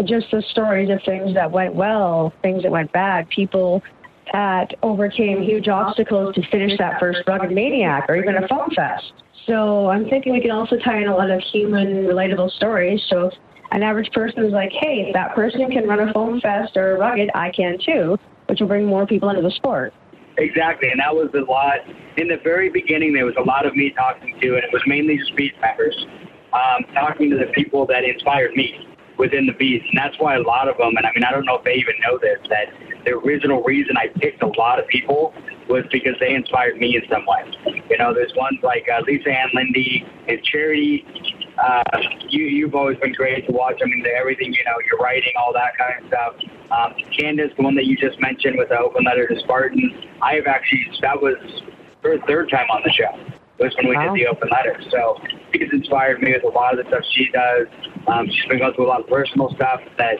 Just 0.04 0.26
the 0.30 0.42
stories 0.50 0.88
of 0.88 1.00
things 1.04 1.34
that 1.34 1.50
went 1.50 1.74
well, 1.74 2.32
things 2.42 2.62
that 2.62 2.70
went 2.70 2.92
bad, 2.92 3.28
people 3.28 3.82
that 4.32 4.72
overcame 4.84 5.42
huge 5.42 5.66
obstacles 5.66 6.34
to 6.36 6.42
finish 6.50 6.78
that 6.78 7.00
first 7.00 7.20
rugged 7.26 7.50
maniac 7.50 8.06
or 8.08 8.14
even 8.16 8.36
a 8.36 8.46
foam 8.46 8.70
fest. 8.74 9.12
So 9.46 9.88
I'm 9.88 10.08
thinking 10.08 10.32
we 10.32 10.40
can 10.40 10.52
also 10.52 10.76
tie 10.76 10.98
in 10.98 11.08
a 11.08 11.16
lot 11.16 11.30
of 11.30 11.40
human 11.40 12.04
relatable 12.04 12.52
stories. 12.52 13.02
So 13.08 13.32
an 13.72 13.82
average 13.82 14.10
person 14.12 14.44
is 14.44 14.52
like, 14.52 14.72
hey, 14.72 15.06
if 15.08 15.14
that 15.14 15.34
person 15.34 15.70
can 15.70 15.86
run 15.86 16.00
a 16.00 16.12
foam 16.12 16.40
fest 16.40 16.76
or 16.76 16.96
a 16.96 16.98
rugged, 16.98 17.30
I 17.34 17.50
can 17.50 17.78
too, 17.84 18.18
which 18.46 18.60
will 18.60 18.68
bring 18.68 18.86
more 18.86 19.06
people 19.06 19.30
into 19.30 19.42
the 19.42 19.50
sport. 19.52 19.92
Exactly, 20.38 20.88
and 20.90 21.00
that 21.00 21.14
was 21.14 21.28
a 21.34 21.50
lot. 21.50 21.80
In 22.16 22.28
the 22.28 22.38
very 22.42 22.70
beginning, 22.70 23.12
there 23.12 23.26
was 23.26 23.34
a 23.38 23.42
lot 23.42 23.66
of 23.66 23.76
me 23.76 23.90
talking 23.90 24.38
to, 24.40 24.54
and 24.54 24.64
it 24.64 24.72
was 24.72 24.82
mainly 24.86 25.18
just 25.18 25.36
beast 25.36 25.54
members, 25.60 25.94
um, 26.52 26.84
talking 26.94 27.30
to 27.30 27.36
the 27.36 27.52
people 27.52 27.86
that 27.86 28.04
inspired 28.04 28.54
me 28.54 28.88
within 29.18 29.46
the 29.46 29.52
beast, 29.52 29.84
and 29.90 29.98
that's 29.98 30.16
why 30.18 30.36
a 30.36 30.40
lot 30.40 30.66
of 30.68 30.78
them. 30.78 30.96
And 30.96 31.06
I 31.06 31.10
mean, 31.14 31.24
I 31.24 31.30
don't 31.30 31.44
know 31.44 31.56
if 31.56 31.64
they 31.64 31.74
even 31.74 31.94
know 32.00 32.18
this 32.18 32.38
that 32.48 32.72
the 33.04 33.12
original 33.12 33.62
reason 33.62 33.96
I 33.96 34.08
picked 34.18 34.42
a 34.42 34.48
lot 34.58 34.78
of 34.78 34.88
people 34.88 35.34
was 35.68 35.84
because 35.92 36.14
they 36.20 36.34
inspired 36.34 36.78
me 36.78 36.96
in 36.96 37.02
some 37.10 37.26
way. 37.26 37.44
You 37.90 37.98
know, 37.98 38.14
there's 38.14 38.32
ones 38.34 38.58
like 38.62 38.86
uh, 38.88 39.02
Lisa 39.06 39.30
Ann 39.30 39.50
Lindy 39.54 40.06
and 40.26 40.42
Charity. 40.42 41.04
Uh, 41.62 41.82
you, 42.28 42.44
you've 42.44 42.74
always 42.74 42.98
been 42.98 43.12
great 43.12 43.46
to 43.46 43.52
watch. 43.52 43.78
I 43.82 43.86
mean, 43.86 44.02
the, 44.02 44.10
everything, 44.10 44.52
you 44.52 44.64
know, 44.64 44.76
your 44.90 44.98
writing, 44.98 45.32
all 45.38 45.52
that 45.52 45.76
kind 45.76 46.02
of 46.02 46.08
stuff. 46.08 46.34
Um, 46.70 46.94
Candace, 47.18 47.52
the 47.56 47.62
one 47.62 47.74
that 47.74 47.84
you 47.84 47.96
just 47.96 48.18
mentioned 48.20 48.56
with 48.56 48.70
the 48.70 48.78
open 48.78 49.04
letter 49.04 49.28
to 49.28 49.38
Spartan, 49.40 50.08
I 50.22 50.34
have 50.36 50.46
actually, 50.46 50.86
that 51.02 51.20
was 51.20 51.36
her 52.02 52.18
third 52.26 52.50
time 52.50 52.66
on 52.70 52.82
the 52.84 52.92
show 52.92 53.12
was 53.58 53.74
when 53.76 53.88
we 53.88 53.96
wow. 53.96 54.14
did 54.14 54.24
the 54.24 54.26
open 54.26 54.48
letter. 54.50 54.80
So 54.90 55.20
she's 55.52 55.68
inspired 55.70 56.22
me 56.22 56.32
with 56.32 56.44
a 56.44 56.56
lot 56.56 56.78
of 56.78 56.82
the 56.82 56.88
stuff 56.88 57.04
she 57.12 57.28
does. 57.30 57.66
Um, 58.06 58.26
she's 58.26 58.46
been 58.48 58.58
going 58.58 58.74
through 58.74 58.86
a 58.86 58.92
lot 58.96 59.00
of 59.00 59.06
personal 59.08 59.52
stuff 59.54 59.80
that 59.98 60.16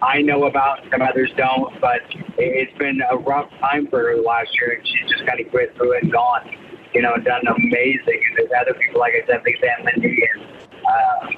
I 0.00 0.22
know 0.22 0.44
about, 0.44 0.78
some 0.92 1.02
others 1.02 1.32
don't, 1.36 1.80
but 1.80 2.02
it's 2.38 2.76
been 2.78 3.02
a 3.10 3.16
rough 3.16 3.50
time 3.58 3.88
for 3.88 3.98
her 3.98 4.16
last 4.16 4.50
year, 4.54 4.78
and 4.78 4.86
she's 4.86 5.10
just 5.10 5.26
kind 5.26 5.40
of 5.40 5.50
grit 5.50 5.74
through 5.74 5.98
it 5.98 6.04
and 6.04 6.12
gone, 6.12 6.48
you 6.94 7.02
know, 7.02 7.16
done 7.16 7.42
amazing. 7.48 8.22
And 8.28 8.38
there's 8.38 8.50
other 8.60 8.78
people, 8.78 9.00
like 9.00 9.14
I 9.20 9.26
said, 9.26 9.42
Lisa 9.44 9.66
Ann 9.76 9.86
Lindy, 9.86 10.22
and 10.22 10.57
uh, 10.88 11.30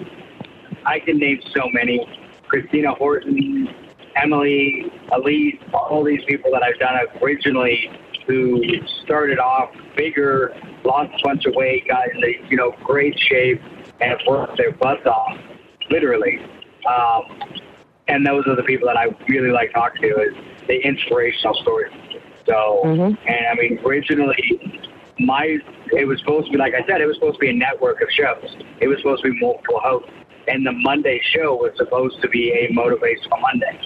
I 0.87 1.01
can 1.01 1.19
name 1.19 1.41
so 1.55 1.69
many. 1.73 2.07
Christina 2.49 2.95
Horton, 2.95 3.69
Emily, 4.17 4.87
Elise, 5.13 5.61
all 5.73 6.03
these 6.05 6.25
people 6.27 6.51
that 6.53 6.63
I've 6.63 6.79
done 6.79 6.97
originally 7.23 7.91
who 8.27 8.63
started 9.05 9.39
off 9.39 9.71
bigger, 9.97 10.55
lost 10.85 11.13
a 11.21 11.29
bunch 11.29 11.47
of 11.47 11.55
weight, 11.55 11.89
got 11.89 12.11
in 12.15 12.21
the, 12.21 12.35
you 12.49 12.57
know, 12.57 12.75
great 12.85 13.19
shape, 13.19 13.61
and 14.01 14.17
worked 14.27 14.57
their 14.57 14.73
butts 14.73 15.07
off, 15.07 15.39
literally. 15.91 16.41
Um, 16.87 17.23
and 18.09 18.27
those 18.27 18.47
are 18.47 18.57
the 18.57 18.63
people 18.63 18.89
that 18.89 18.97
I 18.97 19.07
really 19.29 19.51
like 19.51 19.73
talking 19.73 20.03
to 20.03 20.21
is 20.21 20.35
the 20.67 20.81
inspirational 20.87 21.55
stories. 21.63 21.93
So, 22.47 22.83
mm-hmm. 22.85 23.29
and 23.29 23.47
I 23.51 23.55
mean, 23.55 23.79
originally, 23.85 24.81
my 25.21 25.59
it 25.93 26.07
was 26.07 26.19
supposed 26.21 26.47
to 26.47 26.53
be 26.53 26.59
like 26.59 26.75
I 26.75 26.87
said, 26.87 27.01
it 27.01 27.07
was 27.07 27.17
supposed 27.17 27.37
to 27.37 27.41
be 27.41 27.51
a 27.51 27.53
network 27.53 28.01
of 28.01 28.09
shows. 28.11 28.57
It 28.81 28.89
was 28.89 28.99
supposed 28.99 29.23
to 29.23 29.31
be 29.31 29.41
multiple 29.41 29.81
hosts, 29.83 30.11
and 30.49 30.67
the 30.67 30.73
Monday 30.73 31.21
show 31.33 31.57
was 31.57 31.73
supposed 31.77 32.21
to 32.23 32.29
be 32.29 32.51
a 32.53 32.73
motivational 32.73 33.41
Monday. 33.41 33.81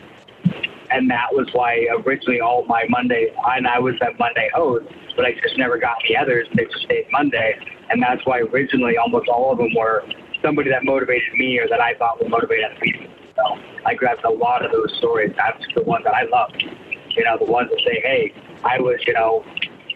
And 0.91 1.11
that 1.11 1.33
was 1.33 1.49
why 1.53 1.87
originally 2.05 2.41
all 2.41 2.65
my 2.67 2.85
Monday, 2.89 3.35
and 3.57 3.67
I 3.67 3.79
was 3.79 3.95
that 4.01 4.19
Monday 4.19 4.49
host, 4.55 4.87
but 5.17 5.25
I 5.25 5.33
just 5.43 5.59
never 5.59 5.79
got 5.79 5.97
the 6.07 6.17
others. 6.17 6.47
They 6.55 6.65
just 6.67 6.85
stayed 6.85 7.07
Monday, 7.11 7.59
and 7.91 8.03
that's 8.03 8.25
why 8.27 8.41
originally 8.41 8.97
almost 8.97 9.29
all 9.29 9.53
of 9.53 9.59
them 9.59 9.75
were 9.75 10.05
somebody 10.43 10.71
that 10.71 10.85
motivated 10.85 11.33
me 11.35 11.59
or 11.59 11.67
that 11.69 11.81
I 11.81 11.95
thought 11.95 12.21
would 12.21 12.31
motivate 12.31 12.65
other 12.65 12.79
people. 12.81 13.07
So 13.35 13.43
I 13.87 13.95
grabbed 13.95 14.25
a 14.25 14.31
lot 14.31 14.65
of 14.65 14.71
those 14.71 14.95
stories. 14.99 15.33
That's 15.37 15.65
the 15.75 15.83
ones 15.83 16.05
that 16.05 16.15
I 16.15 16.25
love. 16.25 16.51
You 16.61 17.25
know, 17.25 17.39
the 17.39 17.51
ones 17.51 17.71
that 17.71 17.81
say, 17.81 18.01
hey, 18.01 18.35
I 18.63 18.79
was, 18.79 19.01
you 19.07 19.15
know, 19.15 19.45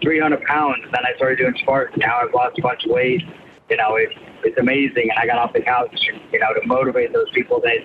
300 0.02 0.42
pounds, 0.44 0.84
then 0.92 1.04
I 1.04 1.16
started 1.16 1.38
doing 1.38 1.54
Spartan. 1.62 2.00
Now 2.00 2.20
I've 2.20 2.32
lost 2.32 2.58
a 2.58 2.62
bunch 2.62 2.84
of 2.84 2.90
weight. 2.90 3.22
You 3.68 3.76
know, 3.76 3.96
it, 3.96 4.10
it's 4.44 4.58
amazing. 4.58 5.10
And 5.10 5.18
I 5.18 5.26
got 5.26 5.38
off 5.38 5.52
the 5.52 5.60
couch, 5.60 5.94
you 6.32 6.38
know, 6.38 6.52
to 6.54 6.66
motivate 6.66 7.12
those 7.12 7.30
people 7.34 7.60
that 7.60 7.78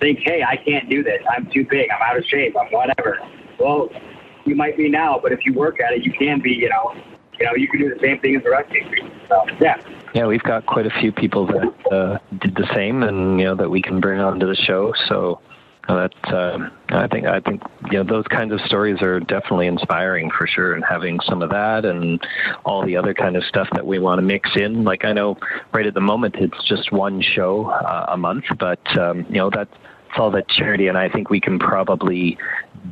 think, 0.00 0.20
hey, 0.24 0.42
I 0.42 0.56
can't 0.56 0.88
do 0.90 1.02
this. 1.02 1.22
I'm 1.34 1.50
too 1.50 1.66
big. 1.68 1.88
I'm 1.90 2.02
out 2.02 2.18
of 2.18 2.24
shape. 2.26 2.54
I'm 2.60 2.70
whatever. 2.72 3.18
Well, 3.58 3.88
you 4.44 4.54
might 4.54 4.76
be 4.76 4.88
now, 4.88 5.18
but 5.22 5.32
if 5.32 5.40
you 5.46 5.54
work 5.54 5.80
at 5.80 5.92
it, 5.92 6.04
you 6.04 6.12
can 6.12 6.40
be, 6.40 6.50
you 6.50 6.68
know, 6.68 6.94
you 7.38 7.46
know, 7.46 7.54
you 7.56 7.68
can 7.68 7.80
do 7.80 7.94
the 7.94 8.00
same 8.00 8.20
thing 8.20 8.36
as 8.36 8.42
the 8.42 8.50
rest 8.50 8.70
of 8.70 8.76
you. 8.76 9.10
So, 9.28 9.44
yeah. 9.60 9.76
Yeah, 10.14 10.26
we've 10.26 10.42
got 10.42 10.66
quite 10.66 10.86
a 10.86 11.00
few 11.00 11.10
people 11.10 11.46
that 11.46 11.92
uh, 11.92 12.18
did 12.38 12.54
the 12.54 12.68
same, 12.72 13.02
and 13.02 13.40
you 13.40 13.46
know 13.46 13.56
that 13.56 13.68
we 13.68 13.82
can 13.82 13.98
bring 13.98 14.20
onto 14.20 14.46
the 14.46 14.54
show. 14.54 14.94
So 15.08 15.40
uh, 15.88 16.08
that 16.08 16.34
uh, 16.34 16.68
I 16.88 17.06
think 17.08 17.26
I 17.26 17.40
think 17.40 17.62
you 17.90 17.98
know 17.98 18.04
those 18.04 18.26
kinds 18.26 18.52
of 18.52 18.60
stories 18.62 19.02
are 19.02 19.20
definitely 19.20 19.66
inspiring 19.66 20.30
for 20.30 20.46
sure, 20.46 20.74
and 20.74 20.84
having 20.84 21.20
some 21.20 21.42
of 21.42 21.50
that 21.50 21.84
and 21.84 22.24
all 22.64 22.84
the 22.84 22.96
other 22.96 23.12
kind 23.12 23.36
of 23.36 23.44
stuff 23.44 23.68
that 23.72 23.86
we 23.86 23.98
want 23.98 24.18
to 24.18 24.22
mix 24.22 24.50
in. 24.56 24.84
Like 24.84 25.04
I 25.04 25.12
know 25.12 25.36
right 25.72 25.86
at 25.86 25.94
the 25.94 26.00
moment 26.00 26.36
it's 26.36 26.62
just 26.66 26.92
one 26.92 27.20
show 27.20 27.66
uh, 27.66 28.06
a 28.08 28.16
month, 28.16 28.44
but 28.58 28.98
um, 28.98 29.26
you 29.28 29.36
know 29.36 29.50
that's 29.50 29.74
all 30.16 30.30
that 30.30 30.48
charity, 30.48 30.86
and 30.86 30.96
I 30.96 31.08
think 31.08 31.28
we 31.28 31.40
can 31.40 31.58
probably 31.58 32.38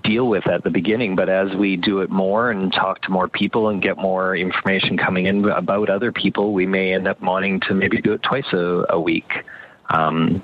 deal 0.02 0.28
with 0.28 0.46
at 0.48 0.64
the 0.64 0.70
beginning. 0.70 1.16
But 1.16 1.28
as 1.28 1.54
we 1.54 1.76
do 1.76 2.00
it 2.00 2.10
more 2.10 2.50
and 2.50 2.72
talk 2.72 3.02
to 3.02 3.10
more 3.10 3.28
people 3.28 3.68
and 3.68 3.80
get 3.80 3.96
more 3.96 4.36
information 4.36 4.98
coming 4.98 5.26
in 5.26 5.48
about 5.48 5.88
other 5.88 6.12
people, 6.12 6.52
we 6.52 6.66
may 6.66 6.92
end 6.92 7.06
up 7.08 7.20
wanting 7.22 7.60
to 7.60 7.74
maybe 7.74 8.00
do 8.00 8.12
it 8.12 8.22
twice 8.22 8.52
a, 8.52 8.84
a 8.90 9.00
week. 9.00 9.32
Um, 9.90 10.42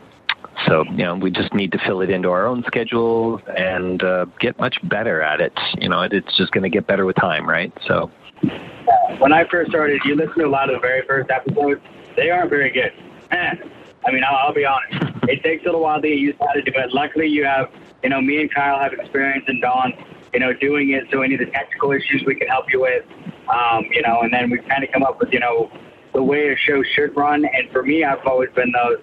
So 0.67 0.85
you 0.85 1.05
know, 1.05 1.15
we 1.15 1.31
just 1.31 1.55
need 1.55 1.73
to 1.73 1.79
fill 1.79 2.01
it 2.01 2.11
into 2.11 2.31
our 2.31 2.47
own 2.47 2.65
schedules 2.67 3.41
and 3.57 4.03
uh, 4.03 4.27
get 4.41 4.59
much 4.59 4.77
better 4.89 5.23
at 5.23 5.41
it. 5.41 5.53
You 5.79 5.89
know, 5.89 6.03
it's 6.03 6.37
just 6.37 6.53
going 6.53 6.65
to 6.65 6.71
get 6.71 6.87
better 6.87 7.05
with 7.05 7.17
time, 7.17 7.49
right? 7.49 7.73
So. 7.87 8.11
When 9.19 9.33
I 9.33 9.45
first 9.49 9.71
started, 9.71 10.01
you 10.05 10.15
listen 10.15 10.39
to 10.39 10.47
a 10.47 10.49
lot 10.49 10.71
of 10.71 10.77
the 10.77 10.81
very 10.81 11.05
first 11.07 11.31
episodes. 11.31 11.81
They 12.17 12.31
aren't 12.31 12.51
very 12.51 12.71
good. 12.71 12.93
Eh. 13.31 13.55
I 14.07 14.13
mean, 14.13 14.23
I'll, 14.25 14.37
I'll 14.37 14.55
be 14.55 14.65
honest. 14.65 15.19
it 15.29 15.43
takes 15.43 15.63
a 15.63 15.67
little 15.67 15.83
while 15.83 16.01
to 16.01 16.09
get 16.09 16.19
used 16.19 16.39
to 16.39 16.47
how 16.47 16.53
to 16.53 16.63
do 16.63 16.73
it. 16.75 16.93
Luckily, 16.93 17.27
you 17.27 17.45
have, 17.45 17.71
you 18.03 18.11
know, 18.11 18.21
me 18.21 18.41
and 18.41 18.53
Kyle 18.53 18.79
have 18.79 18.93
experience 18.93 19.45
in 19.49 19.61
Don, 19.61 19.93
you 20.33 20.41
know, 20.41 20.53
doing 20.53 20.91
it. 20.91 21.05
So 21.11 21.23
any 21.23 21.35
of 21.35 21.41
the 21.41 21.47
technical 21.47 21.93
issues 21.93 22.25
we 22.27 22.35
can 22.35 22.49
help 22.49 22.67
you 22.73 22.81
with, 22.81 23.05
um, 23.49 23.85
you 23.93 24.03
know, 24.03 24.21
and 24.23 24.33
then 24.33 24.51
we've 24.51 24.67
kind 24.69 24.85
of 24.85 24.91
come 24.93 25.03
up 25.03 25.21
with, 25.21 25.33
you 25.33 25.41
know, 25.41 25.71
the 26.15 26.23
way 26.23 26.53
a 26.53 26.57
show 26.57 26.83
should 26.95 27.17
run. 27.17 27.45
And 27.45 27.71
for 27.71 27.83
me, 27.83 28.05
I've 28.05 28.25
always 28.27 28.51
been 28.55 28.73
those, 28.73 28.99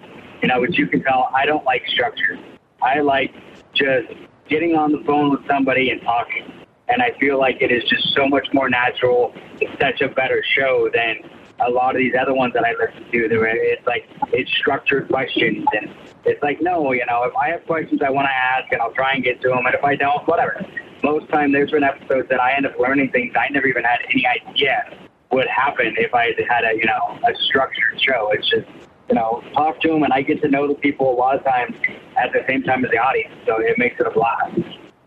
you 0.45 0.53
know, 0.53 0.62
which 0.62 0.77
you 0.77 0.86
can 0.86 1.01
tell, 1.01 1.31
I 1.34 1.47
don't 1.47 1.65
like 1.65 1.81
structure. 1.88 2.38
I 2.79 2.99
like 2.99 3.34
just 3.73 4.13
getting 4.47 4.75
on 4.75 4.91
the 4.91 5.01
phone 5.03 5.31
with 5.31 5.39
somebody 5.47 5.89
and 5.89 5.99
talking. 6.03 6.45
And 6.88 7.01
I 7.01 7.17
feel 7.19 7.39
like 7.39 7.63
it 7.63 7.71
is 7.71 7.84
just 7.89 8.13
so 8.13 8.27
much 8.27 8.47
more 8.53 8.69
natural. 8.69 9.34
It's 9.60 9.73
such 9.81 10.01
a 10.01 10.13
better 10.13 10.43
show 10.55 10.88
than 10.93 11.27
a 11.65 11.71
lot 11.71 11.95
of 11.95 11.97
these 11.97 12.13
other 12.13 12.36
ones 12.36 12.53
that 12.53 12.63
I 12.63 12.73
listen 12.73 13.12
to. 13.12 13.27
There, 13.27 13.47
it's 13.47 13.88
like 13.88 14.08
it's 14.34 14.51
structured 14.51 15.08
questions, 15.10 15.65
and 15.73 15.89
it's 16.25 16.43
like 16.43 16.62
no, 16.62 16.91
you 16.91 17.08
know, 17.08 17.23
if 17.23 17.34
I 17.36 17.49
have 17.49 17.65
questions 17.65 18.01
I 18.05 18.12
want 18.12 18.27
to 18.27 18.31
ask, 18.31 18.71
and 18.71 18.79
I'll 18.84 18.93
try 18.93 19.13
and 19.13 19.23
get 19.23 19.41
to 19.41 19.47
them, 19.47 19.65
and 19.65 19.73
if 19.73 19.84
I 19.84 19.95
don't, 19.95 20.27
whatever. 20.27 20.63
Most 21.03 21.27
time, 21.29 21.53
there's 21.53 21.71
been 21.71 21.84
episodes 21.84 22.29
that 22.29 22.39
I 22.39 22.53
end 22.53 22.67
up 22.67 22.77
learning 22.77 23.10
things 23.10 23.34
I 23.36 23.49
never 23.49 23.65
even 23.65 23.84
had 23.84 23.97
any 24.13 24.27
idea 24.27 24.95
would 25.31 25.47
happen 25.47 25.95
if 25.97 26.13
I 26.13 26.36
had 26.47 26.65
a 26.65 26.77
you 26.77 26.86
know 26.86 27.17
a 27.27 27.34
structured 27.47 27.99
show. 27.99 28.29
It's 28.31 28.47
just 28.47 28.67
you 29.09 29.15
know 29.15 29.43
talk 29.53 29.81
to 29.81 29.89
them, 29.89 30.03
and 30.03 30.13
I 30.13 30.21
get 30.21 30.41
to 30.41 30.47
know 30.47 30.67
the 30.67 30.75
people 30.75 31.11
a 31.11 31.15
lot 31.15 31.35
of 31.37 31.43
times 31.43 31.75
at 32.17 32.31
the 32.33 32.43
same 32.47 32.63
time 32.63 32.83
as 32.85 32.91
the 32.91 32.97
audience, 32.97 33.33
so 33.45 33.57
it 33.59 33.77
makes 33.77 33.99
it 33.99 34.07
a 34.07 34.11
blast. 34.11 34.55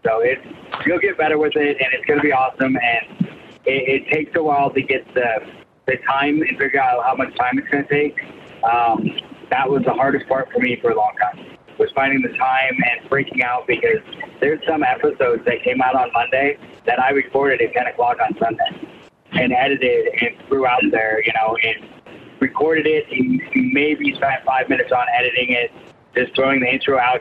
So 0.04 0.20
it's 0.20 0.44
you'll 0.86 1.00
get 1.00 1.18
better 1.18 1.38
with 1.38 1.56
it, 1.56 1.76
and 1.80 1.92
it's 1.92 2.04
going 2.06 2.18
to 2.18 2.24
be 2.24 2.32
awesome. 2.32 2.76
And 2.76 3.26
it, 3.66 4.06
it 4.06 4.12
takes 4.12 4.32
a 4.36 4.42
while 4.42 4.70
to 4.70 4.82
get 4.82 5.06
the 5.14 5.46
the 5.86 5.96
time 6.06 6.42
and 6.42 6.58
figure 6.58 6.80
out 6.80 7.04
how 7.04 7.16
much 7.16 7.34
time 7.36 7.58
it's 7.58 7.68
going 7.68 7.84
to 7.84 7.90
take. 7.90 8.18
Um, 8.62 9.10
that 9.50 9.68
was 9.68 9.82
the 9.84 9.92
hardest 9.92 10.28
part 10.28 10.48
for 10.52 10.60
me 10.60 10.78
for 10.80 10.90
a 10.90 10.96
long 10.96 11.12
time 11.20 11.58
was 11.78 11.90
finding 11.94 12.20
the 12.22 12.36
time 12.36 12.76
and 12.90 13.08
freaking 13.08 13.42
out 13.42 13.66
because 13.66 14.02
there's 14.40 14.60
some 14.66 14.82
episodes 14.82 15.44
that 15.46 15.62
came 15.62 15.80
out 15.80 15.94
on 15.94 16.10
Monday 16.12 16.58
that 16.86 17.00
I 17.00 17.10
recorded 17.10 17.62
at 17.62 17.72
10 17.72 17.86
o'clock 17.86 18.18
on 18.20 18.36
Sunday 18.38 18.88
and 19.32 19.52
edited 19.52 20.08
and 20.20 20.36
threw 20.48 20.66
out 20.66 20.82
there, 20.90 21.22
you 21.24 21.32
know, 21.34 21.56
and 21.62 21.97
recorded 22.40 22.86
it 22.86 23.04
and 23.10 23.40
maybe 23.72 24.14
spent 24.14 24.44
five 24.44 24.68
minutes 24.68 24.92
on 24.92 25.06
editing 25.18 25.52
it, 25.52 25.70
just 26.14 26.34
throwing 26.34 26.60
the 26.60 26.66
intro 26.66 26.98
out. 26.98 27.20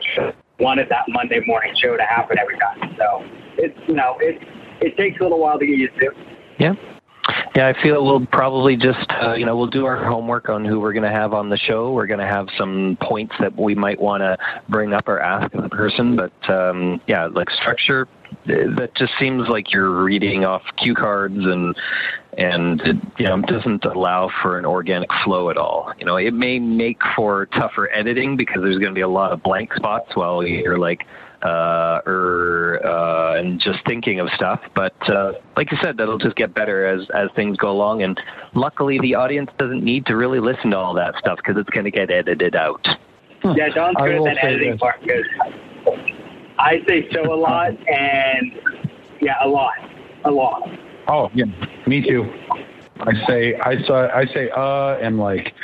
Wanted 0.60 0.88
that 0.88 1.04
Monday 1.08 1.40
morning 1.46 1.74
show 1.80 1.96
to 1.96 2.02
happen 2.02 2.36
every 2.38 2.58
time. 2.58 2.96
So 2.98 3.24
it's, 3.56 3.78
you 3.86 3.94
know, 3.94 4.16
it, 4.20 4.42
it 4.80 4.96
takes 4.96 5.20
a 5.20 5.22
little 5.22 5.38
while 5.38 5.58
to 5.58 5.66
get 5.66 5.78
used 5.78 5.94
to. 6.00 6.10
Yeah. 6.58 6.74
Yeah, 7.54 7.68
I 7.68 7.82
feel 7.82 8.04
we'll 8.04 8.26
probably 8.26 8.76
just, 8.76 9.06
uh, 9.22 9.34
you 9.34 9.44
know, 9.44 9.56
we'll 9.56 9.66
do 9.66 9.84
our 9.84 10.02
homework 10.02 10.48
on 10.48 10.64
who 10.64 10.80
we're 10.80 10.92
going 10.92 11.04
to 11.04 11.10
have 11.10 11.34
on 11.34 11.50
the 11.50 11.58
show. 11.58 11.92
We're 11.92 12.06
going 12.06 12.20
to 12.20 12.26
have 12.26 12.48
some 12.56 12.96
points 13.02 13.34
that 13.40 13.56
we 13.56 13.74
might 13.74 14.00
want 14.00 14.22
to 14.22 14.38
bring 14.68 14.94
up 14.94 15.08
or 15.08 15.20
ask 15.20 15.52
the 15.52 15.68
person. 15.68 16.16
But 16.16 16.50
um, 16.50 17.00
yeah, 17.06 17.26
like 17.26 17.50
structure, 17.50 18.08
that 18.46 18.90
just 18.96 19.12
seems 19.18 19.48
like 19.48 19.72
you're 19.72 20.02
reading 20.02 20.44
off 20.44 20.62
cue 20.76 20.94
cards 20.94 21.36
and 21.38 21.76
and 22.36 22.80
it, 22.82 22.96
you 23.18 23.26
know 23.26 23.40
doesn't 23.42 23.84
allow 23.84 24.30
for 24.42 24.58
an 24.58 24.64
organic 24.64 25.10
flow 25.24 25.50
at 25.50 25.56
all. 25.56 25.92
You 25.98 26.06
know, 26.06 26.16
it 26.16 26.32
may 26.32 26.58
make 26.58 26.98
for 27.16 27.46
tougher 27.46 27.90
editing 27.92 28.36
because 28.36 28.62
there's 28.62 28.78
going 28.78 28.90
to 28.90 28.94
be 28.94 29.00
a 29.00 29.08
lot 29.08 29.32
of 29.32 29.42
blank 29.42 29.74
spots 29.74 30.14
while 30.14 30.44
you're 30.44 30.78
like 30.78 31.04
uh, 31.42 32.00
or 32.06 32.80
uh, 32.84 33.38
and 33.38 33.60
just 33.60 33.78
thinking 33.86 34.20
of 34.20 34.28
stuff. 34.30 34.60
But 34.74 34.96
uh, 35.08 35.32
like 35.56 35.70
you 35.70 35.78
said, 35.82 35.96
that'll 35.96 36.18
just 36.18 36.36
get 36.36 36.54
better 36.54 36.86
as 36.86 37.08
as 37.14 37.28
things 37.36 37.56
go 37.56 37.70
along. 37.70 38.02
And 38.02 38.20
luckily, 38.54 38.98
the 39.00 39.14
audience 39.14 39.50
doesn't 39.58 39.82
need 39.82 40.06
to 40.06 40.16
really 40.16 40.40
listen 40.40 40.70
to 40.70 40.76
all 40.76 40.94
that 40.94 41.14
stuff 41.18 41.38
because 41.38 41.60
it's 41.60 41.70
going 41.70 41.84
to 41.84 41.90
get 41.90 42.10
edited 42.10 42.56
out. 42.56 42.86
Yeah, 43.44 43.68
Don's 43.68 43.96
good 43.98 44.16
at 44.16 44.24
that 44.24 44.44
editing 44.44 44.78
part 44.78 45.00
because 45.00 45.24
I 46.58 46.82
say 46.88 47.08
so 47.12 47.32
a 47.32 47.36
lot, 47.36 47.70
and 47.88 48.52
yeah, 49.20 49.34
a 49.42 49.48
lot, 49.48 49.74
a 50.24 50.30
lot. 50.30 50.68
Oh 51.08 51.30
yeah, 51.34 51.46
me 51.86 52.06
too. 52.06 52.24
I 53.00 53.12
say 53.26 53.54
I 53.54 53.82
saw 53.86 54.08
I 54.08 54.26
say 54.26 54.50
uh 54.50 54.98
and 54.98 55.18
like 55.18 55.54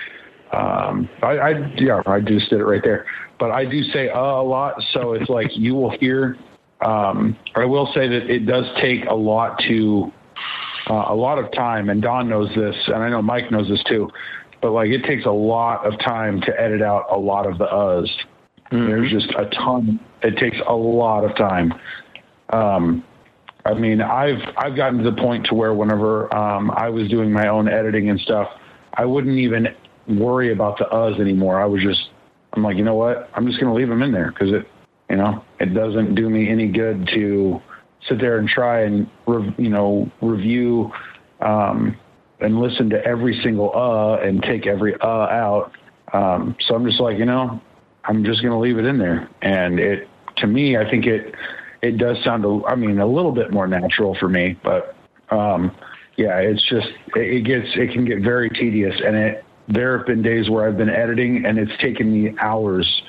um 0.52 1.09
I, 1.22 1.38
I 1.38 1.74
yeah 1.76 2.00
I 2.07 2.20
just 2.20 2.48
did 2.48 2.61
it 2.61 2.64
right 2.64 2.83
there 2.83 3.07
but 3.38 3.50
I 3.50 3.64
do 3.64 3.83
say 3.85 4.09
uh 4.09 4.18
a 4.18 4.42
lot, 4.42 4.74
so 4.92 5.12
it's 5.12 5.28
like 5.28 5.48
you 5.57 5.74
will 5.74 5.96
hear. 5.98 6.37
Um, 6.85 7.37
I 7.54 7.64
will 7.64 7.90
say 7.94 8.09
that 8.09 8.30
it 8.30 8.46
does 8.46 8.64
take 8.80 9.04
a 9.07 9.14
lot 9.14 9.59
to 9.68 10.12
uh, 10.90 11.07
a 11.09 11.14
lot 11.14 11.38
of 11.38 11.50
time, 11.52 11.88
and 11.88 12.02
Don 12.02 12.28
knows 12.28 12.48
this, 12.54 12.76
and 12.88 12.96
I 12.96 13.09
know 13.09 13.22
Mike 13.22 13.50
knows 13.50 13.68
this 13.68 13.83
too. 13.85 14.11
But 14.61 14.72
like, 14.72 14.88
it 14.88 15.04
takes 15.04 15.24
a 15.26 15.30
lot 15.30 15.87
of 15.87 15.98
time 16.00 16.40
to 16.42 16.61
edit 16.61 16.83
out 16.83 17.07
a 17.11 17.18
lot 17.18 17.46
of 17.46 17.59
the 17.59 17.66
uhs. 17.66 18.09
Mm-hmm. 18.72 18.87
There's 18.87 19.11
just 19.11 19.31
a 19.37 19.46
ton. 19.55 20.00
It 20.22 20.37
takes 20.38 20.57
a 20.66 20.74
lot 20.74 21.24
of 21.24 21.37
time. 21.37 21.74
Um, 22.50 23.05
I 23.64 23.74
mean, 23.74 24.00
I've 24.00 24.40
I've 24.57 24.77
gotten 24.77 25.03
to 25.03 25.11
the 25.11 25.16
point 25.16 25.46
to 25.46 25.55
where 25.55 25.74
whenever 25.74 26.35
um, 26.35 26.70
I 26.70 26.88
was 26.88 27.09
doing 27.09 27.33
my 27.33 27.48
own 27.48 27.68
editing 27.68 28.11
and 28.11 28.20
stuff, 28.20 28.48
I 28.94 29.05
wouldn't 29.05 29.38
even 29.38 29.68
worry 30.09 30.53
about 30.53 30.79
the 30.79 30.87
us 30.88 31.18
anymore. 31.18 31.61
I 31.61 31.66
was 31.66 31.83
just 31.83 32.09
I'm 32.55 32.62
like, 32.62 32.77
you 32.77 32.85
know 32.85 32.94
what? 32.94 33.29
I'm 33.35 33.46
just 33.46 33.61
going 33.61 33.72
to 33.72 33.79
leave 33.79 33.88
them 33.88 34.03
in 34.03 34.12
there 34.12 34.31
because 34.31 34.53
it, 34.53 34.66
you 35.11 35.16
know, 35.16 35.44
it 35.61 35.74
doesn't 35.74 36.14
do 36.14 36.29
me 36.31 36.48
any 36.48 36.68
good 36.68 37.09
to 37.14 37.61
sit 38.09 38.20
there 38.20 38.38
and 38.38 38.48
try 38.48 38.83
and, 38.83 39.09
re- 39.27 39.55
you 39.59 39.70
know, 39.70 40.11
review 40.22 40.92
um, 41.40 41.96
and 42.40 42.61
listen 42.61 42.90
to 42.90 43.05
every 43.05 43.40
single 43.42 43.72
uh 43.74 44.16
and 44.16 44.42
take 44.42 44.66
every 44.66 44.94
uh 45.00 45.07
out. 45.07 45.72
Um, 46.12 46.57
so 46.66 46.74
I'm 46.74 46.87
just 46.87 47.00
like, 47.00 47.18
you 47.18 47.24
know, 47.24 47.61
I'm 48.07 48.25
just 48.25 48.43
going 48.43 48.53
to 48.53 48.59
leave 48.59 48.79
it 48.79 48.85
in 48.85 48.99
there. 48.99 49.29
And 49.43 49.79
it, 49.79 50.09
to 50.37 50.47
me, 50.47 50.77
I 50.77 50.88
think 50.88 51.07
it, 51.07 51.35
it 51.83 51.99
does 51.99 52.23
sound, 52.25 52.45
a, 52.45 52.61
I 52.67 52.75
mean, 52.75 52.99
a 52.99 53.07
little 53.07 53.33
bit 53.33 53.53
more 53.53 53.67
natural 53.67 54.14
for 54.14 54.29
me, 54.29 54.59
but, 54.62 54.95
um, 55.31 55.75
yeah, 56.17 56.38
it's 56.38 56.62
just, 56.69 56.88
it, 57.17 57.35
it 57.35 57.40
gets, 57.43 57.69
it 57.75 57.93
can 57.93 58.05
get 58.05 58.21
very 58.21 58.51
tedious. 58.51 59.01
And 59.05 59.17
it, 59.17 59.45
there 59.69 59.97
have 59.97 60.07
been 60.07 60.23
days 60.23 60.51
where 60.51 60.67
I've 60.69 60.77
been 60.77 60.90
editing 60.90 61.45
and 61.47 61.59
it's 61.59 61.73
taken 61.81 62.12
me 62.12 62.37
hours 62.38 63.03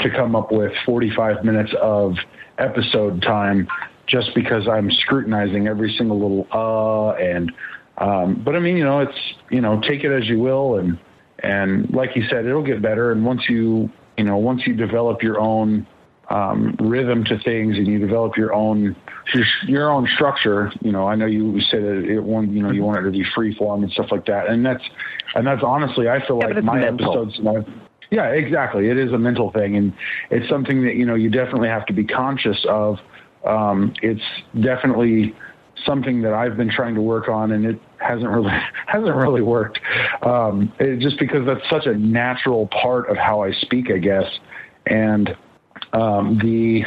to 0.00 0.10
come 0.10 0.34
up 0.34 0.50
with 0.50 0.72
45 0.84 1.44
minutes 1.44 1.72
of 1.80 2.16
episode 2.58 3.22
time 3.22 3.68
just 4.06 4.34
because 4.34 4.66
I'm 4.66 4.90
scrutinizing 4.90 5.68
every 5.68 5.94
single 5.96 6.18
little 6.18 6.46
uh 6.52 7.14
and 7.16 7.52
um 7.98 8.42
but 8.44 8.56
I 8.56 8.58
mean, 8.58 8.76
you 8.76 8.84
know, 8.84 9.00
it's 9.00 9.18
you 9.50 9.60
know, 9.60 9.80
take 9.80 10.04
it 10.04 10.10
as 10.10 10.28
you 10.28 10.40
will. 10.40 10.78
And 10.78 10.98
and 11.42 11.90
like 11.90 12.16
you 12.16 12.24
said, 12.28 12.44
it'll 12.44 12.64
get 12.64 12.82
better. 12.82 13.12
And 13.12 13.24
once 13.24 13.42
you 13.48 13.90
you 14.20 14.26
know, 14.26 14.36
once 14.36 14.66
you 14.66 14.74
develop 14.74 15.22
your 15.22 15.40
own 15.40 15.86
um, 16.28 16.76
rhythm 16.78 17.24
to 17.24 17.38
things 17.38 17.78
and 17.78 17.86
you 17.86 17.98
develop 17.98 18.36
your 18.36 18.52
own 18.52 18.94
your, 19.32 19.44
your 19.66 19.90
own 19.90 20.06
structure. 20.14 20.70
You 20.82 20.92
know, 20.92 21.08
I 21.08 21.14
know 21.14 21.24
you 21.24 21.58
said 21.62 21.82
that 21.82 22.04
it 22.04 22.20
one, 22.20 22.52
you 22.52 22.62
know, 22.62 22.70
you 22.70 22.82
want 22.82 22.98
it 22.98 23.02
to 23.04 23.10
be 23.10 23.24
free 23.34 23.54
form 23.54 23.82
and 23.82 23.90
stuff 23.92 24.08
like 24.10 24.26
that, 24.26 24.48
and 24.48 24.64
that's 24.64 24.84
and 25.34 25.46
that's 25.46 25.62
honestly, 25.62 26.10
I 26.10 26.24
feel 26.26 26.38
yeah, 26.38 26.48
like 26.48 26.64
my 26.64 26.80
mental. 26.80 27.30
episodes. 27.30 27.40
yeah, 28.10 28.26
exactly. 28.26 28.90
It 28.90 28.98
is 28.98 29.10
a 29.10 29.18
mental 29.18 29.52
thing, 29.52 29.74
and 29.74 29.94
it's 30.30 30.46
something 30.50 30.84
that 30.84 30.96
you 30.96 31.06
know 31.06 31.14
you 31.14 31.30
definitely 31.30 31.68
have 31.68 31.86
to 31.86 31.94
be 31.94 32.04
conscious 32.04 32.62
of. 32.68 32.98
Um, 33.46 33.94
it's 34.02 34.20
definitely 34.60 35.34
something 35.86 36.20
that 36.20 36.34
I've 36.34 36.58
been 36.58 36.70
trying 36.70 36.94
to 36.94 37.00
work 37.00 37.30
on, 37.30 37.52
and 37.52 37.64
it 37.64 37.80
hasn't 38.00 38.28
really 38.28 38.52
hasn't 38.86 39.14
really 39.14 39.42
worked. 39.42 39.80
Um, 40.22 40.72
it, 40.78 41.00
just 41.00 41.18
because 41.18 41.46
that's 41.46 41.68
such 41.68 41.86
a 41.86 41.94
natural 41.94 42.68
part 42.68 43.08
of 43.10 43.16
how 43.16 43.42
I 43.42 43.52
speak, 43.52 43.90
I 43.90 43.98
guess, 43.98 44.26
and 44.86 45.36
um, 45.92 46.38
the 46.42 46.84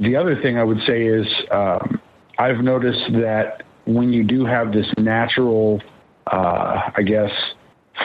the 0.00 0.16
other 0.16 0.40
thing 0.40 0.58
I 0.58 0.64
would 0.64 0.80
say 0.86 1.04
is 1.04 1.26
um, 1.50 2.00
I've 2.38 2.58
noticed 2.58 3.12
that 3.12 3.64
when 3.84 4.12
you 4.12 4.24
do 4.24 4.44
have 4.44 4.72
this 4.72 4.86
natural, 4.96 5.82
uh, 6.26 6.90
I 6.96 7.02
guess, 7.02 7.30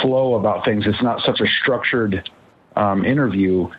flow 0.01 0.35
about 0.35 0.65
things, 0.65 0.85
it's 0.87 1.01
not 1.01 1.21
such 1.21 1.39
a 1.39 1.45
structured 1.61 2.29
um, 2.75 3.05
interview 3.05 3.69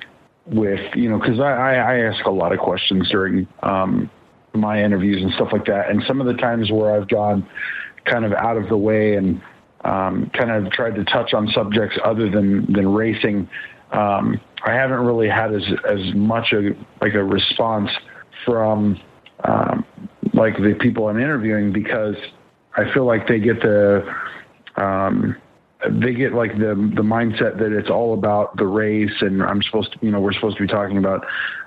with 0.46 0.94
you 0.94 1.10
know 1.10 1.18
because 1.18 1.40
I, 1.40 1.74
I, 1.74 1.98
ask 2.04 2.24
a 2.24 2.30
lot 2.30 2.52
of 2.52 2.60
questions 2.60 3.08
during 3.10 3.48
um, 3.64 4.08
my 4.54 4.82
interviews 4.82 5.22
and 5.22 5.32
stuff 5.34 5.48
like 5.52 5.66
that, 5.66 5.90
and 5.90 6.02
some 6.06 6.20
of 6.20 6.26
the 6.26 6.34
times 6.34 6.70
where 6.70 6.94
I've 6.94 7.08
gone 7.08 7.46
kind 8.06 8.24
of 8.24 8.32
out 8.32 8.56
of 8.56 8.68
the 8.68 8.76
way 8.76 9.16
and 9.16 9.40
um, 9.84 10.30
kind 10.34 10.50
of 10.50 10.72
tried 10.72 10.94
to 10.96 11.04
touch 11.04 11.34
on 11.34 11.48
subjects 11.48 11.96
other 12.04 12.30
than 12.30 12.72
than 12.72 12.88
racing 12.88 13.48
um, 13.92 14.40
I 14.64 14.72
haven't 14.72 15.00
really 15.00 15.28
had 15.28 15.54
as 15.54 15.62
as 15.88 16.14
much 16.14 16.52
a 16.52 16.70
like 17.00 17.14
a 17.14 17.22
response 17.22 17.90
from 18.44 19.00
um, 19.44 19.84
like 20.34 20.56
the 20.56 20.76
people 20.80 21.08
I'm 21.08 21.18
interviewing 21.18 21.72
because 21.72 22.16
I 22.76 22.92
feel 22.92 23.06
like 23.06 23.28
they 23.28 23.38
get 23.38 23.60
the 23.60 24.04
um, 24.76 25.36
they 25.88 26.14
get 26.14 26.32
like 26.32 26.52
the 26.58 26.74
the 26.96 27.02
mindset 27.02 27.58
that 27.58 27.72
it's 27.72 27.90
all 27.90 28.14
about 28.14 28.56
the 28.56 28.66
race, 28.66 29.14
and 29.20 29.42
I'm 29.42 29.62
supposed 29.62 29.92
to, 29.92 29.98
you 30.02 30.10
know, 30.10 30.20
we're 30.20 30.32
supposed 30.32 30.56
to 30.56 30.62
be 30.62 30.68
talking 30.68 30.98
about 30.98 31.24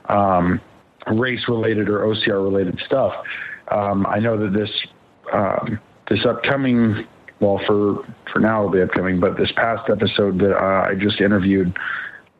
um, 0.09 0.59
race 1.07 1.41
related 1.47 1.87
or 1.89 1.99
OCR 1.99 2.43
related 2.43 2.79
stuff. 2.85 3.13
Um, 3.69 4.05
I 4.07 4.19
know 4.19 4.37
that 4.37 4.51
this 4.51 4.69
this 6.09 6.25
upcoming, 6.25 7.07
well, 7.39 7.59
for 7.65 8.05
for 8.31 8.39
now 8.39 8.59
it'll 8.59 8.71
be 8.71 8.81
upcoming, 8.81 9.19
but 9.19 9.37
this 9.37 9.51
past 9.55 9.89
episode 9.89 10.39
that 10.39 10.55
uh, 10.55 10.89
I 10.89 10.95
just 10.95 11.21
interviewed 11.21 11.75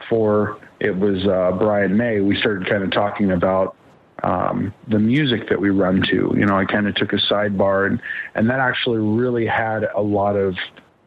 for 0.10 0.60
it 0.79 0.95
was 0.95 1.25
uh, 1.25 1.55
Brian 1.58 1.95
May. 1.95 2.19
We 2.21 2.36
started 2.38 2.67
kind 2.67 2.84
of 2.84 2.91
talking 2.91 3.32
about 3.32 3.75
um, 4.23 4.73
the 4.88 4.99
music 4.99 5.49
that 5.49 5.60
we 5.60 5.69
run 5.69 6.01
to. 6.10 6.34
You 6.36 6.45
know, 6.45 6.58
I 6.58 6.65
kind 6.65 6.88
of 6.88 6.95
took 6.95 7.13
a 7.13 7.17
sidebar, 7.17 7.88
and 7.88 8.01
and 8.36 8.49
that 8.49 8.60
actually 8.60 8.99
really 8.99 9.45
had 9.45 9.84
a 9.95 10.01
lot 10.01 10.36
of 10.36 10.55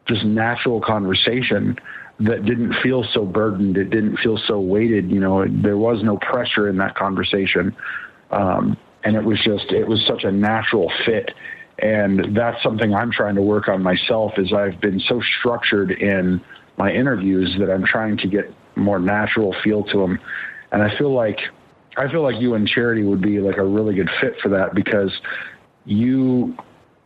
just 0.07 0.23
natural 0.23 0.81
conversation 0.81 1.77
that 2.19 2.45
didn't 2.45 2.73
feel 2.81 3.03
so 3.13 3.25
burdened. 3.25 3.77
It 3.77 3.89
didn't 3.89 4.17
feel 4.17 4.37
so 4.47 4.59
weighted. 4.59 5.11
You 5.11 5.19
know, 5.19 5.45
there 5.47 5.77
was 5.77 6.03
no 6.03 6.17
pressure 6.17 6.69
in 6.69 6.77
that 6.77 6.95
conversation. 6.95 7.75
Um, 8.31 8.77
and 9.03 9.15
it 9.15 9.23
was 9.23 9.39
just, 9.43 9.71
it 9.71 9.87
was 9.87 10.03
such 10.07 10.23
a 10.23 10.31
natural 10.31 10.91
fit. 11.05 11.31
And 11.83 12.33
that's 12.33 12.63
something 12.63 12.95
I'm 12.95 13.11
trying 13.11 13.35
to 13.35 13.41
work 13.41 13.67
on 13.67 13.83
myself 13.83 14.31
is 14.37 14.53
I've 14.53 14.79
been 14.79 15.01
so 15.01 15.21
structured 15.39 15.91
in 15.91 16.39
my 16.77 16.89
interviews 16.89 17.53
that 17.59 17.69
I'm 17.69 17.85
trying 17.85 18.15
to 18.19 18.27
get 18.27 18.53
more 18.77 18.99
natural 18.99 19.53
feel 19.61 19.83
to 19.83 19.99
them. 19.99 20.17
And 20.71 20.81
I 20.81 20.97
feel 20.97 21.13
like, 21.13 21.39
I 21.97 22.09
feel 22.09 22.23
like 22.23 22.39
you 22.39 22.53
and 22.53 22.65
Charity 22.65 23.03
would 23.03 23.21
be 23.21 23.39
like 23.39 23.57
a 23.57 23.65
really 23.65 23.95
good 23.95 24.09
fit 24.21 24.35
for 24.41 24.47
that 24.47 24.73
because 24.73 25.11
you, 25.83 26.55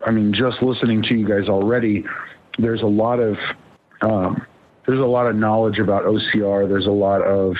I 0.05 0.11
mean, 0.11 0.31
just 0.31 0.61
listening 0.61 1.01
to 1.03 1.15
you 1.15 1.27
guys 1.27 1.49
already, 1.49 2.05
there's 2.59 2.83
a 2.83 2.87
lot 2.87 3.19
of 3.19 3.35
um, 4.01 4.45
there's 4.85 4.99
a 4.99 5.05
lot 5.05 5.25
of 5.25 5.35
knowledge 5.35 5.79
about 5.79 6.03
OCR. 6.03 6.69
There's 6.69 6.85
a 6.85 6.91
lot 6.91 7.23
of 7.23 7.55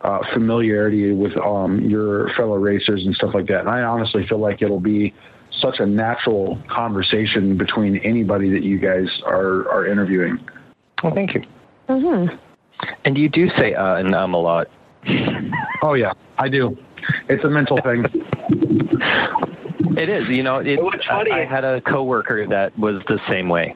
uh, 0.00 0.20
familiarity 0.32 1.12
with 1.12 1.36
um, 1.36 1.82
your 1.82 2.30
fellow 2.34 2.56
racers 2.56 3.04
and 3.04 3.14
stuff 3.14 3.34
like 3.34 3.46
that. 3.48 3.60
And 3.60 3.68
I 3.68 3.82
honestly 3.82 4.26
feel 4.26 4.38
like 4.38 4.62
it'll 4.62 4.80
be 4.80 5.12
such 5.62 5.78
a 5.78 5.86
natural 5.86 6.58
conversation 6.68 7.56
between 7.56 7.96
anybody 7.98 8.50
that 8.50 8.62
you 8.62 8.78
guys 8.78 9.08
are 9.24 9.68
are 9.70 9.86
interviewing. 9.86 10.38
Well, 11.02 11.14
thank 11.14 11.34
you. 11.34 11.42
Mm-hmm. 11.88 12.36
And 13.04 13.16
you 13.16 13.28
do 13.28 13.48
say 13.56 13.74
uh 13.74 13.96
and 13.96 14.14
um 14.14 14.34
a 14.34 14.38
lot. 14.38 14.68
Oh 15.82 15.94
yeah, 15.94 16.12
I 16.38 16.48
do. 16.48 16.76
It's 17.28 17.44
a 17.44 17.48
mental 17.48 17.78
thing. 17.82 18.04
It 19.96 20.08
is, 20.08 20.28
you 20.28 20.42
know. 20.42 20.58
It, 20.58 20.78
I, 21.10 21.40
I 21.40 21.44
had 21.44 21.64
a 21.64 21.80
coworker 21.80 22.46
that 22.46 22.76
was 22.78 23.02
the 23.08 23.18
same 23.28 23.48
way 23.48 23.74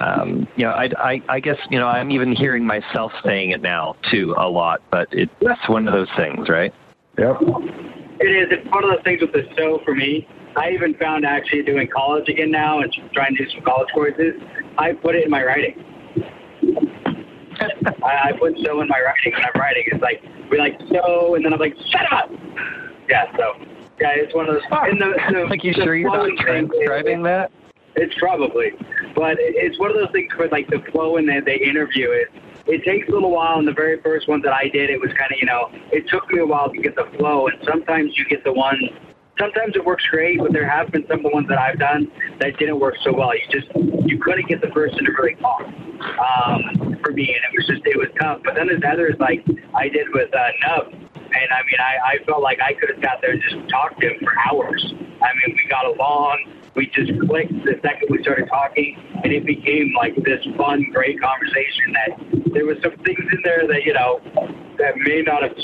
um, 0.00 0.48
you 0.56 0.64
know, 0.64 0.70
I, 0.70 0.88
I, 0.98 1.22
I 1.28 1.40
guess 1.40 1.58
you 1.70 1.78
know 1.78 1.86
I'm 1.86 2.10
even 2.10 2.34
hearing 2.34 2.66
myself 2.66 3.12
saying 3.24 3.50
it 3.50 3.62
now 3.62 3.96
too 4.10 4.34
a 4.38 4.48
lot, 4.48 4.82
but 4.90 5.08
it's 5.12 5.68
one 5.68 5.86
of 5.86 5.94
those 5.94 6.08
things, 6.16 6.48
right? 6.48 6.72
Yep. 7.18 7.36
It 8.20 8.30
is. 8.30 8.48
It's 8.50 8.70
one 8.70 8.84
of 8.84 8.90
those 8.90 9.02
things 9.04 9.20
with 9.20 9.32
the 9.32 9.44
show 9.56 9.80
for 9.84 9.94
me. 9.94 10.28
I 10.56 10.70
even 10.70 10.94
found 10.94 11.24
actually 11.24 11.62
doing 11.62 11.88
college 11.88 12.28
again 12.28 12.50
now 12.50 12.80
and 12.80 12.94
trying 13.12 13.34
to 13.36 13.44
do 13.44 13.50
some 13.50 13.62
college 13.62 13.88
courses. 13.92 14.40
I 14.78 14.92
put 14.92 15.14
it 15.14 15.24
in 15.24 15.30
my 15.30 15.42
writing. 15.42 15.84
I, 18.02 18.28
I 18.28 18.32
put 18.38 18.54
so 18.64 18.80
in 18.80 18.88
my 18.88 19.00
writing 19.00 19.32
when 19.32 19.42
I'm 19.42 19.60
writing. 19.60 19.84
It's 19.86 20.02
like 20.02 20.22
we 20.50 20.58
like 20.58 20.78
so, 20.92 21.34
and 21.34 21.44
then 21.44 21.52
I'm 21.52 21.60
like, 21.60 21.74
shut 21.90 22.12
up. 22.12 22.30
Yeah. 23.08 23.36
So 23.36 23.54
yeah, 24.00 24.14
it's 24.14 24.34
one 24.34 24.48
of 24.48 24.54
those. 24.54 24.62
And 24.70 25.00
the, 25.00 25.14
the, 25.32 25.46
like 25.46 25.64
you 25.64 25.72
sure 25.72 25.94
you're 25.94 26.10
not 26.10 26.30
transcribing 26.38 27.22
that? 27.24 27.50
It's 27.96 28.14
probably, 28.18 28.72
but 29.14 29.36
it's 29.38 29.78
one 29.78 29.90
of 29.90 29.96
those 29.96 30.10
things 30.10 30.32
where 30.36 30.48
like 30.48 30.68
the 30.68 30.82
flow 30.90 31.16
in 31.16 31.26
the, 31.26 31.40
the 31.44 31.56
interview 31.56 32.10
is. 32.10 32.26
It 32.66 32.82
takes 32.82 33.08
a 33.08 33.12
little 33.12 33.30
while. 33.30 33.58
And 33.58 33.68
the 33.68 33.72
very 33.72 34.00
first 34.00 34.26
one 34.26 34.40
that 34.42 34.52
I 34.52 34.68
did, 34.68 34.88
it 34.88 34.98
was 34.98 35.10
kind 35.18 35.30
of 35.30 35.38
you 35.38 35.46
know, 35.46 35.70
it 35.92 36.08
took 36.08 36.30
me 36.30 36.40
a 36.40 36.46
while 36.46 36.70
to 36.72 36.78
get 36.80 36.96
the 36.96 37.06
flow. 37.18 37.46
And 37.48 37.58
sometimes 37.64 38.16
you 38.16 38.24
get 38.24 38.42
the 38.42 38.52
one. 38.52 38.78
Sometimes 39.38 39.74
it 39.74 39.84
works 39.84 40.04
great, 40.10 40.38
but 40.38 40.52
there 40.52 40.68
have 40.68 40.92
been 40.92 41.04
some 41.08 41.18
of 41.18 41.22
the 41.24 41.30
ones 41.30 41.48
that 41.48 41.58
I've 41.58 41.78
done 41.78 42.10
that 42.38 42.56
didn't 42.58 42.78
work 42.78 42.94
so 43.02 43.12
well. 43.12 43.34
You 43.34 43.42
just 43.50 43.68
you 44.06 44.18
couldn't 44.20 44.48
get 44.48 44.60
the 44.60 44.68
person 44.68 45.04
to 45.04 45.12
really 45.12 45.34
talk 45.36 45.62
um, 45.62 46.96
for 47.02 47.10
me, 47.12 47.34
and 47.34 47.42
it 47.42 47.56
was 47.56 47.66
just 47.66 47.82
it 47.84 47.96
was 47.96 48.08
tough. 48.20 48.40
But 48.44 48.54
then 48.54 48.68
there's 48.68 48.82
others 48.86 49.16
like 49.18 49.44
I 49.74 49.88
did 49.88 50.06
with 50.12 50.32
uh, 50.32 50.38
Nub, 50.66 50.92
and 50.92 51.48
I 51.50 51.60
mean 51.66 51.80
I, 51.80 52.14
I 52.14 52.24
felt 52.24 52.42
like 52.42 52.60
I 52.60 52.74
could 52.74 52.90
have 52.90 53.02
sat 53.02 53.18
there 53.22 53.32
and 53.32 53.42
just 53.42 53.68
talked 53.68 54.00
to 54.00 54.08
him 54.08 54.20
for 54.22 54.32
hours. 54.46 54.94
I 54.94 55.30
mean 55.42 55.56
we 55.56 55.68
got 55.68 55.86
along 55.86 56.63
we 56.74 56.86
just 56.88 57.12
clicked 57.26 57.52
the 57.64 57.78
second 57.82 58.08
we 58.10 58.22
started 58.22 58.48
talking, 58.48 58.96
and 59.22 59.32
it 59.32 59.46
became 59.46 59.92
like 59.96 60.14
this 60.24 60.44
fun, 60.56 60.84
great 60.92 61.20
conversation. 61.20 61.92
That 61.92 62.52
there 62.52 62.66
was 62.66 62.78
some 62.82 62.96
things 63.04 63.24
in 63.32 63.40
there 63.44 63.66
that 63.66 63.84
you 63.84 63.92
know 63.92 64.20
that 64.78 64.96
may 64.96 65.22
not 65.22 65.42
have 65.42 65.56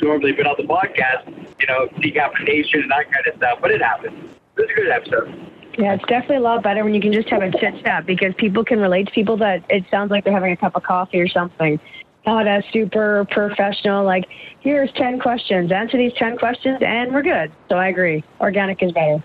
normally 0.00 0.32
been 0.32 0.46
on 0.46 0.56
the 0.58 0.64
podcast, 0.64 1.26
you 1.60 1.66
know, 1.66 1.88
decapitation 2.00 2.82
and 2.82 2.90
that 2.90 3.10
kind 3.12 3.26
of 3.26 3.36
stuff, 3.36 3.58
but 3.60 3.70
it 3.70 3.80
happened. 3.80 4.16
It 4.56 4.60
was 4.60 4.70
a 4.70 4.74
good 4.74 4.88
episode. 4.88 5.48
Yeah, 5.78 5.94
it's 5.94 6.04
definitely 6.04 6.36
a 6.36 6.40
lot 6.40 6.62
better 6.62 6.84
when 6.84 6.92
you 6.92 7.00
can 7.00 7.12
just 7.12 7.28
have 7.30 7.42
a 7.42 7.50
chit 7.50 7.82
chat 7.82 8.04
because 8.04 8.34
people 8.34 8.64
can 8.64 8.78
relate 8.78 9.06
to 9.06 9.12
people 9.12 9.36
that 9.38 9.64
it 9.70 9.84
sounds 9.90 10.10
like 10.10 10.24
they're 10.24 10.32
having 10.32 10.52
a 10.52 10.56
cup 10.56 10.76
of 10.76 10.82
coffee 10.82 11.20
or 11.20 11.28
something. 11.28 11.80
Not 12.26 12.46
as 12.46 12.62
super 12.72 13.26
professional, 13.30 14.04
like, 14.04 14.26
here's 14.60 14.92
10 14.92 15.18
questions, 15.18 15.72
answer 15.72 15.96
these 15.96 16.12
10 16.14 16.36
questions, 16.36 16.78
and 16.80 17.12
we're 17.12 17.22
good. 17.22 17.50
So 17.68 17.76
I 17.76 17.88
agree. 17.88 18.22
Organic 18.40 18.82
is 18.82 18.92
better. 18.92 19.22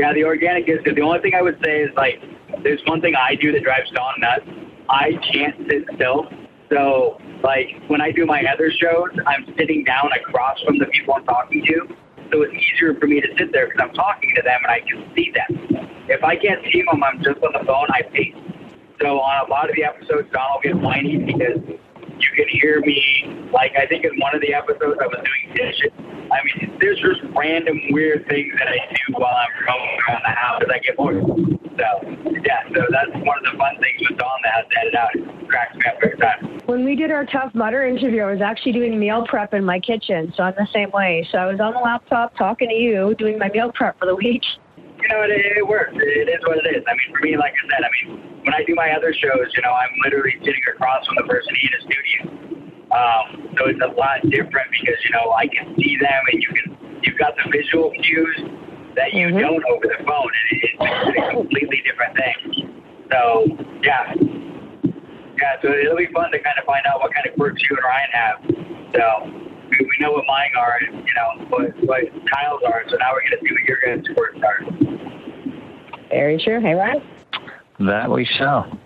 Yeah, 0.00 0.14
the 0.14 0.24
organic 0.24 0.66
is 0.66 0.78
good. 0.82 0.96
The 0.96 1.02
only 1.02 1.20
thing 1.20 1.34
I 1.34 1.42
would 1.42 1.60
say 1.62 1.82
is 1.82 1.90
like, 1.94 2.22
there's 2.62 2.80
one 2.86 3.02
thing 3.02 3.14
I 3.14 3.34
do 3.34 3.52
that 3.52 3.62
drives 3.62 3.90
Don 3.90 4.14
nuts. 4.18 4.48
I 4.88 5.12
can't 5.30 5.54
sit 5.68 5.84
still. 5.94 6.26
So, 6.70 7.20
like, 7.42 7.68
when 7.88 8.00
I 8.00 8.10
do 8.10 8.24
my 8.24 8.42
other 8.50 8.72
shows, 8.72 9.10
I'm 9.26 9.44
sitting 9.58 9.84
down 9.84 10.08
across 10.16 10.58
from 10.62 10.78
the 10.78 10.86
people 10.86 11.12
I'm 11.12 11.26
talking 11.26 11.62
to. 11.66 11.94
So 12.32 12.40
it's 12.40 12.54
easier 12.54 12.94
for 12.98 13.08
me 13.08 13.20
to 13.20 13.28
sit 13.36 13.52
there 13.52 13.66
because 13.66 13.88
I'm 13.90 13.92
talking 13.92 14.32
to 14.36 14.40
them 14.40 14.60
and 14.62 14.72
I 14.72 14.80
can 14.80 15.04
see 15.14 15.34
them. 15.36 15.84
If 16.08 16.24
I 16.24 16.34
can't 16.34 16.64
see 16.72 16.80
them, 16.90 17.04
I'm 17.04 17.22
just 17.22 17.36
on 17.42 17.52
the 17.52 17.66
phone, 17.66 17.88
I 17.90 18.00
pace. 18.00 18.34
So 19.02 19.20
on 19.20 19.46
a 19.46 19.50
lot 19.50 19.68
of 19.68 19.76
the 19.76 19.84
episodes, 19.84 20.32
Don 20.32 20.48
will 20.54 20.62
get 20.62 20.76
whiny 20.76 21.18
because 21.18 21.60
you 22.22 22.32
can 22.36 22.48
hear 22.48 22.80
me, 22.80 23.48
like, 23.52 23.72
I 23.76 23.86
think 23.86 24.04
in 24.04 24.18
one 24.18 24.34
of 24.34 24.40
the 24.40 24.54
episodes 24.54 24.98
I 25.00 25.06
was 25.06 25.24
doing 25.24 25.56
dishes 25.56 25.92
I 26.30 26.38
mean, 26.44 26.78
there's 26.80 26.98
just 27.00 27.20
random 27.34 27.76
weird 27.90 28.26
things 28.28 28.54
that 28.58 28.68
I 28.68 28.78
do 28.94 29.14
while 29.14 29.34
I'm 29.34 29.66
roaming 29.66 29.98
around 30.06 30.22
the 30.22 30.34
house 30.34 30.62
as 30.62 30.68
I 30.70 30.78
get 30.78 30.96
bored. 30.96 31.18
So, 31.18 31.86
yeah, 32.46 32.62
so 32.70 32.86
that's 32.90 33.10
one 33.26 33.38
of 33.38 33.44
the 33.50 33.58
fun 33.58 33.74
things 33.82 34.08
with 34.08 34.18
Dawn 34.18 34.38
that 34.44 34.52
has 34.54 34.66
to 34.70 34.78
edit 34.78 34.94
out. 34.94 35.10
It 35.14 35.48
cracks 35.48 35.74
me 35.74 35.82
up 35.88 35.98
every 36.02 36.18
time. 36.18 36.60
When 36.66 36.84
we 36.84 36.94
did 36.94 37.10
our 37.10 37.26
Tough 37.26 37.52
Mudder 37.54 37.84
interview, 37.84 38.22
I 38.22 38.30
was 38.30 38.40
actually 38.40 38.72
doing 38.72 38.98
meal 38.98 39.26
prep 39.26 39.54
in 39.54 39.64
my 39.64 39.80
kitchen, 39.80 40.32
so 40.36 40.44
I'm 40.44 40.54
the 40.56 40.68
same 40.72 40.90
way. 40.92 41.26
So 41.32 41.38
I 41.38 41.46
was 41.46 41.58
on 41.58 41.74
the 41.74 41.80
laptop 41.80 42.36
talking 42.36 42.68
to 42.68 42.74
you, 42.74 43.14
doing 43.18 43.38
my 43.38 43.48
meal 43.48 43.72
prep 43.74 43.98
for 43.98 44.06
the 44.06 44.14
week. 44.14 44.42
You 44.76 45.08
know, 45.08 45.22
it, 45.22 45.32
it 45.32 45.66
works. 45.66 45.96
It 45.96 46.28
is 46.28 46.40
what 46.46 46.58
it 46.58 46.76
is. 46.76 46.84
I 46.86 46.92
mean, 46.92 47.16
for 47.16 47.24
me, 47.24 47.36
like 47.36 47.54
I 47.58 47.62
said, 47.74 47.82
I 47.82 47.90
mean, 47.90 48.44
when 48.44 48.54
I 48.54 48.62
do 48.62 48.74
my 48.76 48.92
other 48.92 49.12
shows, 49.12 49.50
you 49.56 49.62
know, 49.62 49.72
I'm 49.72 49.90
literally 50.04 50.36
sitting 50.44 50.62
across 50.70 51.06
from 51.06 51.16
the 51.16 51.24
person 51.24 51.50
in 51.56 51.72
a 51.74 51.80
studio 51.82 52.09
um, 52.90 53.54
so 53.56 53.66
it's 53.66 53.80
a 53.80 53.92
lot 53.94 54.18
different 54.30 54.66
because 54.70 54.98
you 55.04 55.10
know 55.12 55.32
I 55.32 55.46
can 55.46 55.74
see 55.76 55.96
them 56.00 56.22
and 56.32 56.42
you 56.42 56.48
can 56.48 57.00
you've 57.02 57.18
got 57.18 57.34
the 57.36 57.50
visual 57.50 57.90
cues 58.02 58.36
that 58.96 59.12
you 59.12 59.28
mm-hmm. 59.28 59.38
don't 59.38 59.64
over 59.70 59.86
the 59.86 60.02
phone, 60.04 60.32
and 60.34 60.46
it, 60.50 60.70
it's 60.80 61.18
a 61.18 61.30
completely 61.30 61.82
different 61.86 62.16
thing. 62.16 62.82
So 63.12 63.46
yeah, 63.82 64.14
yeah. 65.38 65.54
So 65.62 65.72
it'll 65.72 65.96
be 65.96 66.08
fun 66.12 66.30
to 66.32 66.38
kind 66.38 66.58
of 66.58 66.64
find 66.64 66.84
out 66.86 67.00
what 67.00 67.14
kind 67.14 67.26
of 67.26 67.34
quirks 67.34 67.62
you 67.62 67.76
and 67.76 67.84
Ryan 67.84 68.10
have. 68.12 68.36
So 68.94 69.04
we, 69.70 69.78
we 69.78 69.94
know 70.00 70.12
what 70.12 70.24
mine 70.26 70.50
are, 70.58 70.78
and 70.82 71.06
you 71.06 71.14
know 71.14 71.46
what 71.46 71.70
what 71.86 72.02
Kyle's 72.26 72.62
are. 72.66 72.84
So 72.90 72.96
now 72.96 73.12
we're 73.12 73.22
gonna 73.22 73.42
see 73.42 73.54
what 73.54 73.64
your 73.70 73.78
guys' 73.86 74.04
quirks 74.14 74.38
are. 74.42 74.60
Very 76.10 76.42
true. 76.42 76.60
Hey, 76.60 76.74
Ryan. 76.74 77.02
That 77.78 78.10
we 78.10 78.24
shall. 78.24 78.78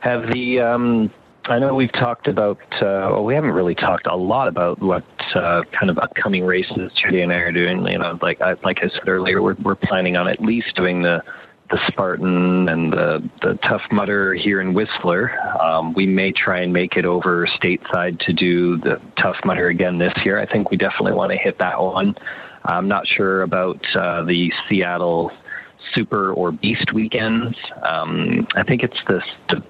Have 0.00 0.32
the 0.32 0.60
um, 0.60 1.10
I 1.46 1.58
know 1.58 1.74
we've 1.74 1.92
talked 1.92 2.28
about, 2.28 2.60
uh, 2.74 3.10
well, 3.10 3.24
we 3.24 3.34
haven't 3.34 3.50
really 3.50 3.74
talked 3.74 4.06
a 4.06 4.14
lot 4.14 4.46
about 4.46 4.80
what 4.80 5.04
uh, 5.34 5.62
kind 5.72 5.90
of 5.90 5.98
upcoming 5.98 6.44
races 6.44 6.92
Judy 6.94 7.20
and 7.22 7.32
I 7.32 7.36
are 7.36 7.52
doing. 7.52 7.84
You 7.86 7.98
know, 7.98 8.18
like 8.22 8.40
I, 8.40 8.54
like 8.62 8.78
I 8.78 8.88
said 8.88 9.08
earlier, 9.08 9.42
we're, 9.42 9.56
we're 9.62 9.74
planning 9.74 10.16
on 10.16 10.28
at 10.28 10.40
least 10.40 10.74
doing 10.76 11.02
the 11.02 11.22
the 11.70 11.78
Spartan 11.88 12.68
and 12.68 12.92
the 12.92 13.28
the 13.40 13.58
Tough 13.66 13.80
Mudder 13.90 14.34
here 14.34 14.60
in 14.60 14.74
Whistler. 14.74 15.32
Um, 15.58 15.94
we 15.94 16.06
may 16.06 16.30
try 16.30 16.60
and 16.60 16.72
make 16.72 16.96
it 16.96 17.06
over 17.06 17.46
stateside 17.46 18.18
to 18.26 18.32
do 18.34 18.76
the 18.78 19.00
Tough 19.16 19.36
Mudder 19.44 19.68
again 19.68 19.98
this 19.98 20.12
year. 20.24 20.38
I 20.38 20.46
think 20.46 20.70
we 20.70 20.76
definitely 20.76 21.14
want 21.14 21.32
to 21.32 21.38
hit 21.38 21.58
that 21.58 21.80
one. 21.80 22.14
I'm 22.66 22.88
not 22.88 23.06
sure 23.06 23.42
about 23.42 23.84
uh, 23.96 24.22
the 24.24 24.52
Seattle 24.68 25.32
Super 25.94 26.32
or 26.32 26.52
Beast 26.52 26.92
weekends. 26.92 27.56
Um, 27.82 28.46
I 28.54 28.62
think 28.62 28.82
it's 28.82 28.98
the, 29.08 29.22
the 29.48 29.64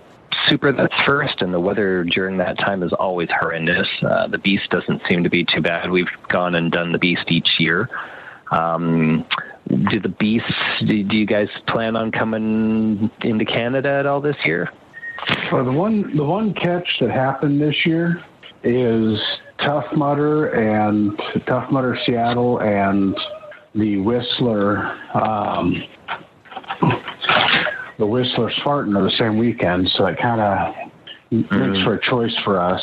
super 0.48 0.72
that's 0.72 0.94
first, 1.04 1.42
and 1.42 1.52
the 1.52 1.60
weather 1.60 2.04
during 2.04 2.38
that 2.38 2.58
time 2.58 2.82
is 2.82 2.92
always 2.92 3.28
horrendous. 3.40 3.88
Uh, 4.02 4.28
the 4.28 4.38
beast 4.38 4.68
doesn't 4.70 5.02
seem 5.08 5.22
to 5.24 5.30
be 5.30 5.44
too 5.44 5.60
bad. 5.60 5.90
We've 5.90 6.06
gone 6.28 6.54
and 6.54 6.70
done 6.70 6.92
the 6.92 6.98
beast 6.98 7.24
each 7.28 7.48
year. 7.58 7.88
Um, 8.50 9.24
do 9.68 10.00
the 10.00 10.08
beasts? 10.08 10.54
Do, 10.80 11.02
do 11.02 11.16
you 11.16 11.26
guys 11.26 11.48
plan 11.68 11.96
on 11.96 12.12
coming 12.12 13.10
into 13.22 13.44
Canada 13.44 13.88
at 13.90 14.06
all 14.06 14.20
this 14.20 14.36
year? 14.44 14.70
Well, 15.52 15.64
the 15.64 15.72
one 15.72 16.16
the 16.16 16.24
one 16.24 16.52
catch 16.54 16.88
that 17.00 17.10
happened 17.10 17.60
this 17.60 17.86
year 17.86 18.22
is 18.64 19.20
Tough 19.58 19.86
Mudder 19.94 20.48
and 20.48 21.18
Tough 21.46 21.70
Mudder 21.70 21.98
Seattle 22.04 22.60
and 22.60 23.16
the 23.74 23.98
Whistler 23.98 24.98
um, 25.14 25.82
the 28.02 28.06
Whistler 28.06 28.50
Spartan 28.58 28.96
are 28.96 29.04
the 29.04 29.16
same 29.16 29.38
weekend, 29.38 29.88
so 29.96 30.06
it 30.06 30.18
kind 30.20 30.40
of 30.40 30.74
mm-hmm. 31.30 31.72
makes 31.72 31.84
for 31.84 31.94
a 31.94 32.00
choice 32.00 32.36
for 32.42 32.60
us. 32.60 32.82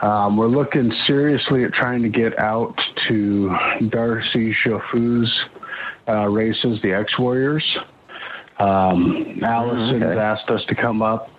Um, 0.00 0.36
we're 0.36 0.46
looking 0.46 0.92
seriously 1.08 1.64
at 1.64 1.72
trying 1.72 2.04
to 2.04 2.08
get 2.08 2.38
out 2.38 2.80
to 3.08 3.52
Darcy 3.88 4.54
Chauffoux 4.62 5.26
uh, 6.08 6.28
races, 6.28 6.78
the 6.84 6.92
X 6.92 7.18
Warriors. 7.18 7.64
Um, 8.60 9.40
Allison 9.42 10.04
okay. 10.04 10.06
has 10.06 10.18
asked 10.18 10.50
us 10.50 10.60
to 10.68 10.76
come 10.76 11.02
up, 11.02 11.30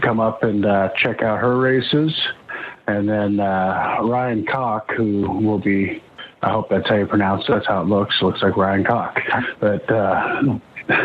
come 0.00 0.18
up 0.18 0.42
and 0.42 0.64
uh, 0.64 0.88
check 0.96 1.20
out 1.20 1.38
her 1.38 1.58
races, 1.58 2.10
and 2.86 3.06
then 3.06 3.38
uh, 3.38 3.98
Ryan 4.02 4.46
Cock, 4.46 4.92
who 4.96 5.28
will 5.42 5.58
be, 5.58 6.02
I 6.40 6.52
hope 6.52 6.70
that's 6.70 6.88
how 6.88 6.96
you 6.96 7.06
pronounce 7.06 7.44
it. 7.50 7.52
That's 7.52 7.66
how 7.66 7.82
it 7.82 7.86
looks. 7.86 8.16
It 8.18 8.24
looks 8.24 8.40
like 8.40 8.56
Ryan 8.56 8.84
Cock, 8.84 9.18
but 9.60 9.92
uh, 9.92 10.58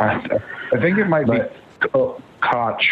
I, 0.00 0.40
I 0.72 0.80
think 0.80 0.98
it 0.98 1.06
might 1.06 1.26
but, 1.26 1.52
be 1.80 1.88
Koch 1.88 2.82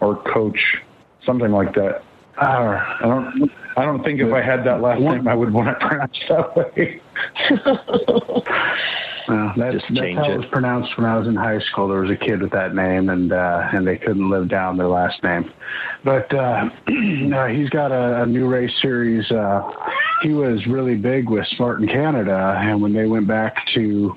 or 0.00 0.16
Coach, 0.32 0.76
something 1.24 1.50
like 1.50 1.74
that. 1.74 2.02
Uh, 2.40 2.78
I 3.00 3.02
don't. 3.02 3.50
I 3.76 3.84
don't 3.84 4.02
think 4.02 4.20
if 4.20 4.32
I 4.32 4.42
had 4.42 4.64
that 4.64 4.80
last 4.80 5.00
name, 5.00 5.28
I 5.28 5.34
would 5.34 5.52
want 5.52 5.68
to 5.68 5.74
pronounce 5.86 6.18
that 6.28 6.56
way. 6.56 7.00
well, 9.28 9.52
that's, 9.56 9.74
Just 9.74 9.94
that's 9.94 10.16
how 10.16 10.24
it. 10.24 10.32
it 10.32 10.36
was 10.38 10.46
pronounced 10.50 10.96
when 10.96 11.06
I 11.06 11.16
was 11.16 11.28
in 11.28 11.36
high 11.36 11.60
school. 11.60 11.88
There 11.88 12.00
was 12.00 12.10
a 12.10 12.16
kid 12.16 12.42
with 12.42 12.50
that 12.52 12.74
name, 12.74 13.08
and 13.08 13.32
uh, 13.32 13.68
and 13.72 13.86
they 13.86 13.96
couldn't 13.96 14.30
live 14.30 14.48
down 14.48 14.76
their 14.76 14.88
last 14.88 15.22
name. 15.22 15.52
But 16.04 16.32
uh, 16.34 16.70
he's 16.88 17.70
got 17.70 17.92
a, 17.92 18.22
a 18.22 18.26
new 18.26 18.48
race 18.48 18.72
series. 18.80 19.30
Uh, 19.30 19.62
he 20.22 20.32
was 20.32 20.66
really 20.66 20.96
big 20.96 21.28
with 21.28 21.46
Spartan 21.48 21.86
Canada, 21.86 22.56
and 22.58 22.82
when 22.82 22.92
they 22.92 23.06
went 23.06 23.28
back 23.28 23.64
to 23.74 24.16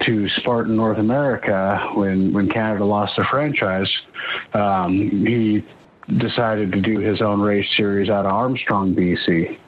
to 0.00 0.28
Spartan 0.36 0.76
North 0.76 0.98
America 0.98 1.92
when 1.94 2.32
when 2.32 2.48
Canada 2.48 2.84
lost 2.84 3.14
the 3.16 3.24
franchise, 3.30 3.90
um, 4.52 4.92
he 5.26 5.64
decided 6.18 6.72
to 6.72 6.80
do 6.80 6.98
his 6.98 7.22
own 7.22 7.40
race 7.40 7.66
series 7.76 8.10
out 8.10 8.26
of 8.26 8.32
Armstrong, 8.32 8.94
BC, 8.94 9.58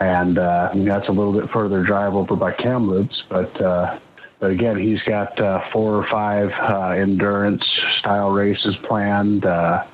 and 0.00 0.38
uh, 0.38 0.70
that's 0.74 1.08
a 1.08 1.12
little 1.12 1.32
bit 1.32 1.50
further 1.50 1.82
drive 1.84 2.14
over 2.14 2.36
by 2.36 2.52
Kamloops, 2.52 3.22
but. 3.28 3.60
Uh, 3.60 3.98
but 4.40 4.52
again, 4.52 4.78
he's 4.78 5.02
got 5.02 5.38
uh, 5.40 5.60
four 5.72 5.96
or 5.96 6.06
five 6.08 6.50
uh, 6.52 6.90
endurance 6.90 7.64
style 7.98 8.30
races 8.30 8.76
planned. 8.86 9.44
Uh, 9.44 9.84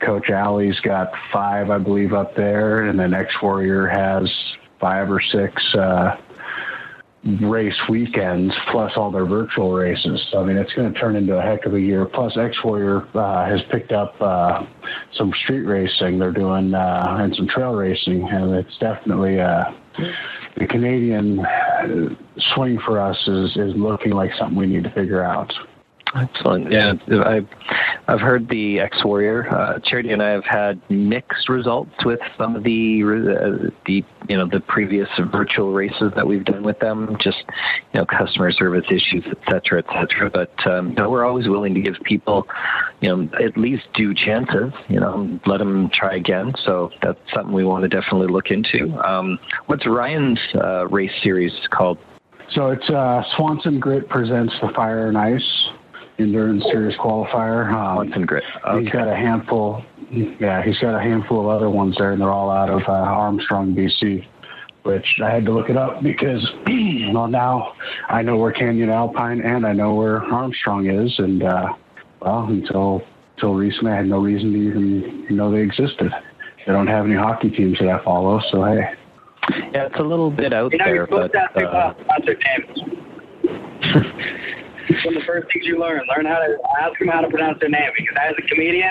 Coach 0.00 0.30
Alley's 0.30 0.80
got 0.80 1.12
five, 1.30 1.68
I 1.68 1.76
believe, 1.76 2.14
up 2.14 2.34
there, 2.34 2.86
and 2.86 2.98
then 2.98 3.12
X 3.12 3.34
Warrior 3.42 3.86
has 3.88 4.32
five 4.80 5.10
or 5.10 5.20
six 5.20 5.62
uh, 5.74 6.16
race 7.24 7.76
weekends 7.88 8.52
plus 8.70 8.92
all 8.96 9.10
their 9.10 9.24
virtual 9.24 9.72
races. 9.72 10.20
So, 10.30 10.40
I 10.40 10.44
mean, 10.44 10.56
it's 10.56 10.72
going 10.72 10.92
to 10.92 10.98
turn 10.98 11.14
into 11.14 11.36
a 11.36 11.42
heck 11.42 11.66
of 11.66 11.74
a 11.74 11.80
year. 11.80 12.04
Plus, 12.04 12.36
X 12.36 12.56
Warrior 12.64 13.06
uh, 13.14 13.44
has 13.48 13.60
picked 13.70 13.92
up 13.92 14.20
uh, 14.20 14.64
some 15.14 15.32
street 15.44 15.62
racing. 15.62 16.18
They're 16.18 16.32
doing 16.32 16.74
uh, 16.74 17.16
and 17.20 17.34
some 17.36 17.46
trail 17.46 17.74
racing, 17.74 18.28
and 18.28 18.54
it's 18.54 18.76
definitely 18.78 19.40
uh, 19.40 19.64
the 20.56 20.66
Canadian 20.66 21.40
uh, 21.40 22.14
swing 22.54 22.78
for 22.84 23.00
us 23.00 23.16
is 23.28 23.56
is 23.56 23.72
looking 23.76 24.12
like 24.12 24.32
something 24.38 24.58
we 24.58 24.66
need 24.66 24.84
to 24.84 24.90
figure 24.90 25.22
out. 25.22 25.52
Excellent. 26.14 26.70
Yeah, 26.70 26.92
I've 27.24 27.48
I've 28.06 28.20
heard 28.20 28.48
the 28.48 28.80
X 28.80 29.02
Warrior. 29.02 29.48
Uh, 29.48 29.78
Charity 29.82 30.10
and 30.10 30.22
I 30.22 30.30
have 30.30 30.44
had 30.44 30.80
mixed 30.90 31.48
results 31.48 31.92
with 32.04 32.20
some 32.36 32.54
of 32.54 32.64
the 32.64 33.02
uh, 33.02 33.70
the 33.86 34.04
you 34.28 34.36
know 34.36 34.46
the 34.46 34.60
previous 34.60 35.08
virtual 35.30 35.72
races 35.72 36.12
that 36.14 36.26
we've 36.26 36.44
done 36.44 36.64
with 36.64 36.78
them. 36.80 37.16
Just 37.18 37.44
you 37.94 38.00
know 38.00 38.04
customer 38.04 38.52
service 38.52 38.84
issues, 38.90 39.24
et 39.26 39.38
cetera, 39.48 39.78
et 39.78 39.86
cetera. 39.90 40.28
But 40.28 40.66
um, 40.66 40.94
we're 40.94 41.24
always 41.24 41.48
willing 41.48 41.72
to 41.74 41.80
give 41.80 41.94
people 42.04 42.46
you 43.00 43.08
know 43.08 43.30
at 43.42 43.56
least 43.56 43.84
due 43.94 44.14
chances. 44.14 44.72
You 44.88 45.00
know, 45.00 45.40
let 45.46 45.58
them 45.58 45.88
try 45.94 46.16
again. 46.16 46.52
So 46.64 46.90
that's 47.02 47.18
something 47.32 47.54
we 47.54 47.64
want 47.64 47.84
to 47.84 47.88
definitely 47.88 48.28
look 48.28 48.50
into. 48.50 48.92
Um, 49.02 49.38
what's 49.66 49.86
Ryan's 49.86 50.40
uh, 50.56 50.88
race 50.88 51.12
series 51.22 51.52
called? 51.70 51.96
So 52.50 52.68
it's 52.68 52.90
uh, 52.90 53.22
Swanson 53.34 53.80
Grit 53.80 54.10
presents 54.10 54.52
the 54.60 54.68
Fire 54.74 55.08
and 55.08 55.16
Ice 55.16 55.70
endurance 56.18 56.64
series 56.70 56.96
qualifier. 56.98 57.72
Um, 57.72 58.12
and 58.12 58.26
Grit. 58.26 58.44
Okay. 58.66 58.84
He's 58.84 58.92
got 58.92 59.08
a 59.08 59.14
handful. 59.14 59.84
Yeah, 60.10 60.62
he's 60.62 60.78
got 60.78 60.94
a 60.94 61.00
handful 61.00 61.40
of 61.40 61.46
other 61.48 61.70
ones 61.70 61.96
there, 61.98 62.12
and 62.12 62.20
they're 62.20 62.30
all 62.30 62.50
out 62.50 62.68
of 62.68 62.82
uh, 62.88 62.92
Armstrong, 62.92 63.74
BC. 63.74 64.26
Which 64.84 65.06
I 65.24 65.30
had 65.30 65.44
to 65.44 65.52
look 65.52 65.70
it 65.70 65.76
up 65.76 66.02
because, 66.02 66.44
well, 67.14 67.28
now 67.28 67.74
I 68.08 68.20
know 68.20 68.36
where 68.36 68.50
Canyon 68.50 68.90
Alpine 68.90 69.40
and 69.40 69.64
I 69.64 69.72
know 69.72 69.94
where 69.94 70.24
Armstrong 70.24 70.90
is, 70.90 71.14
and 71.18 71.44
uh, 71.44 71.68
well, 72.20 72.46
until 72.46 73.02
until 73.36 73.54
recently, 73.54 73.92
I 73.92 73.96
had 73.98 74.06
no 74.06 74.18
reason 74.18 74.52
to 74.52 74.58
even 74.58 75.36
know 75.36 75.52
they 75.52 75.60
existed. 75.60 76.12
They 76.66 76.72
don't 76.72 76.88
have 76.88 77.04
any 77.06 77.14
hockey 77.14 77.50
teams 77.50 77.78
that 77.78 77.88
I 77.88 78.02
follow, 78.04 78.40
so 78.50 78.64
hey. 78.64 78.80
Yeah, 79.72 79.86
it's 79.86 79.98
a 79.98 80.02
little 80.02 80.30
bit 80.30 80.52
out 80.52 80.72
you 80.72 80.78
know, 80.78 80.84
there, 80.84 81.06
but. 81.06 81.32
To 81.32 81.62
uh, 81.64 81.94
one 85.04 85.16
of 85.16 85.22
the 85.22 85.26
first 85.26 85.52
things 85.52 85.66
you 85.66 85.78
learn. 85.78 86.02
Learn 86.14 86.26
how 86.26 86.38
to 86.38 86.58
ask 86.80 86.98
them 86.98 87.08
how 87.08 87.20
to 87.20 87.28
pronounce 87.28 87.58
their 87.60 87.68
name. 87.68 87.90
Because 87.96 88.16
as 88.20 88.34
a 88.38 88.42
comedian, 88.48 88.90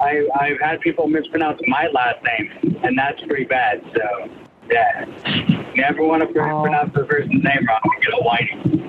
I, 0.00 0.26
I've 0.40 0.60
had 0.60 0.80
people 0.80 1.06
mispronounce 1.06 1.60
my 1.66 1.88
last 1.92 2.18
name, 2.24 2.80
and 2.82 2.98
that's 2.98 3.20
pretty 3.26 3.44
bad. 3.44 3.82
So, 3.94 4.30
yeah. 4.70 5.04
Never 5.74 6.02
want 6.04 6.22
to 6.22 6.28
oh. 6.28 6.62
pronounce 6.62 6.92
the 6.94 7.04
person's 7.04 7.42
name 7.42 7.66
wrong 7.66 7.80
and 7.82 8.02
get 8.02 8.12
a 8.12 8.22
whiny. 8.22 8.82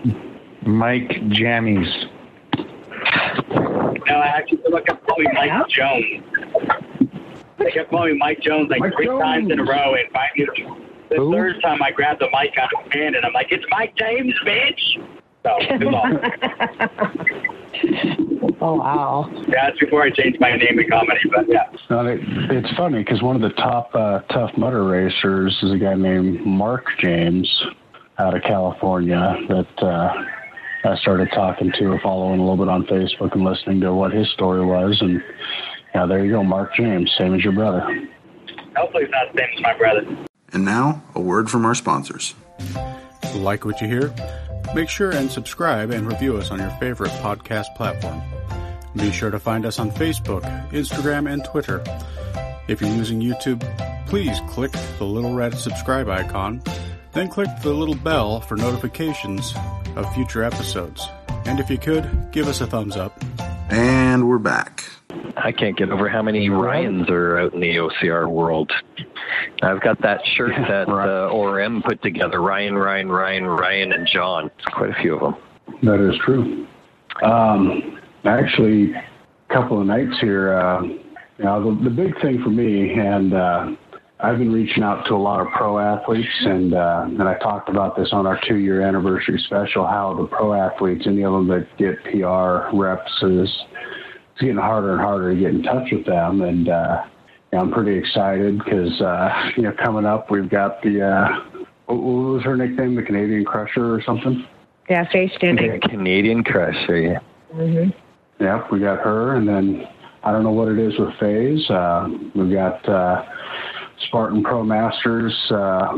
Mike 0.66 1.10
Jammies. 1.30 2.10
No, 4.08 4.16
I 4.16 4.28
actually 4.28 4.60
like 4.70 4.86
I'm 4.90 4.98
calling 4.98 5.28
Mike 5.34 5.70
Jones. 5.70 6.24
They 7.58 7.72
kept 7.72 7.90
calling 7.90 8.14
me 8.14 8.18
Mike 8.18 8.42
Jones 8.42 8.70
like 8.70 8.80
Mike 8.80 8.94
three 8.96 9.06
Jones. 9.06 9.22
times 9.22 9.52
in 9.52 9.60
a 9.60 9.64
row 9.64 9.96
five 10.14 10.30
minutes. 10.36 10.60
The 11.10 11.18
Who? 11.18 11.32
third 11.32 11.62
time 11.62 11.82
I 11.82 11.92
grabbed 11.92 12.22
the 12.22 12.28
mic 12.28 12.58
out 12.58 12.70
of 12.74 12.84
his 12.84 12.94
hand 12.94 13.16
and 13.16 13.26
I'm 13.26 13.34
like, 13.34 13.52
it's 13.52 13.66
Mike 13.70 13.96
James, 13.96 14.34
bitch. 14.46 15.23
So, 15.44 15.50
oh 18.62 18.76
wow! 18.76 19.30
Yeah, 19.48 19.68
that's 19.68 19.80
before 19.80 20.04
I 20.04 20.10
changed 20.10 20.40
my 20.40 20.56
name 20.56 20.78
to 20.78 20.86
comedy, 20.86 21.20
but 21.36 21.50
yeah. 21.50 21.70
No, 21.90 22.06
it, 22.08 22.22
it's 22.24 22.72
funny 22.78 23.00
because 23.04 23.22
one 23.22 23.36
of 23.36 23.42
the 23.42 23.50
top 23.50 23.94
uh, 23.94 24.20
tough 24.32 24.52
mudder 24.58 24.86
racers 24.86 25.60
is 25.62 25.72
a 25.72 25.78
guy 25.78 25.96
named 25.96 26.46
Mark 26.46 26.86
James 27.00 27.62
out 28.20 28.36
of 28.36 28.44
California 28.44 29.36
that 29.50 29.84
uh, 29.84 30.14
I 30.90 30.96
started 30.98 31.30
talking 31.34 31.74
to, 31.74 32.00
following 32.02 32.40
a 32.40 32.44
little 32.44 32.58
bit 32.66 32.70
on 32.70 32.86
Facebook 32.86 33.34
and 33.34 33.44
listening 33.44 33.82
to 33.82 33.94
what 33.94 34.14
his 34.14 34.30
story 34.32 34.66
was, 34.66 35.02
and 35.02 35.22
yeah, 35.94 36.06
there 36.06 36.24
you 36.24 36.32
go, 36.32 36.42
Mark 36.42 36.74
James, 36.76 37.14
same 37.18 37.34
as 37.34 37.44
your 37.44 37.54
brother. 37.54 37.82
Hopefully, 38.78 39.04
it's 39.04 39.12
not 39.12 39.34
the 39.34 39.40
same 39.40 39.50
as 39.58 39.62
my 39.62 39.78
brother. 39.78 40.08
And 40.54 40.64
now, 40.64 41.04
a 41.16 41.20
word 41.20 41.50
from 41.50 41.66
our 41.66 41.76
sponsors. 41.76 42.34
Like 43.36 43.66
what 43.66 43.82
you 43.82 43.88
hear? 43.88 44.14
Make 44.76 44.90
sure 44.90 45.12
and 45.12 45.32
subscribe 45.32 45.92
and 45.92 46.08
review 46.08 46.38
us 46.38 46.52
on 46.52 46.60
your 46.60 46.72
favorite 46.80 47.12
podcast 47.22 47.76
platform. 47.76 48.22
Be 48.96 49.12
sure 49.12 49.32
to 49.32 49.40
find 49.40 49.66
us 49.66 49.80
on 49.80 49.92
Facebook, 49.92 50.42
Instagram, 50.72 51.32
and 51.32 51.44
Twitter. 51.46 51.84
If 52.68 52.82
you're 52.82 52.90
using 52.90 53.22
YouTube, 53.22 53.62
please 54.08 54.40
click 54.50 54.72
the 54.98 55.06
little 55.06 55.34
red 55.34 55.58
subscribe 55.58 56.10
icon, 56.10 56.62
then 57.12 57.28
click 57.28 57.50
the 57.62 57.74
little 57.74 57.96
bell 57.96 58.40
for 58.42 58.56
notifications 58.56 59.54
of 59.96 60.12
future 60.14 60.44
episodes. 60.44 61.08
And 61.46 61.60
if 61.60 61.70
you 61.70 61.78
could, 61.78 62.30
give 62.32 62.48
us 62.48 62.62
a 62.62 62.68
thumbs 62.68 62.96
up. 62.96 63.22
And 63.70 64.30
we're 64.30 64.38
back. 64.38 64.84
I 65.36 65.52
can't 65.52 65.78
get 65.78 65.90
over 65.90 66.08
how 66.08 66.22
many 66.22 66.50
Ryans 66.50 67.10
are 67.10 67.38
out 67.38 67.54
in 67.54 67.60
the 67.60 67.76
OCR 67.76 68.30
world. 68.30 68.72
I've 69.64 69.82
got 69.82 70.02
that 70.02 70.22
shirt 70.36 70.52
that 70.68 70.90
uh, 70.90 71.30
ORM 71.32 71.82
put 71.84 72.02
together 72.02 72.42
Ryan, 72.42 72.76
Ryan, 72.76 73.10
Ryan, 73.10 73.46
Ryan, 73.46 73.92
and 73.94 74.08
John. 74.12 74.52
It's 74.58 74.66
quite 74.66 74.90
a 74.90 75.02
few 75.02 75.16
of 75.16 75.22
them. 75.22 75.36
That 75.84 76.08
is 76.08 76.20
true. 76.26 76.68
Um, 77.24 78.00
actually, 78.26 78.94
a 78.94 79.54
couple 79.54 79.80
of 79.80 79.88
nights 79.88 80.20
here, 80.20 80.54
uh, 80.54 80.82
you 80.82 81.46
know, 81.46 81.76
the, 81.76 81.84
the 81.84 81.90
big 81.90 82.20
thing 82.22 82.42
for 82.44 82.50
me, 82.50 82.94
and 82.94 83.34
uh, 83.34 83.68
I've 84.20 84.38
been 84.38 84.52
reaching 84.52 84.84
out 84.84 85.06
to 85.08 85.14
a 85.14 85.18
lot 85.18 85.42
of 85.42 85.48
pro 85.54 85.80
athletes, 85.80 86.28
and 86.42 86.74
uh, 86.74 87.06
and 87.08 87.24
I 87.24 87.38
talked 87.40 87.70
about 87.70 87.96
this 87.96 88.10
on 88.12 88.26
our 88.26 88.40
two 88.48 88.58
year 88.58 88.82
anniversary 88.82 89.42
special. 89.46 89.86
How 89.86 90.14
the 90.14 90.28
pro 90.28 90.54
athletes, 90.54 91.06
any 91.08 91.24
of 91.24 91.34
them 91.34 91.48
that 91.50 91.68
get 91.78 92.04
PR 92.06 92.76
reps, 92.76 93.12
is 93.22 93.50
it's 94.32 94.42
getting 94.42 94.58
harder 94.58 94.94
and 94.94 95.02
harder 95.02 95.34
to 95.34 95.40
get 95.40 95.52
in 95.52 95.64
touch 95.64 95.90
with 95.92 96.06
them, 96.06 96.42
and 96.42 96.70
uh, 96.70 97.04
you 97.54 97.60
know, 97.60 97.66
I'm 97.66 97.72
pretty 97.72 97.96
excited 97.96 98.58
because 98.58 99.00
uh, 99.00 99.52
you 99.56 99.62
know 99.62 99.74
coming 99.74 100.06
up 100.06 100.32
we've 100.32 100.50
got 100.50 100.82
the 100.82 101.06
uh, 101.06 101.60
what, 101.86 102.02
what 102.02 102.34
was 102.34 102.44
her 102.46 102.58
nickname, 102.58 102.96
the 102.96 103.04
Canadian 103.04 103.46
Crusher 103.46 103.94
or 103.94 104.02
something. 104.04 104.44
Yeah, 104.90 105.08
Faye 105.12 105.32
Standing. 105.38 105.80
The 105.80 105.88
Canadian 105.88 106.44
Crusher. 106.44 106.98
Yeah. 106.98 107.20
Mhm. 107.54 107.94
Yeah, 108.40 108.68
we 108.72 108.80
got 108.80 109.02
her, 109.02 109.36
and 109.36 109.48
then 109.48 109.88
I 110.24 110.32
don't 110.32 110.42
know 110.42 110.52
what 110.52 110.68
it 110.68 110.80
is 110.80 110.98
with 110.98 111.10
Fayes. 111.20 111.70
Uh, 111.70 112.10
we've 112.34 112.52
got 112.52 112.90
uh, 112.90 113.24
Spartan 114.08 114.42
Pro 114.42 114.64
Masters, 114.64 115.36
uh, 115.52 115.96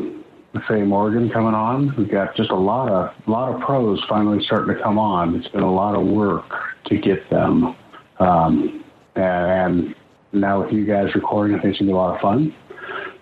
Faye 0.67 0.83
Morgan 0.83 1.29
coming 1.29 1.53
on. 1.53 1.95
We've 1.97 2.11
got 2.11 2.35
just 2.35 2.51
a 2.51 2.55
lot 2.55 2.91
of 2.91 3.13
a 3.25 3.31
lot 3.31 3.55
of 3.55 3.61
pros 3.61 4.03
finally 4.09 4.43
starting 4.43 4.75
to 4.75 4.83
come 4.83 4.99
on. 4.99 5.35
It's 5.35 5.47
been 5.47 5.63
a 5.63 5.73
lot 5.73 5.95
of 5.95 6.05
work 6.05 6.51
to 6.87 6.97
get 6.97 7.29
them, 7.29 7.77
um, 8.19 8.83
and, 9.15 9.85
and 9.85 9.95
now 10.41 10.63
with 10.63 10.71
you 10.71 10.85
guys 10.85 11.13
recording, 11.15 11.57
I 11.57 11.61
think 11.61 11.73
it's 11.73 11.79
gonna 11.79 11.89
be 11.89 11.93
a 11.93 11.97
lot 11.97 12.15
of 12.15 12.21
fun. 12.21 12.53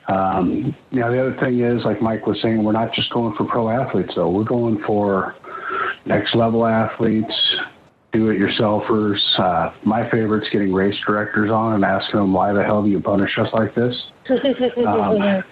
Um, 0.07 0.75
you 0.91 0.99
know, 0.99 1.11
the 1.11 1.19
other 1.19 1.37
thing 1.39 1.61
is, 1.61 1.85
like 1.85 2.01
Mike 2.01 2.27
was 2.27 2.41
saying, 2.41 2.63
we're 2.63 2.73
not 2.73 2.93
just 2.93 3.11
going 3.11 3.35
for 3.35 3.45
pro 3.45 3.69
athletes 3.69 4.13
though. 4.15 4.29
We're 4.29 4.43
going 4.43 4.81
for 4.85 5.35
next 6.05 6.35
level 6.35 6.65
athletes, 6.65 7.33
do 8.11 8.29
it 8.29 8.37
yourselfers. 8.37 9.19
Uh, 9.39 9.73
my 9.85 10.09
favorite's 10.09 10.49
getting 10.51 10.73
race 10.73 10.97
directors 11.05 11.51
on 11.51 11.73
and 11.73 11.85
asking 11.85 12.19
them 12.19 12.33
why 12.33 12.51
the 12.53 12.63
hell 12.63 12.83
do 12.83 12.89
you 12.89 12.99
punish 12.99 13.37
us 13.37 13.47
like 13.53 13.73
this. 13.75 13.95
um, 14.87 15.43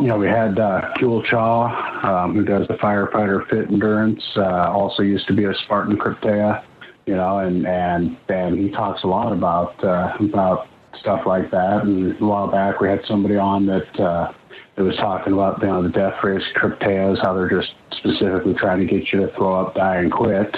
you 0.00 0.06
know, 0.08 0.18
we 0.18 0.26
had 0.26 0.58
uh, 0.58 0.92
Jewel 0.98 1.22
Chaw, 1.22 2.24
um, 2.24 2.34
who 2.34 2.44
does 2.44 2.66
the 2.68 2.74
firefighter 2.74 3.48
fit 3.48 3.70
endurance, 3.70 4.22
uh, 4.36 4.70
also 4.70 5.02
used 5.02 5.26
to 5.28 5.34
be 5.34 5.44
a 5.44 5.54
Spartan 5.64 5.96
Krypteia, 5.96 6.62
you 7.06 7.14
know, 7.14 7.38
and, 7.38 7.66
and, 7.66 8.16
and 8.28 8.58
he 8.58 8.70
talks 8.70 9.04
a 9.04 9.06
lot 9.06 9.32
about, 9.32 9.82
uh, 9.84 10.16
about 10.20 10.66
stuff 11.00 11.20
like 11.26 11.50
that. 11.50 11.82
And 11.82 12.20
a 12.20 12.24
while 12.24 12.50
back 12.50 12.80
we 12.80 12.88
had 12.88 13.00
somebody 13.06 13.36
on 13.36 13.66
that, 13.66 14.00
uh, 14.00 14.32
that 14.76 14.82
was 14.82 14.96
talking 14.96 15.32
about, 15.32 15.60
you 15.60 15.68
know, 15.68 15.82
the 15.82 15.88
death 15.88 16.14
race 16.22 16.42
Krypteias, 16.56 17.22
how 17.22 17.34
they're 17.34 17.50
just 17.50 17.72
specifically 17.92 18.54
trying 18.54 18.80
to 18.80 18.86
get 18.86 19.12
you 19.12 19.20
to 19.20 19.32
throw 19.36 19.66
up, 19.66 19.74
die, 19.74 19.96
and 19.96 20.12
quit. 20.12 20.56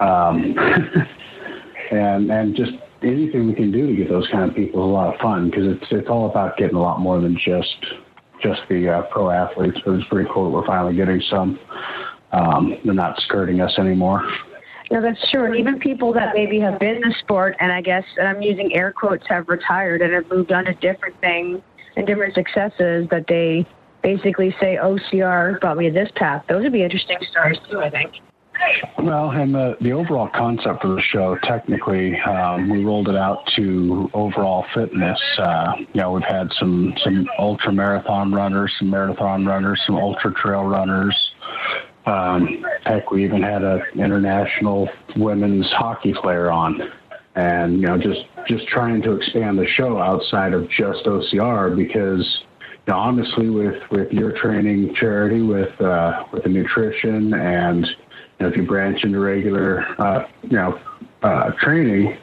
Um, 0.00 0.56
and, 1.90 2.30
and 2.30 2.56
just 2.56 2.72
anything 3.02 3.48
we 3.48 3.54
can 3.54 3.70
do 3.70 3.86
to 3.86 3.94
get 3.94 4.08
those 4.08 4.26
kind 4.28 4.48
of 4.48 4.56
people 4.56 4.80
is 4.80 4.90
a 4.90 4.92
lot 4.92 5.14
of 5.14 5.20
fun 5.20 5.50
because 5.50 5.66
it's, 5.66 5.86
it's 5.90 6.08
all 6.08 6.30
about 6.30 6.56
getting 6.56 6.76
a 6.76 6.80
lot 6.80 7.00
more 7.00 7.20
than 7.20 7.36
just 7.36 7.76
just 8.42 8.60
the 8.68 8.88
uh, 8.88 9.02
pro 9.10 9.30
athletes, 9.30 9.78
but 9.84 9.94
it's 9.94 10.08
pretty 10.08 10.28
cool 10.32 10.44
that 10.44 10.50
we're 10.50 10.66
finally 10.66 10.94
getting 10.94 11.20
some. 11.30 11.58
Um, 12.32 12.76
they're 12.84 12.92
not 12.92 13.18
skirting 13.20 13.60
us 13.60 13.78
anymore. 13.78 14.28
No, 14.90 15.00
that's 15.00 15.30
true. 15.30 15.44
And 15.44 15.56
even 15.56 15.78
people 15.78 16.12
that 16.12 16.34
maybe 16.34 16.60
have 16.60 16.78
been 16.78 16.96
in 16.96 17.00
the 17.00 17.14
sport 17.20 17.56
and 17.60 17.72
I 17.72 17.80
guess, 17.80 18.04
and 18.16 18.28
I'm 18.28 18.42
using 18.42 18.74
air 18.74 18.92
quotes, 18.92 19.26
have 19.28 19.48
retired 19.48 20.02
and 20.02 20.12
have 20.12 20.28
moved 20.28 20.52
on 20.52 20.66
to 20.66 20.74
different 20.74 21.18
things 21.20 21.60
and 21.96 22.06
different 22.06 22.34
successes 22.34 23.08
that 23.10 23.24
they 23.28 23.66
basically 24.02 24.54
say 24.60 24.76
OCR 24.76 25.60
brought 25.60 25.78
me 25.78 25.88
to 25.88 25.92
this 25.92 26.10
path. 26.16 26.44
Those 26.48 26.62
would 26.64 26.72
be 26.72 26.82
interesting 26.82 27.16
stories 27.30 27.58
too, 27.70 27.80
I 27.80 27.90
think. 27.90 28.12
Well, 28.98 29.30
and 29.30 29.54
the, 29.54 29.76
the 29.80 29.92
overall 29.92 30.28
concept 30.28 30.84
of 30.84 30.96
the 30.96 31.02
show, 31.02 31.36
technically, 31.42 32.18
um, 32.20 32.70
we 32.70 32.84
rolled 32.84 33.08
it 33.08 33.16
out 33.16 33.44
to 33.56 34.08
overall 34.14 34.64
fitness. 34.74 35.18
Uh, 35.38 35.72
you 35.78 36.00
know, 36.00 36.12
we've 36.12 36.22
had 36.22 36.52
some, 36.58 36.94
some 37.02 37.26
ultra 37.38 37.72
marathon 37.72 38.32
runners, 38.32 38.72
some 38.78 38.90
marathon 38.90 39.44
runners, 39.44 39.82
some 39.86 39.96
ultra 39.96 40.32
trail 40.34 40.62
runners. 40.62 41.16
Um, 42.06 42.64
heck, 42.84 43.10
we 43.10 43.24
even 43.24 43.42
had 43.42 43.62
an 43.62 43.82
international 43.94 44.88
women's 45.16 45.70
hockey 45.72 46.12
player 46.12 46.50
on. 46.50 46.80
And, 47.34 47.80
you 47.80 47.86
know, 47.86 47.98
just, 47.98 48.20
just 48.46 48.68
trying 48.68 49.02
to 49.02 49.12
expand 49.12 49.58
the 49.58 49.66
show 49.66 49.98
outside 49.98 50.52
of 50.52 50.68
just 50.70 51.04
OCR 51.04 51.74
because, 51.74 52.38
you 52.60 52.92
know, 52.92 52.98
honestly, 52.98 53.50
with, 53.50 53.82
with 53.90 54.12
your 54.12 54.32
training 54.32 54.94
charity, 54.94 55.40
with, 55.40 55.80
uh, 55.80 56.24
with 56.32 56.44
the 56.44 56.48
nutrition 56.48 57.34
and, 57.34 57.86
know, 58.44 58.50
if 58.50 58.56
you 58.56 58.64
branch 58.64 59.02
into 59.04 59.18
regular, 59.18 59.84
uh, 60.00 60.26
you 60.42 60.56
know, 60.56 60.78
uh, 61.22 61.50
training, 61.60 62.16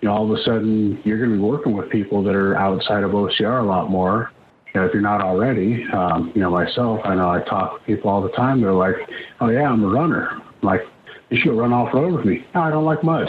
you 0.00 0.08
know, 0.08 0.12
all 0.12 0.30
of 0.30 0.38
a 0.38 0.42
sudden 0.42 1.00
you're 1.04 1.18
going 1.18 1.30
to 1.30 1.36
be 1.36 1.42
working 1.42 1.76
with 1.76 1.90
people 1.90 2.22
that 2.22 2.34
are 2.34 2.56
outside 2.56 3.02
of 3.02 3.12
OCR 3.12 3.62
a 3.62 3.66
lot 3.66 3.90
more. 3.90 4.30
You 4.74 4.80
know, 4.80 4.86
if 4.86 4.92
you're 4.94 5.02
not 5.02 5.20
already, 5.20 5.84
um, 5.92 6.32
you 6.34 6.40
know, 6.40 6.50
myself, 6.50 7.00
I 7.04 7.14
know 7.14 7.30
I 7.30 7.42
talk 7.42 7.74
with 7.74 7.84
people 7.84 8.10
all 8.10 8.22
the 8.22 8.30
time. 8.30 8.60
They're 8.60 8.72
like, 8.72 8.96
"Oh 9.40 9.50
yeah, 9.50 9.68
I'm 9.68 9.84
a 9.84 9.88
runner." 9.88 10.30
I'm 10.30 10.42
like, 10.62 10.80
you 11.32 11.38
should 11.40 11.56
run 11.56 11.72
off 11.72 11.92
road 11.94 12.14
with 12.14 12.24
me. 12.24 12.44
No, 12.54 12.60
I 12.60 12.70
don't 12.70 12.84
like 12.84 13.02
mud. 13.02 13.28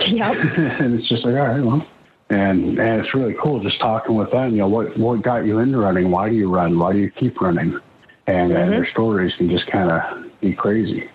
Yep. 0.00 0.34
and 0.80 0.98
it's 0.98 1.08
just 1.08 1.24
like, 1.24 1.34
all 1.34 1.46
right, 1.46 1.60
well, 1.60 1.86
and 2.30 2.78
and 2.78 3.00
it's 3.00 3.14
really 3.14 3.34
cool 3.40 3.62
just 3.62 3.80
talking 3.80 4.16
with 4.16 4.30
them. 4.32 4.52
You 4.52 4.58
know, 4.58 4.68
what 4.68 4.96
what 4.98 5.22
got 5.22 5.46
you 5.46 5.58
into 5.60 5.78
running? 5.78 6.10
Why 6.10 6.28
do 6.28 6.34
you 6.34 6.52
run? 6.52 6.78
Why 6.78 6.92
do 6.92 6.98
you 6.98 7.10
keep 7.10 7.40
running? 7.40 7.78
And, 8.26 8.50
mm-hmm. 8.50 8.60
and 8.60 8.72
their 8.72 8.86
stories 8.90 9.32
can 9.38 9.48
just 9.48 9.66
kind 9.68 9.90
of 9.90 10.40
be 10.40 10.52
crazy. 10.52 11.08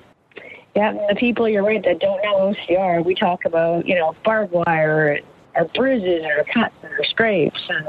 Yeah, 0.76 0.94
the 1.10 1.16
people 1.16 1.50
you're 1.50 1.66
right 1.66 1.84
that 1.84 2.00
don't 2.00 2.22
know 2.24 2.54
OCR, 2.54 3.04
we 3.04 3.14
talk 3.14 3.44
about 3.46 3.86
you 3.86 3.96
know 3.96 4.16
barbed 4.24 4.54
wire 4.54 5.20
or 5.56 5.66
bruises 5.76 6.24
or 6.26 6.46
cuts 6.54 6.76
or 6.84 7.04
scrapes 7.10 7.60
and 7.68 7.86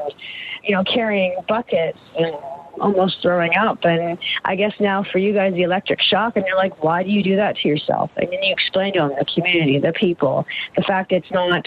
you 0.64 0.74
know 0.74 0.84
carrying 0.84 1.36
buckets 1.48 1.98
and 2.18 2.34
almost 2.80 3.20
throwing 3.22 3.54
up. 3.54 3.84
And 3.84 4.18
I 4.44 4.56
guess 4.56 4.72
now 4.80 5.04
for 5.04 5.18
you 5.18 5.32
guys, 5.32 5.54
the 5.54 5.62
electric 5.62 6.00
shock, 6.00 6.36
and 6.36 6.44
you're 6.46 6.56
like, 6.56 6.82
why 6.82 7.02
do 7.02 7.10
you 7.10 7.22
do 7.22 7.36
that 7.36 7.56
to 7.58 7.68
yourself? 7.68 8.10
And 8.16 8.28
then 8.30 8.42
you 8.42 8.52
explain 8.52 8.94
to 8.94 9.00
them 9.00 9.12
the 9.18 9.24
community, 9.24 9.78
the 9.78 9.92
people, 9.92 10.46
the 10.76 10.82
fact 10.82 11.12
it's 11.12 11.30
not 11.30 11.66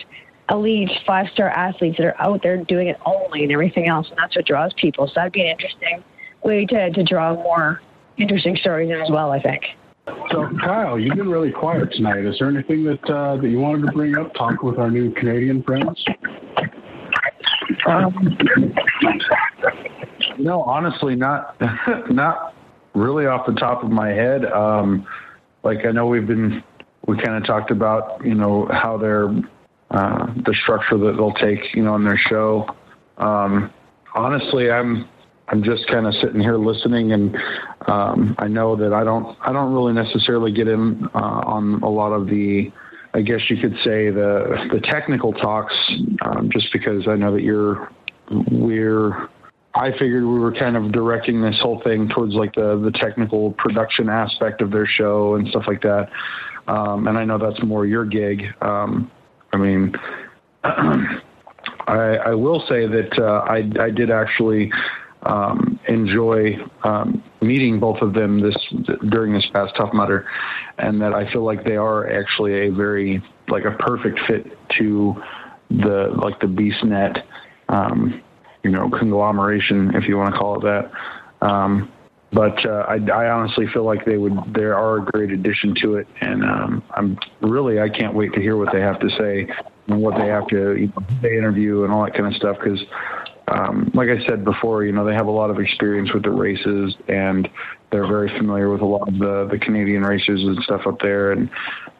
elite 0.50 0.92
five 1.06 1.28
star 1.34 1.50
athletes 1.50 1.98
that 1.98 2.06
are 2.06 2.22
out 2.22 2.44
there 2.44 2.58
doing 2.58 2.88
it 2.88 2.98
only 3.06 3.44
and 3.44 3.52
everything 3.52 3.88
else, 3.88 4.08
and 4.10 4.18
that's 4.18 4.36
what 4.36 4.46
draws 4.46 4.74
people. 4.74 5.08
So 5.08 5.14
that'd 5.16 5.34
be 5.34 5.42
an 5.42 5.48
interesting 5.48 6.04
way 6.44 6.66
to 6.66 6.92
to 6.92 7.04
draw 7.04 7.34
more 7.34 7.82
interesting 8.18 8.56
stories 8.56 8.90
in 8.90 9.00
as 9.00 9.10
well. 9.10 9.32
I 9.32 9.42
think. 9.42 9.64
So, 10.32 10.48
Kyle, 10.64 11.00
you've 11.00 11.16
been 11.16 11.30
really 11.30 11.52
quiet 11.52 11.92
tonight. 11.92 12.26
Is 12.26 12.38
there 12.38 12.48
anything 12.48 12.84
that 12.84 13.10
uh, 13.10 13.38
that 13.38 13.50
you 13.50 13.60
wanted 13.60 13.88
to 13.88 13.92
bring 13.92 14.16
up? 14.18 14.34
Talk 14.36 14.62
with 14.62 14.78
our 14.78 14.92
new 14.92 15.12
Canadian 15.12 15.64
friends. 15.64 16.06
Um, 17.86 18.38
no, 20.38 20.64
honestly, 20.64 21.16
not 21.16 21.56
not 22.12 22.54
really 22.94 23.26
off 23.26 23.46
the 23.46 23.54
top 23.54 23.84
of 23.84 23.92
my 23.92 24.10
head. 24.10 24.46
Um, 24.46 25.06
like 25.64 25.86
I 25.86 25.92
know 25.92 26.08
we've 26.08 26.28
been 26.28 26.64
we 27.08 27.18
kind 27.18 27.36
of 27.36 27.46
talked 27.46 27.72
about 27.72 28.26
you 28.26 28.36
know 28.36 28.68
how 28.72 28.98
they're 28.98 29.30
uh, 29.92 30.26
the 30.46 30.56
structure 30.64 30.98
that 30.98 31.14
they'll 31.18 31.34
take 31.34 31.76
you 31.76 31.84
know 31.84 31.94
on 31.94 32.04
their 32.04 32.18
show. 32.18 32.68
Um, 33.18 33.72
honestly, 34.14 34.72
I'm 34.72 35.08
I'm 35.50 35.64
just 35.64 35.88
kind 35.88 36.08
of 36.08 36.14
sitting 36.16 36.42
here 36.42 36.58
listening, 36.58 37.12
and 37.12 37.38
um, 37.88 38.36
I 38.40 38.48
know 38.48 38.76
that 38.78 38.94
I 38.94 39.04
don't 39.04 39.38
I 39.42 39.54
don't 39.54 39.74
really 39.74 39.94
necessarily 39.94 40.52
get 40.52 40.68
in 40.68 41.08
uh, 41.14 41.44
on 41.46 41.84
a 41.84 41.90
lot 41.90 42.14
of 42.14 42.28
the 42.28 42.72
I 43.16 43.22
guess 43.22 43.50
you 43.50 43.56
could 43.56 43.76
say 43.78 44.10
the 44.10 44.68
the 44.74 44.82
technical 44.82 45.32
talks, 45.32 45.74
um, 46.22 46.50
just 46.52 46.68
because 46.74 47.08
I 47.08 47.16
know 47.16 47.32
that 47.32 47.44
you're 47.44 47.90
we're 48.52 49.30
I 49.74 49.92
figured 49.92 50.26
we 50.26 50.38
were 50.38 50.52
kind 50.52 50.76
of 50.76 50.92
directing 50.92 51.42
this 51.42 51.58
whole 51.62 51.82
thing 51.82 52.10
towards 52.10 52.34
like 52.34 52.56
the 52.56 52.78
the 52.78 52.92
technical 52.92 53.54
production 53.54 54.10
aspect 54.10 54.62
of 54.62 54.70
their 54.70 54.86
show 54.86 55.36
and 55.36 55.48
stuff 55.48 55.64
like 55.66 55.82
that. 55.84 56.10
Um, 56.68 57.08
and 57.08 57.18
I 57.18 57.24
know 57.24 57.38
that's 57.38 57.64
more 57.64 57.86
your 57.86 58.04
gig. 58.04 58.54
Um, 58.62 59.10
I 59.54 59.58
mean, 59.58 59.96
I, 60.66 61.20
I 61.88 62.34
will 62.34 62.66
say 62.68 62.86
that 62.86 63.18
uh, 63.18 63.46
I 63.50 63.70
I 63.82 63.92
did 63.92 64.12
actually 64.12 64.74
um, 65.26 65.80
enjoy 65.88 66.58
um, 66.84 67.24
meeting 67.42 67.80
both 67.80 68.02
of 68.02 68.14
them 68.14 68.40
this 68.40 68.56
during 69.10 69.34
this 69.34 69.46
past 69.54 69.76
Tough 69.76 69.94
Mudder, 69.94 70.28
and 70.78 71.02
that 71.02 71.14
I 71.14 71.32
feel 71.32 71.44
like 71.44 71.64
they 71.64 71.78
are 71.78 72.10
actually 72.10 72.68
a 72.68 72.72
very 72.72 73.24
like 73.48 73.66
a 73.66 73.72
perfect 73.72 74.20
fit 74.28 74.58
to 74.78 75.16
the 75.70 76.14
like 76.16 76.40
the 76.40 76.48
BeastNet, 76.48 77.24
um, 77.70 78.22
you 78.64 78.72
know, 78.72 78.90
conglomeration 78.90 79.96
if 79.96 80.08
you 80.08 80.18
want 80.18 80.34
to 80.34 80.40
call 80.40 80.60
it 80.60 80.64
that. 80.64 80.92
Um, 81.46 81.92
but 82.32 82.66
uh, 82.66 82.86
I, 82.88 82.96
I, 82.96 83.30
honestly 83.30 83.66
feel 83.74 83.86
like 83.86 84.04
they 84.06 84.18
would 84.18 84.54
they 84.54 84.64
are 84.64 84.98
a 84.98 85.06
great 85.06 85.32
addition 85.32 85.74
to 85.82 85.96
it, 85.96 86.08
and 86.22 86.44
um, 86.44 86.84
I'm 86.92 87.18
really 87.42 87.80
I 87.80 87.90
can't 87.90 88.14
wait 88.14 88.34
to 88.34 88.42
hear 88.42 88.58
what 88.58 88.74
they 88.74 88.82
have 88.82 89.00
to 89.00 89.10
say 89.12 89.48
and 89.88 90.02
what 90.02 90.18
they 90.18 90.28
have 90.28 90.48
to 90.48 90.76
you 90.76 90.88
know, 90.88 91.06
they 91.22 91.38
interview 91.38 91.84
and 91.84 91.94
all 91.94 92.04
that 92.04 92.14
kind 92.14 92.28
of 92.28 92.34
stuff 92.34 92.58
because 92.62 92.82
um, 93.48 93.92
like 93.94 94.10
I 94.10 94.26
said 94.26 94.44
before, 94.44 94.84
you 94.84 94.92
know, 94.92 95.06
they 95.06 95.14
have 95.14 95.28
a 95.28 95.32
lot 95.32 95.50
of 95.50 95.60
experience 95.60 96.12
with 96.14 96.24
the 96.24 96.32
races 96.32 96.96
and 97.08 97.48
they're 97.92 98.08
very 98.08 98.30
familiar 98.38 98.72
with 98.72 98.82
a 98.82 98.86
lot 98.86 99.08
of 99.08 99.20
the, 99.20 99.48
the 99.52 99.60
Canadian 99.60 100.02
races 100.02 100.42
and 100.42 100.58
stuff 100.64 100.82
up 100.88 101.00
there. 101.00 101.32
And, 101.32 101.50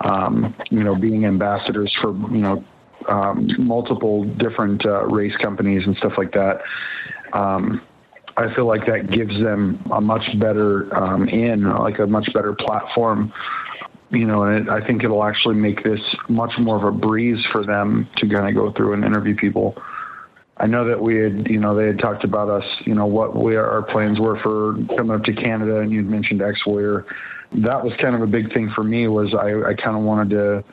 um, 0.02 0.56
you 0.72 0.84
know, 0.84 0.96
being 0.96 1.26
ambassadors 1.26 1.96
for, 2.02 2.14
you 2.32 2.42
know, 2.42 2.64
um, 3.08 3.48
multiple 3.60 4.24
different 4.24 4.86
uh, 4.86 5.06
race 5.06 5.36
companies 5.38 5.84
and 5.86 5.96
stuff 5.98 6.14
like 6.18 6.32
that. 6.32 6.62
Um, 7.34 7.82
I 8.38 8.54
feel 8.56 8.66
like 8.66 8.86
that 8.88 9.12
gives 9.12 9.40
them 9.40 9.86
a 9.94 10.02
much 10.02 10.24
better 10.40 10.94
um, 10.96 11.30
in, 11.30 11.70
like 11.70 12.00
a 12.00 12.08
much 12.08 12.34
better 12.34 12.54
platform 12.54 13.32
you 14.12 14.26
know, 14.26 14.44
and 14.44 14.68
it, 14.68 14.70
I 14.70 14.86
think 14.86 15.04
it'll 15.04 15.24
actually 15.24 15.56
make 15.56 15.84
this 15.84 16.00
much 16.30 16.54
more 16.60 16.78
of 16.78 16.84
a 16.84 16.92
breeze 16.92 17.44
for 17.52 17.66
them 17.66 18.08
to 18.18 18.30
kind 18.30 18.48
of 18.48 18.56
go 18.56 18.72
through 18.72 18.94
and 18.94 19.04
interview 19.04 19.36
people. 19.36 19.76
I 20.58 20.68
know 20.68 20.88
that 20.88 21.02
we 21.02 21.18
had, 21.18 21.48
you 21.50 21.60
know, 21.60 21.76
they 21.76 21.88
had 21.88 22.00
talked 22.00 22.24
about 22.24 22.50
us, 22.50 22.64
you 22.86 22.96
know, 22.96 23.06
what 23.06 23.36
we 23.36 23.56
our 23.56 23.82
plans 23.84 24.20
were 24.20 24.40
for 24.40 24.76
coming 24.96 25.12
up 25.12 25.24
to 25.26 25.34
Canada, 25.34 25.80
and 25.80 25.92
you'd 25.92 26.10
mentioned 26.10 26.42
X 26.42 26.66
Warrior. 26.66 27.06
That 27.52 27.84
was 27.84 27.94
kind 28.02 28.16
of 28.16 28.22
a 28.22 28.28
big 28.28 28.54
thing 28.54 28.72
for 28.74 28.84
me. 28.84 29.08
Was 29.08 29.34
I, 29.34 29.70
I 29.70 29.74
kind 29.74 29.98
of 29.98 30.04
wanted 30.04 30.30
to 30.32 30.64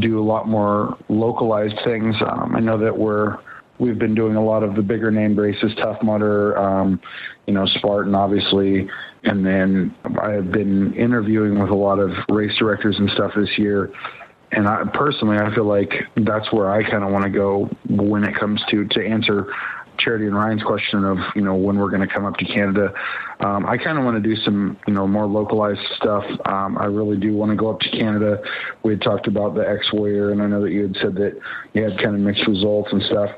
do 0.00 0.20
a 0.20 0.24
lot 0.24 0.48
more 0.48 0.98
localized 1.08 1.78
things. 1.84 2.16
Um, 2.20 2.54
I 2.56 2.60
know 2.60 2.78
that 2.78 2.98
we're 2.98 3.38
we've 3.78 3.98
been 3.98 4.14
doing 4.14 4.34
a 4.34 4.44
lot 4.44 4.62
of 4.64 4.74
the 4.74 4.82
bigger 4.82 5.10
name 5.10 5.38
races, 5.38 5.72
Tough 5.76 6.02
Mudder, 6.02 6.58
um, 6.58 7.00
you 7.46 7.54
know, 7.54 7.64
Spartan, 7.66 8.14
obviously, 8.14 8.88
and 9.22 9.46
then 9.46 9.94
I 10.20 10.32
have 10.32 10.50
been 10.50 10.92
interviewing 10.94 11.60
with 11.60 11.70
a 11.70 11.76
lot 11.76 12.00
of 12.00 12.10
race 12.28 12.56
directors 12.58 12.96
and 12.98 13.08
stuff 13.10 13.32
this 13.36 13.56
year. 13.56 13.92
And 14.50 14.66
I 14.66 14.84
personally, 14.94 15.36
I 15.36 15.54
feel 15.54 15.64
like 15.64 15.92
that's 16.16 16.50
where 16.52 16.70
I 16.70 16.88
kind 16.88 17.04
of 17.04 17.12
want 17.12 17.24
to 17.24 17.30
go 17.30 17.68
when 17.88 18.24
it 18.24 18.34
comes 18.34 18.62
to 18.70 18.86
to 18.86 19.06
answer 19.06 19.52
Charity 19.98 20.26
and 20.26 20.34
Ryan's 20.34 20.62
question 20.62 21.04
of 21.04 21.18
you 21.34 21.42
know 21.42 21.54
when 21.54 21.78
we're 21.78 21.90
going 21.90 22.06
to 22.06 22.12
come 22.12 22.24
up 22.24 22.36
to 22.36 22.44
Canada. 22.44 22.92
Um, 23.40 23.66
I 23.66 23.76
kind 23.76 23.98
of 23.98 24.04
want 24.04 24.22
to 24.22 24.26
do 24.26 24.40
some 24.42 24.78
you 24.86 24.94
know 24.94 25.06
more 25.06 25.26
localized 25.26 25.80
stuff. 25.96 26.24
Um, 26.46 26.78
I 26.78 26.84
really 26.84 27.16
do 27.18 27.34
want 27.34 27.50
to 27.50 27.56
go 27.56 27.70
up 27.70 27.80
to 27.80 27.90
Canada. 27.90 28.40
We 28.84 28.92
had 28.92 29.02
talked 29.02 29.26
about 29.26 29.54
the 29.54 29.68
X 29.68 29.92
Warrior, 29.92 30.30
and 30.30 30.42
I 30.42 30.46
know 30.46 30.62
that 30.62 30.70
you 30.70 30.82
had 30.82 30.96
said 31.00 31.14
that 31.16 31.38
you 31.74 31.82
had 31.82 31.98
kind 31.98 32.14
of 32.14 32.20
mixed 32.20 32.46
results 32.46 32.90
and 32.92 33.02
stuff. 33.02 33.30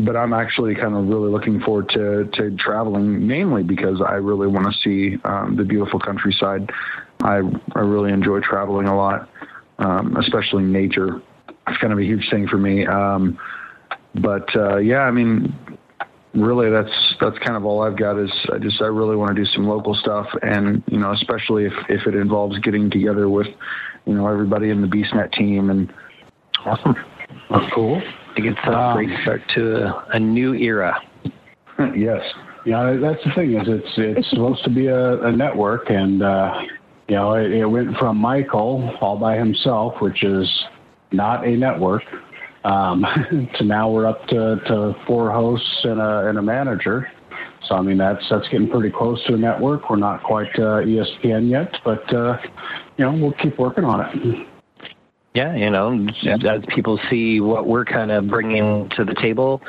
But 0.00 0.16
I'm 0.16 0.32
actually 0.32 0.74
kind 0.74 0.94
of 0.94 1.08
really 1.08 1.30
looking 1.30 1.60
forward 1.60 1.88
to 1.90 2.24
to 2.34 2.56
traveling, 2.56 3.26
mainly 3.26 3.62
because 3.62 4.00
I 4.00 4.14
really 4.14 4.46
want 4.48 4.66
to 4.66 4.78
see 4.82 5.18
um, 5.24 5.56
the 5.56 5.64
beautiful 5.64 6.00
countryside. 6.00 6.70
I 7.22 7.40
I 7.74 7.80
really 7.80 8.12
enjoy 8.12 8.40
traveling 8.40 8.86
a 8.86 8.96
lot, 8.96 9.28
um, 9.78 10.16
especially 10.16 10.64
nature. 10.64 11.22
It's 11.66 11.78
kind 11.78 11.92
of 11.92 11.98
a 11.98 12.04
huge 12.04 12.28
thing 12.30 12.48
for 12.48 12.58
me. 12.58 12.86
Um, 12.86 13.38
but 14.14 14.54
uh, 14.56 14.78
yeah, 14.78 15.00
I 15.00 15.10
mean, 15.10 15.54
really 16.34 16.70
that's 16.70 16.92
that's 17.20 17.38
kind 17.38 17.56
of 17.56 17.64
all 17.64 17.82
I've 17.82 17.96
got 17.96 18.18
is 18.18 18.30
I 18.52 18.58
just 18.58 18.80
I 18.80 18.86
really 18.86 19.16
want 19.16 19.34
to 19.34 19.42
do 19.42 19.50
some 19.52 19.66
local 19.66 19.94
stuff. 19.94 20.26
And 20.42 20.82
you 20.86 20.98
know 20.98 21.12
especially 21.12 21.64
if 21.64 21.72
if 21.88 22.06
it 22.06 22.14
involves 22.14 22.58
getting 22.60 22.90
together 22.90 23.28
with 23.28 23.48
you 24.06 24.14
know 24.14 24.26
everybody 24.26 24.70
in 24.70 24.80
the 24.80 24.86
BeastNet 24.86 25.32
team 25.32 25.70
and 25.70 25.92
awesome. 26.64 26.96
That's 27.50 27.72
cool. 27.74 27.96
I 27.96 28.34
think 28.34 28.46
it's 28.46 28.66
a 28.66 28.72
um, 28.72 28.96
great 28.96 29.20
start 29.22 29.42
to 29.54 29.86
a, 29.86 30.06
a 30.14 30.20
new 30.20 30.54
era. 30.54 31.00
Yes. 31.94 32.22
Yeah 32.66 32.96
that's 33.00 33.22
the 33.22 33.30
thing 33.36 33.54
is 33.54 33.68
it's 33.68 33.92
it's 33.96 34.30
supposed 34.30 34.64
to 34.64 34.70
be 34.70 34.88
a, 34.88 35.22
a 35.22 35.30
network 35.30 35.90
and 35.90 36.24
uh 36.24 36.60
you 37.08 37.16
know 37.16 37.34
it, 37.34 37.50
it 37.50 37.66
went 37.66 37.96
from 37.96 38.16
Michael 38.16 38.96
all 39.00 39.18
by 39.18 39.36
himself 39.36 39.94
which 40.00 40.22
is 40.22 40.48
not 41.12 41.46
a 41.46 41.56
network 41.56 42.02
um, 42.64 43.04
to 43.56 43.64
now 43.64 43.90
we're 43.90 44.06
up 44.06 44.26
to, 44.28 44.56
to 44.66 44.94
four 45.06 45.30
hosts 45.30 45.80
and 45.84 46.00
a, 46.00 46.28
and 46.28 46.38
a 46.38 46.42
manager. 46.42 47.10
So 47.66 47.74
I 47.74 47.82
mean 47.82 47.98
that's 47.98 48.24
that's 48.30 48.48
getting 48.48 48.68
pretty 48.68 48.90
close 48.90 49.22
to 49.26 49.34
a 49.34 49.36
network. 49.36 49.90
We're 49.90 49.96
not 49.96 50.22
quite 50.22 50.54
uh, 50.56 50.82
ESPN 50.82 51.50
yet, 51.50 51.74
but 51.84 52.12
uh, 52.14 52.38
you 52.96 53.04
know 53.04 53.12
we'll 53.12 53.32
keep 53.32 53.58
working 53.58 53.84
on 53.84 54.00
it. 54.00 54.46
Yeah, 55.34 55.54
you 55.54 55.70
know, 55.70 56.08
as 56.26 56.62
people 56.68 56.98
see 57.10 57.40
what 57.40 57.66
we're 57.66 57.84
kind 57.84 58.10
of 58.10 58.26
bringing 58.28 58.88
to 58.96 59.04
the 59.04 59.14
table, 59.14 59.60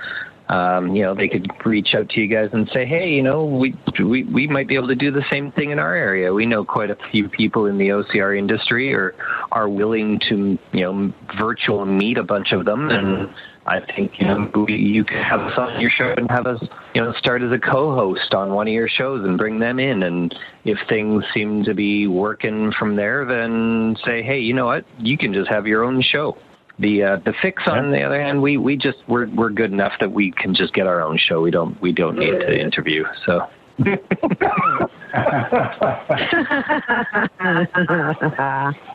um, 0.49 0.95
you 0.95 1.03
know, 1.03 1.13
they 1.13 1.27
could 1.27 1.47
reach 1.63 1.93
out 1.93 2.09
to 2.09 2.19
you 2.19 2.27
guys 2.27 2.49
and 2.53 2.67
say, 2.73 2.83
hey, 2.83 3.11
you 3.11 3.21
know, 3.21 3.45
we, 3.45 3.75
we, 4.03 4.23
we 4.23 4.47
might 4.47 4.67
be 4.67 4.73
able 4.73 4.87
to 4.87 4.95
do 4.95 5.11
the 5.11 5.23
same 5.29 5.51
thing 5.51 5.69
in 5.69 5.77
our 5.77 5.93
area. 5.93 6.33
We 6.33 6.47
know 6.47 6.65
quite 6.65 6.89
a 6.89 6.97
few 7.11 7.29
people 7.29 7.67
in 7.67 7.77
the 7.77 7.89
OCR 7.89 8.37
industry 8.37 8.91
or 8.91 9.13
are 9.51 9.69
willing 9.69 10.19
to, 10.29 10.57
you 10.71 10.81
know, 10.81 11.13
virtual 11.37 11.85
meet 11.85 12.17
a 12.17 12.23
bunch 12.23 12.51
of 12.51 12.65
them. 12.65 12.89
And 12.89 13.29
I 13.67 13.79
think, 13.95 14.13
you 14.17 14.25
know, 14.25 14.67
you 14.67 15.03
could 15.03 15.21
have 15.21 15.39
us 15.41 15.53
on 15.55 15.79
your 15.79 15.91
show 15.91 16.15
and 16.17 16.27
have 16.31 16.47
us, 16.47 16.59
you 16.95 17.01
know, 17.01 17.13
start 17.13 17.43
as 17.43 17.51
a 17.51 17.59
co-host 17.59 18.33
on 18.33 18.51
one 18.51 18.67
of 18.67 18.73
your 18.73 18.89
shows 18.89 19.23
and 19.23 19.37
bring 19.37 19.59
them 19.59 19.77
in. 19.77 20.01
And 20.01 20.35
if 20.65 20.79
things 20.87 21.23
seem 21.31 21.63
to 21.65 21.75
be 21.75 22.07
working 22.07 22.71
from 22.71 22.95
there, 22.95 23.23
then 23.23 23.95
say, 24.03 24.23
hey, 24.23 24.39
you 24.39 24.55
know 24.55 24.65
what, 24.65 24.83
you 24.97 25.15
can 25.15 25.31
just 25.31 25.47
have 25.49 25.67
your 25.67 25.83
own 25.83 26.01
show. 26.01 26.35
The 26.79 27.03
uh, 27.03 27.17
the 27.25 27.33
Ficks 27.41 27.63
on 27.67 27.91
the 27.91 28.03
other 28.03 28.21
hand, 28.21 28.41
we 28.41 28.55
we 28.57 28.77
just 28.77 28.99
we're 29.07 29.27
we're 29.27 29.49
good 29.49 29.71
enough 29.71 29.93
that 29.99 30.13
we 30.13 30.31
can 30.31 30.55
just 30.55 30.73
get 30.73 30.87
our 30.87 31.01
own 31.01 31.17
show. 31.17 31.41
We 31.41 31.51
don't 31.51 31.79
we 31.81 31.91
don't 31.91 32.17
need 32.17 32.31
to 32.31 32.57
interview. 32.59 33.03
So. 33.25 33.47
I, 33.81 33.97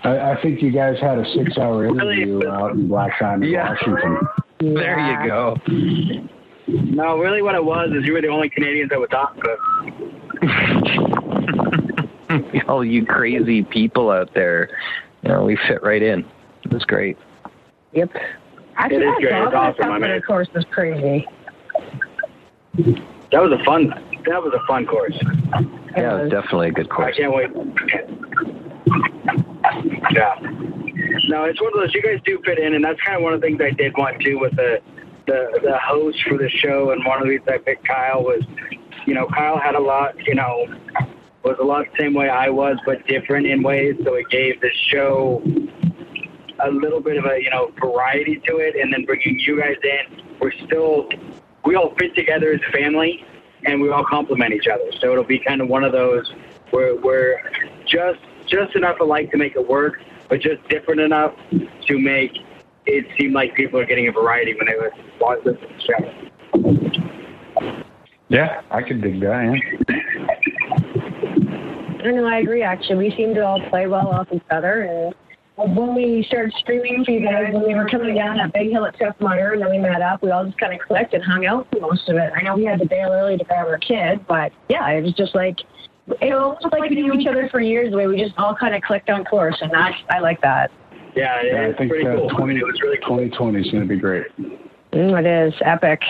I, 0.05 0.37
think 0.43 0.61
you 0.61 0.70
guys 0.70 1.01
had 1.01 1.18
a 1.18 1.24
six-hour 1.35 1.87
interview 1.87 2.47
out 2.47 2.72
in 2.72 2.89
Black 2.89 3.18
Diamond, 3.18 3.51
yeah. 3.51 3.70
Washington. 3.70 4.18
There 4.61 4.99
you 4.99 5.26
go. 5.26 5.57
No, 6.66 7.16
really, 7.18 7.41
what 7.43 7.55
it 7.55 7.64
was 7.64 7.93
is 7.99 8.05
you 8.07 8.12
were 8.12 8.20
the 8.20 8.28
only 8.28 8.51
Canadians 8.51 8.91
that 8.91 9.01
would 9.01 9.11
talk 9.11 9.35
to. 9.43 9.57
All 12.68 12.85
you 12.85 13.07
crazy 13.07 13.62
people 13.62 14.11
out 14.11 14.35
there, 14.35 14.68
you 15.22 15.30
know, 15.30 15.45
we 15.45 15.57
fit 15.57 15.82
right 15.82 16.03
in. 16.03 16.26
It 16.64 16.72
was 16.72 16.85
great. 16.85 17.16
Yep. 17.95 18.11
Actually, 18.76 18.97
it 18.97 19.09
is 19.09 19.14
great. 19.20 19.42
It's 19.42 19.55
awesome. 19.55 19.92
I 19.92 19.99
mean, 19.99 20.22
course 20.22 20.49
was 20.55 20.64
crazy. 20.70 21.26
That 23.30 23.42
was 23.42 23.53
a 23.53 23.64
fun. 23.64 23.88
That 24.26 24.42
was 24.42 24.53
a 24.53 24.66
fun 24.66 24.86
course. 24.86 25.16
Yeah, 25.97 26.18
it 26.18 26.22
was 26.22 26.30
definitely 26.30 26.68
a 26.68 26.72
good 26.72 26.90
course. 26.90 27.14
I 27.16 27.20
can't 27.20 27.32
wait. 27.32 27.51
Yeah. 30.11 30.34
No, 31.28 31.45
it's 31.45 31.61
one 31.61 31.72
of 31.72 31.80
those. 31.80 31.95
You 31.95 32.03
guys 32.03 32.20
do 32.24 32.40
fit 32.45 32.59
in, 32.59 32.74
and 32.74 32.84
that's 32.84 33.01
kind 33.01 33.16
of 33.16 33.22
one 33.22 33.32
of 33.32 33.40
the 33.40 33.47
things 33.47 33.61
I 33.62 33.70
did 33.70 33.97
want 33.97 34.20
to 34.22 34.34
with 34.36 34.57
the 34.57 34.80
the 35.26 35.61
the 35.62 35.78
host 35.78 36.18
for 36.28 36.36
the 36.36 36.49
show. 36.49 36.90
And 36.90 37.05
one 37.05 37.18
of 37.18 37.24
the 37.24 37.30
reasons 37.30 37.49
I 37.49 37.59
picked 37.59 37.86
Kyle 37.86 38.22
was, 38.22 38.42
you 39.07 39.14
know, 39.14 39.26
Kyle 39.28 39.59
had 39.59 39.76
a 39.76 39.80
lot. 39.80 40.14
You 40.26 40.34
know, 40.34 40.66
was 41.45 41.57
a 41.61 41.64
lot 41.64 41.86
the 41.92 42.03
same 42.03 42.14
way 42.14 42.28
I 42.28 42.49
was, 42.49 42.76
but 42.84 43.07
different 43.07 43.47
in 43.47 43.62
ways. 43.62 43.95
So 44.05 44.14
it 44.14 44.28
gave 44.30 44.61
the 44.61 44.70
show 44.88 45.42
a 46.64 46.70
little 46.70 47.00
bit 47.00 47.16
of 47.16 47.24
a 47.24 47.40
you 47.40 47.50
know 47.50 47.72
variety 47.80 48.40
to 48.46 48.59
it, 48.59 48.76
and 48.76 48.92
then 48.92 49.05
bringing 49.05 49.38
you 49.40 49.61
guys 49.61 49.76
in, 49.82 50.22
we're 50.40 50.52
still 50.66 51.09
we 51.64 51.76
all 51.76 51.94
fit 51.98 52.14
together 52.14 52.52
as 52.52 52.61
a 52.68 52.72
family, 52.72 53.24
and 53.64 53.80
we 53.80 53.90
all 53.90 54.05
complement 54.05 54.52
each 54.52 54.66
other. 54.66 54.90
So 55.00 55.12
it'll 55.12 55.24
be 55.24 55.38
kind 55.38 55.61
of 55.61 55.68
one 55.68 55.84
of 55.84 55.92
those 55.92 56.32
where 56.70 56.96
we're 56.96 57.40
just 57.86 58.20
just 58.46 58.76
enough 58.76 59.00
alike 59.00 59.30
to 59.30 59.38
make 59.38 59.57
it 59.57 59.68
work, 59.68 59.94
but 60.28 60.40
just 60.40 60.66
different 60.68 61.00
enough 61.00 61.34
to 61.86 61.98
make 61.98 62.32
it 62.86 63.07
seem 63.18 63.32
like 63.32 63.55
people 63.55 63.80
are 63.80 63.86
getting 63.86 64.09
a 64.09 64.12
variety 64.12 64.55
when 64.55 64.66
they 64.66 64.74
watch 65.20 65.38
this 65.44 65.57
show. 65.86 66.24
Yeah, 68.28 68.62
I 68.70 68.82
can 68.82 69.00
dig 69.00 69.20
that. 69.20 69.61
Yeah. 69.88 70.34
I 72.05 72.11
know, 72.11 72.26
I 72.26 72.38
agree. 72.40 72.62
Actually, 72.62 73.09
we 73.09 73.16
seem 73.16 73.34
to 73.34 73.46
all 73.46 73.61
play 73.70 73.86
well 73.86 74.09
off 74.09 74.28
each 74.30 74.42
other, 74.50 74.82
and 74.82 75.14
when 75.57 75.94
we 75.94 76.24
started 76.24 76.52
streaming 76.59 77.05
for 77.05 77.12
you 77.12 77.24
guys, 77.24 77.52
when 77.52 77.64
we 77.64 77.74
were 77.74 77.88
coming 77.88 78.14
down 78.14 78.36
that 78.38 78.52
big 78.52 78.70
hill 78.70 78.84
at 78.86 78.98
Tough 78.98 79.14
Mudder, 79.20 79.52
and 79.52 79.62
then 79.62 79.70
we 79.70 79.78
met 79.78 80.02
up, 80.02 80.22
we 80.22 80.30
all 80.30 80.44
just 80.44 80.59
kind 80.59 80.72
of 80.74 80.80
clicked 80.80 81.14
and 81.14 81.22
hung 81.22 81.46
out 81.46 81.68
for 81.70 81.80
most 81.80 82.09
of 82.09 82.16
it. 82.16 82.32
I 82.34 82.42
know 82.42 82.57
we 82.57 82.64
had 82.64 82.80
to 82.80 82.86
bail 82.86 83.11
early 83.12 83.38
to 83.38 83.44
grab 83.44 83.66
our 83.66 83.78
kid, 83.78 84.26
but 84.26 84.52
yeah, 84.68 84.88
it 84.90 85.02
was 85.02 85.12
just 85.12 85.34
like, 85.34 85.61
it 86.20 86.34
was 86.34 86.59
like 86.72 86.90
we 86.90 86.96
knew 86.96 87.12
each 87.14 87.28
other 87.28 87.48
for 87.50 87.61
years, 87.61 87.92
the 87.92 87.96
way 87.96 88.07
we 88.07 88.20
just 88.20 88.36
all 88.36 88.55
kind 88.55 88.74
of 88.74 88.82
clicked 88.82 89.09
on 89.11 89.24
course, 89.24 89.57
and 89.61 89.70
that's, 89.72 89.96
I 90.11 90.18
like 90.18 90.40
that. 90.42 90.72
Yeah, 91.14 91.40
yeah, 91.42 91.52
yeah 91.52 91.68
I 91.68 91.78
think 91.78 91.90
pretty 91.90 92.07
uh, 92.07 92.16
cool. 92.16 92.30
20, 92.30 92.57
it 92.57 92.64
was 92.64 92.80
really 92.82 92.98
cool. 92.98 93.18
2020 93.18 93.61
is 93.61 93.70
going 93.70 93.88
to 93.88 93.88
be 93.88 94.00
great. 94.00 94.26
Mm, 94.92 95.18
it 95.20 95.26
is 95.26 95.55
epic. 95.64 96.02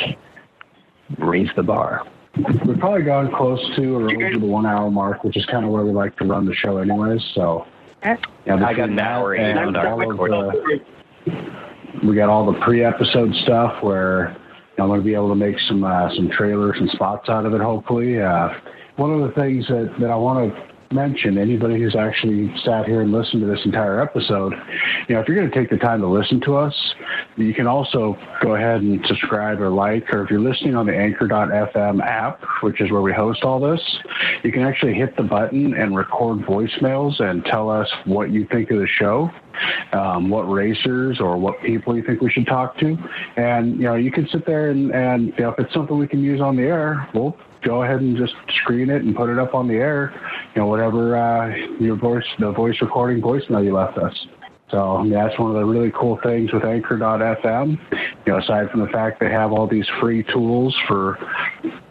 Raise 1.18 1.50
the 1.54 1.62
bar. 1.62 2.06
We've 2.36 2.78
probably 2.78 3.02
gone 3.02 3.30
close 3.30 3.60
to 3.76 3.94
or 3.94 4.10
over 4.10 4.38
the 4.38 4.46
one 4.46 4.64
hour 4.66 4.90
mark, 4.90 5.22
which 5.22 5.36
is 5.36 5.44
kind 5.46 5.64
of 5.64 5.70
where 5.70 5.84
we 5.84 5.92
like 5.92 6.16
to 6.16 6.24
run 6.24 6.46
the 6.46 6.54
show, 6.54 6.78
anyways. 6.78 7.22
So 7.34 7.66
yeah, 8.46 8.56
I 8.56 8.74
got 8.74 8.90
an 8.90 8.98
hour 8.98 9.34
and 9.34 9.76
all 9.76 10.10
of 10.10 10.18
the, 10.18 10.80
we 12.06 12.14
got 12.14 12.28
all 12.28 12.50
the 12.52 12.58
pre-episode 12.60 13.34
stuff 13.42 13.82
where 13.82 14.36
I'm 14.78 14.88
going 14.88 15.00
to 15.00 15.04
be 15.04 15.14
able 15.14 15.28
to 15.30 15.34
make 15.34 15.56
some 15.68 15.84
uh, 15.84 16.14
some 16.14 16.30
trailers 16.30 16.76
and 16.78 16.90
spots 16.90 17.28
out 17.28 17.46
of 17.46 17.54
it. 17.54 17.60
Hopefully, 17.60 18.20
uh, 18.20 18.48
one 18.96 19.12
of 19.12 19.26
the 19.26 19.34
things 19.34 19.66
that 19.68 19.94
that 20.00 20.10
I 20.10 20.16
want 20.16 20.54
to 20.54 20.73
mention, 20.92 21.38
anybody 21.38 21.80
who's 21.80 21.96
actually 21.96 22.52
sat 22.64 22.86
here 22.86 23.00
and 23.02 23.12
listened 23.12 23.42
to 23.42 23.46
this 23.46 23.64
entire 23.64 24.00
episode, 24.00 24.52
you 25.08 25.14
know, 25.14 25.20
if 25.20 25.28
you're 25.28 25.36
going 25.36 25.50
to 25.50 25.54
take 25.54 25.70
the 25.70 25.76
time 25.76 26.00
to 26.00 26.06
listen 26.06 26.40
to 26.42 26.56
us, 26.56 26.74
you 27.36 27.52
can 27.54 27.66
also 27.66 28.16
go 28.42 28.54
ahead 28.54 28.80
and 28.80 29.04
subscribe 29.06 29.60
or 29.60 29.70
like, 29.70 30.12
or 30.12 30.24
if 30.24 30.30
you're 30.30 30.40
listening 30.40 30.76
on 30.76 30.86
the 30.86 30.96
anchor.fm 30.96 32.02
app, 32.02 32.42
which 32.62 32.80
is 32.80 32.90
where 32.90 33.02
we 33.02 33.12
host 33.12 33.42
all 33.42 33.60
this, 33.60 33.80
you 34.42 34.52
can 34.52 34.62
actually 34.62 34.94
hit 34.94 35.16
the 35.16 35.22
button 35.22 35.74
and 35.74 35.96
record 35.96 36.38
voicemails 36.40 37.20
and 37.20 37.44
tell 37.44 37.70
us 37.70 37.88
what 38.04 38.30
you 38.30 38.46
think 38.50 38.70
of 38.70 38.78
the 38.78 38.88
show. 38.88 39.30
Um, 39.92 40.30
what 40.30 40.50
racers 40.50 41.20
or 41.20 41.36
what 41.36 41.62
people 41.62 41.96
you 41.96 42.02
think 42.02 42.20
we 42.20 42.28
should 42.28 42.44
talk 42.44 42.76
to, 42.78 42.98
and 43.36 43.76
you 43.76 43.84
know 43.84 43.94
you 43.94 44.10
can 44.10 44.28
sit 44.28 44.44
there 44.46 44.70
and, 44.70 44.92
and 44.92 45.28
you 45.28 45.44
know, 45.44 45.50
if 45.50 45.60
it's 45.60 45.72
something 45.72 45.96
we 45.96 46.08
can 46.08 46.24
use 46.24 46.40
on 46.40 46.56
the 46.56 46.62
air, 46.62 47.08
we'll 47.14 47.36
go 47.64 47.82
ahead 47.82 48.00
and 48.00 48.16
just 48.16 48.34
screen 48.62 48.90
it 48.90 49.02
and 49.02 49.14
put 49.16 49.30
it 49.30 49.38
up 49.38 49.54
on 49.54 49.68
the 49.68 49.74
air. 49.74 50.12
You 50.54 50.62
know, 50.62 50.66
whatever 50.66 51.16
uh, 51.16 51.54
your 51.80 51.96
voice, 51.96 52.24
the 52.38 52.52
voice 52.52 52.76
recording 52.80 53.22
voicemail 53.22 53.64
you 53.64 53.74
left 53.74 53.98
us. 53.98 54.14
So 54.74 55.06
that's 55.08 55.38
one 55.38 55.50
of 55.50 55.56
the 55.56 55.64
really 55.64 55.92
cool 55.92 56.18
things 56.24 56.52
with 56.52 56.64
Anchor.fm. 56.64 57.78
You 58.26 58.32
know, 58.32 58.38
aside 58.40 58.68
from 58.72 58.80
the 58.80 58.88
fact 58.88 59.20
they 59.20 59.30
have 59.30 59.52
all 59.52 59.68
these 59.68 59.86
free 60.00 60.24
tools 60.24 60.74
for 60.88 61.16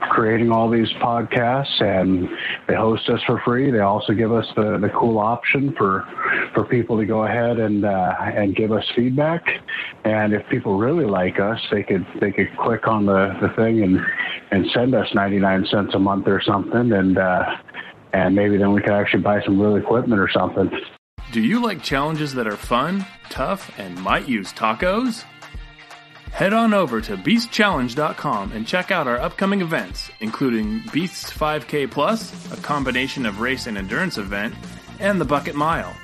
creating 0.02 0.52
all 0.52 0.70
these 0.70 0.90
podcasts, 1.02 1.82
and 1.82 2.28
they 2.68 2.76
host 2.76 3.08
us 3.08 3.22
for 3.26 3.40
free. 3.46 3.72
They 3.72 3.80
also 3.80 4.12
give 4.12 4.34
us 4.34 4.46
the, 4.58 4.78
the 4.82 4.90
cool 4.90 5.18
option 5.18 5.74
for 5.78 6.06
for 6.54 6.66
people 6.66 6.98
to 6.98 7.06
go 7.06 7.24
ahead 7.24 7.58
and 7.58 7.86
uh, 7.86 8.16
and 8.20 8.54
give 8.54 8.74
us 8.74 8.84
feedback. 8.98 9.46
And 10.04 10.34
if 10.34 10.46
people 10.50 10.78
really 10.78 11.06
like 11.06 11.40
us, 11.40 11.62
they 11.72 11.84
could 11.84 12.06
they 12.20 12.34
could 12.34 12.50
click 12.58 12.86
on 12.86 13.06
the, 13.06 13.34
the 13.42 13.54
thing 13.56 13.82
and 13.82 14.02
and 14.52 14.70
send 14.74 14.94
us 14.94 15.08
99 15.14 15.68
cents 15.72 15.94
a 15.94 16.00
month 16.00 16.28
or 16.28 16.42
something, 16.42 16.92
and 16.92 17.18
uh, 17.18 17.46
and 18.12 18.36
maybe 18.36 18.58
then 18.58 18.74
we 18.74 18.82
could 18.82 18.92
actually 18.92 19.24
buy 19.24 19.42
some 19.46 19.58
real 19.58 19.78
equipment 19.78 20.20
or 20.20 20.30
something. 20.30 20.70
Do 21.34 21.42
you 21.42 21.64
like 21.64 21.82
challenges 21.82 22.36
that 22.36 22.46
are 22.46 22.56
fun, 22.56 23.08
tough, 23.32 23.72
and 23.80 24.00
might 24.00 24.30
use 24.30 24.54
tacos? 24.54 25.24
Head 26.32 26.54
on 26.54 26.76
over 26.76 27.02
to 27.02 27.18
beastchallenge.com 27.18 28.52
and 28.52 28.68
check 28.68 28.92
out 28.92 29.08
our 29.08 29.18
upcoming 29.18 29.62
events, 29.62 30.12
including 30.20 30.84
Beasts 30.94 31.32
5K 31.32 31.90
Plus, 31.90 32.54
a 32.54 32.62
combination 32.62 33.26
of 33.26 33.40
race 33.40 33.66
and 33.66 33.80
endurance 33.80 34.20
event, 34.20 34.54
and 35.00 35.20
the 35.20 35.26
Bucket 35.26 35.56
Mile. 35.56 35.96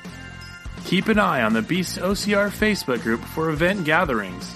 Keep 0.86 1.09
an 1.09 1.19
eye 1.19 1.43
on 1.43 1.53
the 1.53 1.61
Beasts 1.61 1.99
OCR 1.99 2.49
Facebook 2.49 3.03
group 3.03 3.23
for 3.23 3.51
event 3.51 3.86
gatherings. 3.86 4.55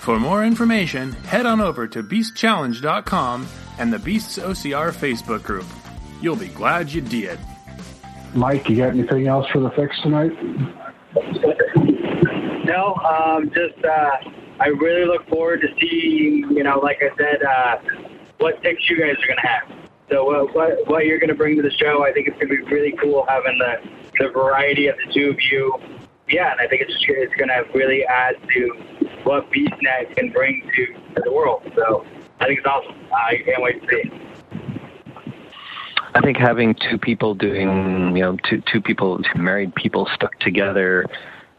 For 0.00 0.18
more 0.18 0.44
information, 0.44 1.12
head 1.12 1.46
on 1.46 1.60
over 1.60 1.86
to 1.86 2.02
beastchallenge.com 2.02 3.46
and 3.78 3.92
the 3.92 4.00
Beasts 4.00 4.38
OCR 4.38 4.90
Facebook 4.90 5.44
group. 5.44 5.66
You'll 6.20 6.34
be 6.34 6.48
glad 6.48 6.90
you 6.92 7.00
did. 7.00 7.38
Mike, 8.34 8.68
you 8.68 8.76
got 8.76 8.90
anything 8.90 9.28
else 9.28 9.46
for 9.50 9.60
the 9.60 9.70
Ficks 9.70 10.00
tonight? 10.02 10.32
No, 12.64 12.94
um, 12.96 13.50
just 13.50 13.84
uh, 13.84 14.16
I 14.60 14.68
really 14.68 15.04
look 15.06 15.28
forward 15.28 15.60
to 15.60 15.68
seeing, 15.80 16.48
you 16.50 16.64
know, 16.64 16.78
like 16.80 16.98
I 17.02 17.16
said, 17.16 17.42
uh, 17.42 17.76
what 18.38 18.60
tips 18.62 18.88
you 18.90 18.98
guys 18.98 19.14
are 19.22 19.26
going 19.26 19.38
to 19.42 19.46
have. 19.46 19.88
So 20.10 20.34
uh, 20.34 20.52
what 20.52 20.86
what 20.88 21.06
you're 21.06 21.18
going 21.18 21.28
to 21.28 21.34
bring 21.34 21.56
to 21.56 21.62
the 21.62 21.70
show, 21.70 22.04
I 22.04 22.12
think 22.12 22.28
it's 22.28 22.36
going 22.36 22.48
to 22.48 22.56
be 22.56 22.74
really 22.74 22.92
cool 22.92 23.24
having 23.28 23.58
the 23.58 23.88
the 24.18 24.28
variety 24.30 24.86
of 24.88 24.96
the 25.06 25.12
two 25.12 25.30
of 25.30 25.40
you. 25.40 25.78
Yeah, 26.28 26.52
and 26.52 26.60
I 26.60 26.66
think 26.66 26.82
it's 26.82 26.94
it's 27.08 27.34
going 27.36 27.48
to 27.48 27.64
really 27.76 28.04
add 28.04 28.36
to 28.54 28.68
what 29.24 29.50
BeastNet 29.50 30.16
can 30.16 30.30
bring 30.30 30.68
to, 30.76 30.86
to 31.14 31.22
the 31.24 31.32
world. 31.32 31.62
So 31.74 32.04
I 32.40 32.46
think 32.46 32.58
it's 32.58 32.66
awesome. 32.66 32.96
I 33.14 33.42
can't 33.44 33.62
wait 33.62 33.82
to 33.82 33.88
see. 33.88 34.23
I 36.14 36.20
think 36.20 36.36
having 36.36 36.74
two 36.74 36.96
people 36.96 37.34
doing, 37.34 38.16
you 38.16 38.22
know, 38.22 38.36
two 38.48 38.62
two 38.72 38.80
people, 38.80 39.18
two 39.18 39.38
married 39.38 39.74
people 39.74 40.08
stuck 40.14 40.38
together, 40.38 41.06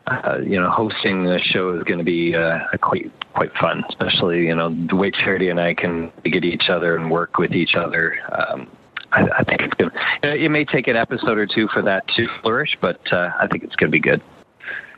uh, 0.07 0.37
you 0.41 0.59
know, 0.59 0.69
hosting 0.69 1.25
the 1.25 1.39
show 1.39 1.77
is 1.77 1.83
going 1.83 1.97
to 1.97 2.05
be 2.05 2.35
uh, 2.35 2.59
quite 2.81 3.11
quite 3.33 3.53
fun. 3.59 3.83
Especially, 3.89 4.45
you 4.45 4.55
know, 4.55 4.73
the 4.87 4.95
way 4.95 5.11
Charity 5.11 5.49
and 5.49 5.59
I 5.59 5.73
can 5.73 6.11
get 6.23 6.45
each 6.45 6.69
other 6.69 6.95
and 6.95 7.11
work 7.11 7.37
with 7.37 7.51
each 7.51 7.75
other. 7.75 8.17
Um, 8.31 8.69
I, 9.11 9.27
I 9.39 9.43
think 9.43 9.61
it's. 9.61 9.73
You 9.79 9.91
it 10.23 10.49
may 10.49 10.63
take 10.63 10.87
an 10.87 10.95
episode 10.95 11.37
or 11.37 11.45
two 11.45 11.67
for 11.67 11.81
that 11.81 12.07
to 12.15 12.27
flourish, 12.41 12.77
but 12.81 13.01
uh, 13.11 13.31
I 13.39 13.47
think 13.47 13.63
it's 13.63 13.75
going 13.75 13.91
to 13.91 13.95
be 13.95 13.99
good. 13.99 14.21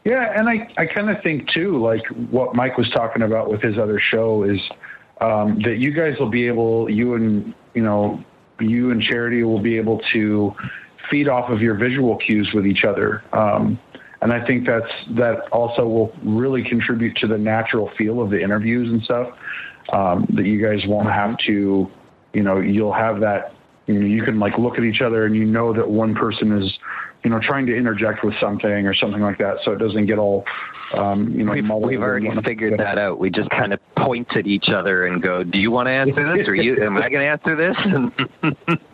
Yeah, 0.06 0.40
and 0.40 0.48
I, 0.48 0.72
I 0.78 0.86
kind 0.86 1.10
of 1.10 1.22
think 1.22 1.50
too, 1.50 1.82
like 1.82 2.06
what 2.30 2.56
Mike 2.56 2.78
was 2.78 2.90
talking 2.92 3.24
about 3.24 3.50
with 3.50 3.62
his 3.62 3.78
other 3.78 4.00
show 4.00 4.44
is 4.44 4.60
um, 5.20 5.60
that 5.64 5.80
you 5.80 5.92
guys 5.92 6.18
will 6.18 6.30
be 6.30 6.48
able, 6.48 6.90
you 6.90 7.16
and 7.16 7.54
you 7.74 7.82
know, 7.82 8.24
you 8.60 8.92
and 8.92 9.02
Charity 9.02 9.44
will 9.44 9.62
be 9.62 9.78
able 9.78 10.02
to 10.14 10.54
feed 11.10 11.28
off 11.28 11.50
of 11.50 11.62
your 11.62 11.76
visual 11.76 12.18
cues 12.18 12.50
with 12.54 12.66
each 12.66 12.84
other. 12.84 13.24
Um, 13.34 13.80
and 14.22 14.34
I 14.34 14.46
think 14.46 14.66
that's 14.66 14.92
that 15.12 15.48
also 15.52 15.88
will 15.88 16.14
really 16.24 16.64
contribute 16.64 17.16
to 17.18 17.28
the 17.28 17.38
natural 17.38 17.92
feel 17.98 18.22
of 18.22 18.30
the 18.30 18.42
interviews 18.42 18.92
and 18.92 19.02
stuff. 19.04 19.30
Um, 19.94 20.28
that 20.36 20.46
you 20.46 20.62
guys 20.62 20.86
won't 20.86 21.10
have 21.10 21.38
to, 21.46 21.90
you 22.34 22.44
know, 22.44 22.60
you'll 22.60 22.94
have 22.94 23.22
that. 23.22 23.54
You 23.88 24.00
know, 24.00 24.06
you 24.06 24.24
can 24.24 24.40
like 24.40 24.58
look 24.58 24.78
at 24.78 24.84
each 24.84 25.02
other 25.02 25.26
and 25.26 25.36
you 25.36 25.46
know 25.46 25.74
that 25.74 25.90
one 25.90 26.14
person 26.14 26.62
is 26.62 26.78
you 27.24 27.32
know, 27.32 27.40
trying 27.42 27.66
to 27.66 27.76
interject 27.76 28.24
with 28.24 28.36
something 28.40 28.88
or 28.88 28.94
something 28.94 29.22
like 29.22 29.38
that, 29.40 29.58
so 29.64 29.72
it 29.72 29.80
doesn't 29.80 30.06
get 30.06 30.18
all, 30.18 30.46
um, 30.94 31.30
you 31.34 31.44
know, 31.44 31.52
we've, 31.52 31.70
we've 31.84 32.02
already 32.02 32.30
figured 32.42 32.80
that 32.80 32.98
out. 32.98 33.20
We 33.20 33.30
just 33.30 33.50
kind 33.50 33.74
of 33.74 33.80
point 33.96 34.28
at 34.38 34.48
each 34.48 34.70
other 34.70 35.08
and 35.08 35.22
go, 35.22 35.44
"Do 35.44 35.60
you 35.60 35.70
want 35.70 35.88
to 35.88 35.92
answer 35.92 36.38
this, 36.38 36.48
or 36.48 36.56
you? 36.56 36.82
Am 36.82 36.96
I 36.96 37.10
going 37.10 37.22
to 37.22 37.26
answer 37.26 37.56
this?" 37.56 37.76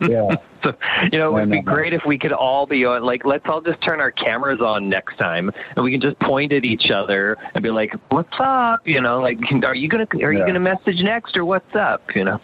yeah. 0.00 0.34
So, 0.64 0.72
you 1.12 1.18
know, 1.18 1.36
it 1.36 1.40
would 1.42 1.50
be 1.50 1.60
great 1.60 1.92
if 1.92 2.02
we 2.06 2.18
could 2.18 2.32
all 2.32 2.66
be 2.66 2.84
on. 2.84 3.04
Like, 3.04 3.24
let's 3.24 3.44
all 3.46 3.60
just 3.60 3.80
turn 3.82 4.00
our 4.00 4.10
cameras 4.10 4.60
on 4.60 4.88
next 4.88 5.16
time, 5.18 5.52
and 5.76 5.84
we 5.84 5.92
can 5.92 6.00
just 6.00 6.18
point 6.18 6.52
at 6.52 6.64
each 6.64 6.90
other 6.90 7.36
and 7.54 7.62
be 7.62 7.70
like, 7.70 7.92
"What's 8.08 8.34
up?" 8.40 8.80
You 8.84 9.00
know, 9.00 9.20
like, 9.20 9.38
"Are 9.62 9.74
you 9.74 9.88
gonna 9.88 10.08
are 10.22 10.32
you 10.32 10.44
gonna 10.44 10.58
message 10.58 11.00
next, 11.02 11.36
or 11.36 11.44
what's 11.44 11.76
up?" 11.76 12.02
You 12.16 12.24
know. 12.24 12.40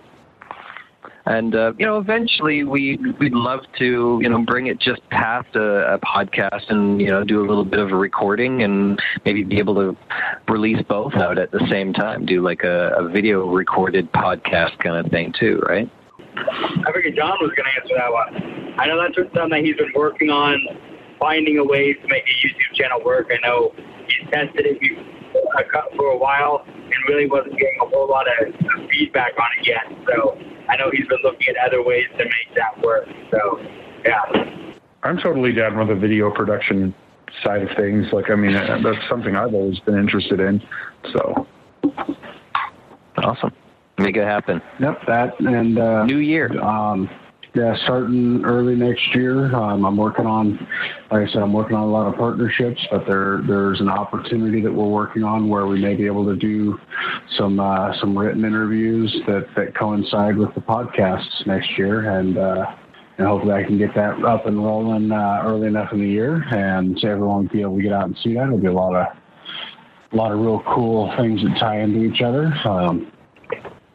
and 1.26 1.54
uh, 1.54 1.72
you 1.78 1.86
know 1.86 1.98
eventually 1.98 2.64
we 2.64 2.98
we'd 3.18 3.32
love 3.32 3.60
to 3.78 4.18
you 4.22 4.28
know 4.28 4.42
bring 4.44 4.66
it 4.66 4.78
just 4.80 5.00
past 5.10 5.54
a, 5.54 5.94
a, 5.94 5.98
podcast 5.98 6.68
and 6.68 7.00
you 7.00 7.08
know 7.08 7.22
do 7.22 7.40
a 7.40 7.46
little 7.46 7.64
bit 7.64 7.78
of 7.78 7.92
a 7.92 7.96
recording 7.96 8.62
and 8.62 9.00
maybe 9.24 9.44
be 9.44 9.58
able 9.58 9.74
to 9.74 9.96
release 10.48 10.82
both 10.88 11.14
out 11.14 11.38
at 11.38 11.50
the 11.52 11.64
same 11.70 11.92
time 11.92 12.26
do 12.26 12.42
like 12.42 12.64
a, 12.64 12.92
a 12.96 13.08
video 13.08 13.48
recorded 13.48 14.10
podcast 14.12 14.76
kind 14.78 15.04
of 15.04 15.10
thing 15.10 15.32
too 15.38 15.60
right? 15.68 15.90
I 16.36 16.92
figured 16.92 17.14
john 17.16 17.36
was 17.40 17.52
going 17.56 17.68
to 17.70 17.80
answer 17.80 17.94
that 17.96 18.12
one. 18.12 18.74
I 18.78 18.86
know 18.86 19.00
that's 19.00 19.14
something 19.16 19.50
that 19.50 19.64
he's 19.64 19.76
been 19.76 19.92
working 19.94 20.30
on 20.30 20.58
finding 21.20 21.58
a 21.58 21.64
way 21.64 21.92
to 21.92 22.08
make 22.08 22.24
a 22.24 22.46
youtube 22.46 22.74
channel 22.74 23.00
work. 23.04 23.30
I 23.30 23.46
know 23.46 23.72
he's 24.08 24.28
tested 24.30 24.66
it 24.66 24.80
for 25.96 26.06
a 26.06 26.16
while 26.16 26.64
and 26.66 26.94
really 27.08 27.26
wasn't 27.26 27.52
getting 27.52 27.78
a 27.80 27.86
whole 27.86 28.08
lot 28.08 28.26
of 28.26 28.54
feedback 28.90 29.32
on 29.38 29.46
it 29.58 29.66
yet 29.66 29.84
so 30.06 30.38
I 30.68 30.76
know 30.76 30.90
he's 30.92 31.06
been 31.06 31.18
looking 31.22 31.48
at 31.48 31.66
other 31.66 31.82
ways 31.82 32.06
to 32.18 32.24
make 32.24 32.56
that 32.56 32.80
work. 32.82 33.06
So, 33.30 33.60
yeah. 34.04 34.74
I'm 35.02 35.18
totally 35.18 35.52
down 35.52 35.76
with 35.76 35.88
the 35.88 35.94
video 35.94 36.30
production 36.30 36.94
side 37.42 37.62
of 37.62 37.76
things. 37.76 38.06
Like, 38.12 38.30
I 38.30 38.36
mean, 38.36 38.52
that's 38.52 39.08
something 39.08 39.36
I've 39.36 39.54
always 39.54 39.80
been 39.80 39.98
interested 39.98 40.40
in. 40.40 40.62
So, 41.12 41.46
awesome. 43.18 43.52
Make 43.98 44.16
it 44.16 44.24
happen. 44.24 44.62
Yep, 44.80 45.00
that 45.06 45.40
and 45.40 45.78
uh, 45.78 46.04
new 46.04 46.18
year. 46.18 46.58
Um, 46.60 47.10
yeah, 47.54 47.76
starting 47.84 48.42
early 48.44 48.74
next 48.74 49.14
year. 49.14 49.54
Um, 49.54 49.84
I'm 49.84 49.96
working 49.96 50.24
on, 50.24 50.58
like 51.10 51.28
I 51.28 51.32
said, 51.32 51.42
I'm 51.42 51.52
working 51.52 51.76
on 51.76 51.82
a 51.82 51.90
lot 51.90 52.06
of 52.06 52.16
partnerships, 52.16 52.80
but 52.90 53.04
there 53.06 53.42
there's 53.46 53.80
an 53.80 53.90
opportunity 53.90 54.62
that 54.62 54.72
we're 54.72 54.88
working 54.88 55.22
on 55.22 55.48
where 55.48 55.66
we 55.66 55.78
may 55.80 55.94
be 55.94 56.06
able 56.06 56.24
to 56.24 56.36
do 56.36 56.78
some 57.36 57.60
uh, 57.60 57.92
some 58.00 58.16
written 58.16 58.44
interviews 58.46 59.14
that 59.26 59.46
that 59.54 59.76
coincide 59.76 60.38
with 60.38 60.54
the 60.54 60.62
podcasts 60.62 61.46
next 61.46 61.76
year, 61.76 62.18
and 62.18 62.38
uh, 62.38 62.74
and 63.18 63.26
hopefully 63.26 63.52
I 63.52 63.64
can 63.64 63.76
get 63.76 63.94
that 63.96 64.24
up 64.24 64.46
and 64.46 64.64
rolling 64.64 65.12
uh, 65.12 65.42
early 65.44 65.66
enough 65.66 65.92
in 65.92 66.00
the 66.00 66.08
year, 66.08 66.42
and 66.52 66.98
so 67.00 67.08
everyone 67.08 67.42
will 67.42 67.52
be 67.52 67.60
able 67.60 67.76
to 67.76 67.82
get 67.82 67.92
out 67.92 68.06
and 68.06 68.16
see 68.22 68.32
that. 68.34 68.44
It'll 68.44 68.58
be 68.58 68.68
a 68.68 68.72
lot 68.72 68.94
of 68.94 69.14
a 70.12 70.16
lot 70.16 70.32
of 70.32 70.38
real 70.40 70.62
cool 70.74 71.12
things 71.18 71.42
that 71.42 71.58
tie 71.58 71.80
into 71.80 72.02
each 72.02 72.22
other. 72.22 72.46
Um, 72.64 73.11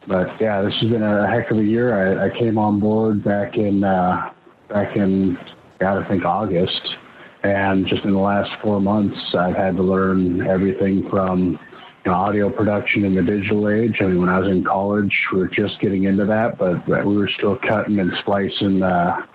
but 0.08 0.40
yeah, 0.40 0.62
this 0.62 0.74
has 0.80 0.90
been 0.90 1.02
a 1.02 1.28
heck 1.28 1.50
of 1.50 1.58
a 1.58 1.62
year. 1.62 2.18
I, 2.18 2.26
I 2.26 2.38
came 2.38 2.56
on 2.56 2.80
board 2.80 3.22
back 3.22 3.56
in 3.56 3.84
uh, 3.84 4.32
back 4.68 4.96
in 4.96 5.38
gotta 5.78 6.08
think 6.08 6.24
August, 6.24 6.96
and 7.42 7.86
just 7.86 8.04
in 8.04 8.12
the 8.12 8.18
last 8.18 8.50
four 8.62 8.80
months, 8.80 9.18
I've 9.34 9.54
had 9.54 9.76
to 9.76 9.82
learn 9.82 10.46
everything 10.46 11.08
from 11.10 11.58
you 12.04 12.10
know, 12.10 12.14
audio 12.14 12.48
production 12.48 13.04
in 13.04 13.14
the 13.14 13.22
digital 13.22 13.68
age. 13.68 13.98
I 14.00 14.04
mean, 14.04 14.20
when 14.20 14.30
I 14.30 14.38
was 14.38 14.48
in 14.48 14.64
college, 14.64 15.14
we 15.32 15.40
were 15.40 15.48
just 15.48 15.78
getting 15.78 16.04
into 16.04 16.24
that, 16.24 16.58
but 16.58 16.88
we 16.88 17.16
were 17.16 17.28
still 17.28 17.58
cutting 17.68 17.98
and 17.98 18.10
splicing 18.20 18.82
uh, 18.82 19.26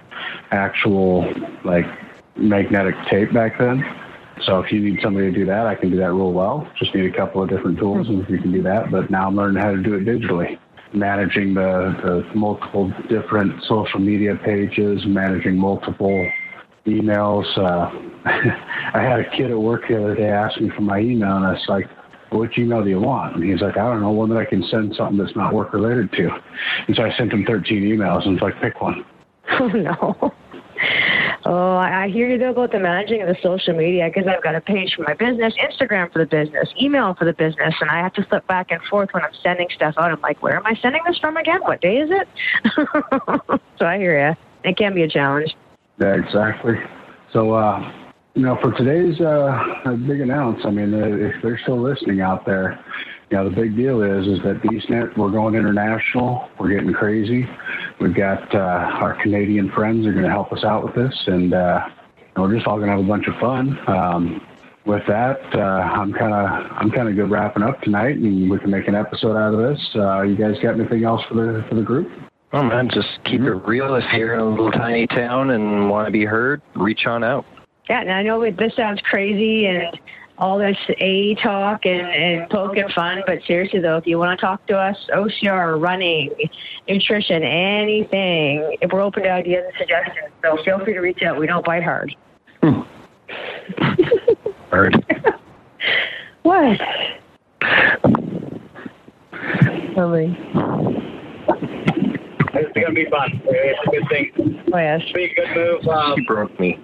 actual 0.49 1.31
like 1.63 1.85
magnetic 2.35 2.95
tape 3.11 3.31
back 3.31 3.59
then. 3.59 3.83
So 4.47 4.59
if 4.59 4.71
you 4.71 4.79
need 4.79 4.99
somebody 5.03 5.31
to 5.31 5.31
do 5.31 5.45
that, 5.45 5.67
I 5.67 5.75
can 5.75 5.91
do 5.91 5.97
that 5.97 6.11
real 6.11 6.33
well. 6.33 6.67
Just 6.79 6.95
need 6.95 7.05
a 7.05 7.15
couple 7.15 7.43
of 7.43 7.49
different 7.49 7.77
tools 7.77 8.07
and 8.07 8.27
you 8.27 8.39
can 8.39 8.51
do 8.51 8.63
that. 8.63 8.89
But 8.89 9.11
now 9.11 9.27
I'm 9.27 9.35
learning 9.35 9.61
how 9.61 9.69
to 9.71 9.77
do 9.77 9.93
it 9.93 10.05
digitally 10.05 10.57
managing 10.93 11.53
the, 11.53 11.95
the 12.03 12.35
multiple 12.35 12.91
different 13.09 13.63
social 13.63 13.99
media 13.99 14.35
pages, 14.43 15.01
managing 15.05 15.57
multiple 15.57 16.29
emails. 16.85 17.45
Uh, 17.57 17.89
I 18.93 19.01
had 19.01 19.19
a 19.19 19.29
kid 19.35 19.51
at 19.51 19.59
work 19.59 19.83
the 19.87 20.03
other 20.03 20.15
day 20.15 20.29
ask 20.29 20.59
me 20.59 20.69
for 20.75 20.81
my 20.81 20.99
email, 20.99 21.35
and 21.37 21.45
I 21.45 21.51
was 21.53 21.65
like, 21.67 21.89
which 22.31 22.57
email 22.57 22.83
do 22.83 22.89
you 22.89 22.99
want? 22.99 23.35
And 23.35 23.43
he's 23.43 23.61
like, 23.61 23.77
I 23.77 23.83
don't 23.85 24.01
know, 24.01 24.11
one 24.11 24.29
that 24.29 24.37
I 24.37 24.45
can 24.45 24.63
send 24.69 24.95
something 24.95 25.17
that's 25.17 25.35
not 25.35 25.53
work 25.53 25.73
related 25.73 26.11
to. 26.13 26.29
And 26.87 26.95
so 26.95 27.03
I 27.03 27.15
sent 27.15 27.31
him 27.31 27.45
13 27.45 27.83
emails 27.83 28.25
and 28.25 28.33
was 28.33 28.41
like, 28.41 28.61
pick 28.61 28.81
one. 28.81 29.05
Oh, 29.59 29.67
no. 29.67 30.33
Oh, 31.45 31.75
I 31.75 32.07
hear 32.07 32.29
you 32.29 32.37
though 32.37 32.51
about 32.51 32.71
the 32.71 32.79
managing 32.79 33.21
of 33.21 33.27
the 33.27 33.35
social 33.43 33.75
media 33.75 34.09
because 34.13 34.27
I've 34.27 34.41
got 34.41 34.55
a 34.55 34.61
page 34.61 34.93
for 34.95 35.03
my 35.03 35.13
business, 35.13 35.53
Instagram 35.61 36.11
for 36.11 36.19
the 36.19 36.25
business, 36.25 36.69
email 36.81 37.15
for 37.15 37.25
the 37.25 37.33
business, 37.33 37.73
and 37.81 37.89
I 37.89 37.99
have 38.01 38.13
to 38.13 38.23
flip 38.23 38.47
back 38.47 38.71
and 38.71 38.81
forth 38.83 39.09
when 39.11 39.23
I'm 39.23 39.33
sending 39.41 39.67
stuff 39.75 39.95
out. 39.97 40.09
I'm 40.11 40.21
like, 40.21 40.41
where 40.41 40.55
am 40.55 40.65
I 40.65 40.75
sending 40.81 41.01
this 41.05 41.17
from 41.17 41.35
again? 41.35 41.61
What 41.61 41.81
day 41.81 41.97
is 41.97 42.09
it? 42.11 42.27
so 43.77 43.85
I 43.85 43.97
hear 43.97 44.29
you. 44.29 44.35
It 44.69 44.77
can 44.77 44.95
be 44.95 45.03
a 45.03 45.09
challenge. 45.09 45.53
Yeah, 45.99 46.15
exactly. 46.15 46.75
So, 47.33 47.53
uh, 47.53 47.91
you 48.35 48.43
know, 48.43 48.57
for 48.61 48.71
today's 48.71 49.19
uh, 49.19 49.91
big 50.07 50.21
announce, 50.21 50.61
I 50.63 50.69
mean, 50.69 50.93
uh, 50.93 51.07
if 51.07 51.41
they're 51.43 51.59
still 51.63 51.81
listening 51.81 52.21
out 52.21 52.45
there, 52.45 52.83
you 53.33 53.39
know, 53.39 53.49
the 53.49 53.55
big 53.55 53.75
deal 53.75 54.03
is 54.03 54.27
is 54.27 54.43
that 54.43 54.61
BeastNet 54.61 55.17
we're 55.17 55.31
going 55.31 55.55
international. 55.55 56.51
We're 56.59 56.69
getting 56.69 56.93
crazy. 56.93 57.47
We've 57.99 58.13
got 58.13 58.53
uh, 58.53 58.59
our 58.59 59.19
Canadian 59.23 59.71
friends 59.71 60.05
are 60.05 60.11
going 60.11 60.25
to 60.25 60.29
help 60.29 60.53
us 60.53 60.63
out 60.63 60.83
with 60.83 60.93
this, 60.93 61.19
and 61.25 61.51
uh, 61.51 61.79
we're 62.37 62.53
just 62.53 62.67
all 62.67 62.77
going 62.77 62.91
to 62.91 62.97
have 62.97 63.03
a 63.03 63.07
bunch 63.07 63.25
of 63.25 63.33
fun. 63.41 63.79
Um, 63.87 64.47
with 64.85 65.01
that, 65.07 65.39
uh, 65.55 65.59
I'm 65.59 66.13
kind 66.13 66.31
of 66.31 66.77
I'm 66.77 66.91
kind 66.91 67.09
of 67.09 67.15
good 67.15 67.31
wrapping 67.31 67.63
up 67.63 67.81
tonight, 67.81 68.17
and 68.17 68.51
we 68.51 68.59
can 68.59 68.69
make 68.69 68.87
an 68.87 68.93
episode 68.93 69.35
out 69.35 69.55
of 69.55 69.59
this. 69.59 69.81
Uh, 69.95 70.21
you 70.21 70.35
guys 70.35 70.53
got 70.61 70.79
anything 70.79 71.03
else 71.03 71.23
for 71.27 71.33
the 71.33 71.65
for 71.67 71.73
the 71.73 71.81
group? 71.81 72.11
Oh 72.51 72.61
man, 72.61 72.87
just 72.93 73.07
keep 73.25 73.41
it 73.41 73.55
real. 73.65 73.95
If 73.95 74.03
you're 74.13 74.35
in 74.35 74.41
a 74.41 74.47
little 74.47 74.71
tiny 74.71 75.07
town 75.07 75.49
and 75.49 75.89
want 75.89 76.05
to 76.05 76.11
be 76.11 76.23
heard, 76.23 76.61
reach 76.75 77.07
on 77.07 77.23
out. 77.23 77.47
Yeah, 77.89 78.01
and 78.01 78.11
I 78.11 78.21
know 78.21 78.39
this 78.51 78.75
sounds 78.75 79.01
crazy 79.01 79.65
and 79.65 79.99
all 80.37 80.57
this 80.57 80.77
A 80.99 81.35
talk 81.35 81.85
and, 81.85 82.07
and 82.07 82.49
poking 82.49 82.89
fun, 82.89 83.21
but 83.27 83.39
seriously 83.45 83.79
though, 83.79 83.97
if 83.97 84.07
you 84.07 84.17
want 84.17 84.39
to 84.39 84.45
talk 84.45 84.65
to 84.67 84.77
us, 84.77 84.97
OCR, 85.13 85.79
running, 85.79 86.31
nutrition, 86.89 87.43
anything, 87.43 88.77
if 88.81 88.91
we're 88.91 89.01
open 89.01 89.23
to 89.23 89.29
ideas 89.29 89.65
and 89.67 89.73
suggestions, 89.77 90.33
so 90.41 90.57
feel 90.63 90.83
free 90.83 90.93
to 90.93 90.99
reach 90.99 91.21
out. 91.21 91.39
We 91.39 91.47
don't 91.47 91.65
bite 91.65 91.83
hard. 91.83 92.15
Heard. 94.71 95.05
What? 96.43 96.77
Really? 99.95 100.37
It's 102.53 102.73
going 102.73 102.87
to 102.87 102.93
be 102.93 103.05
fun. 103.09 103.41
It's 103.45 103.79
a 103.87 103.91
good 103.91 104.09
thing. 104.09 104.61
Oh, 104.73 104.77
yes. 104.77 105.01
Be 105.13 105.23
a 105.25 105.33
good 105.33 105.55
move. 105.55 105.87
Um, 105.87 106.15
She 106.17 106.25
broke 106.25 106.59
me. 106.59 106.77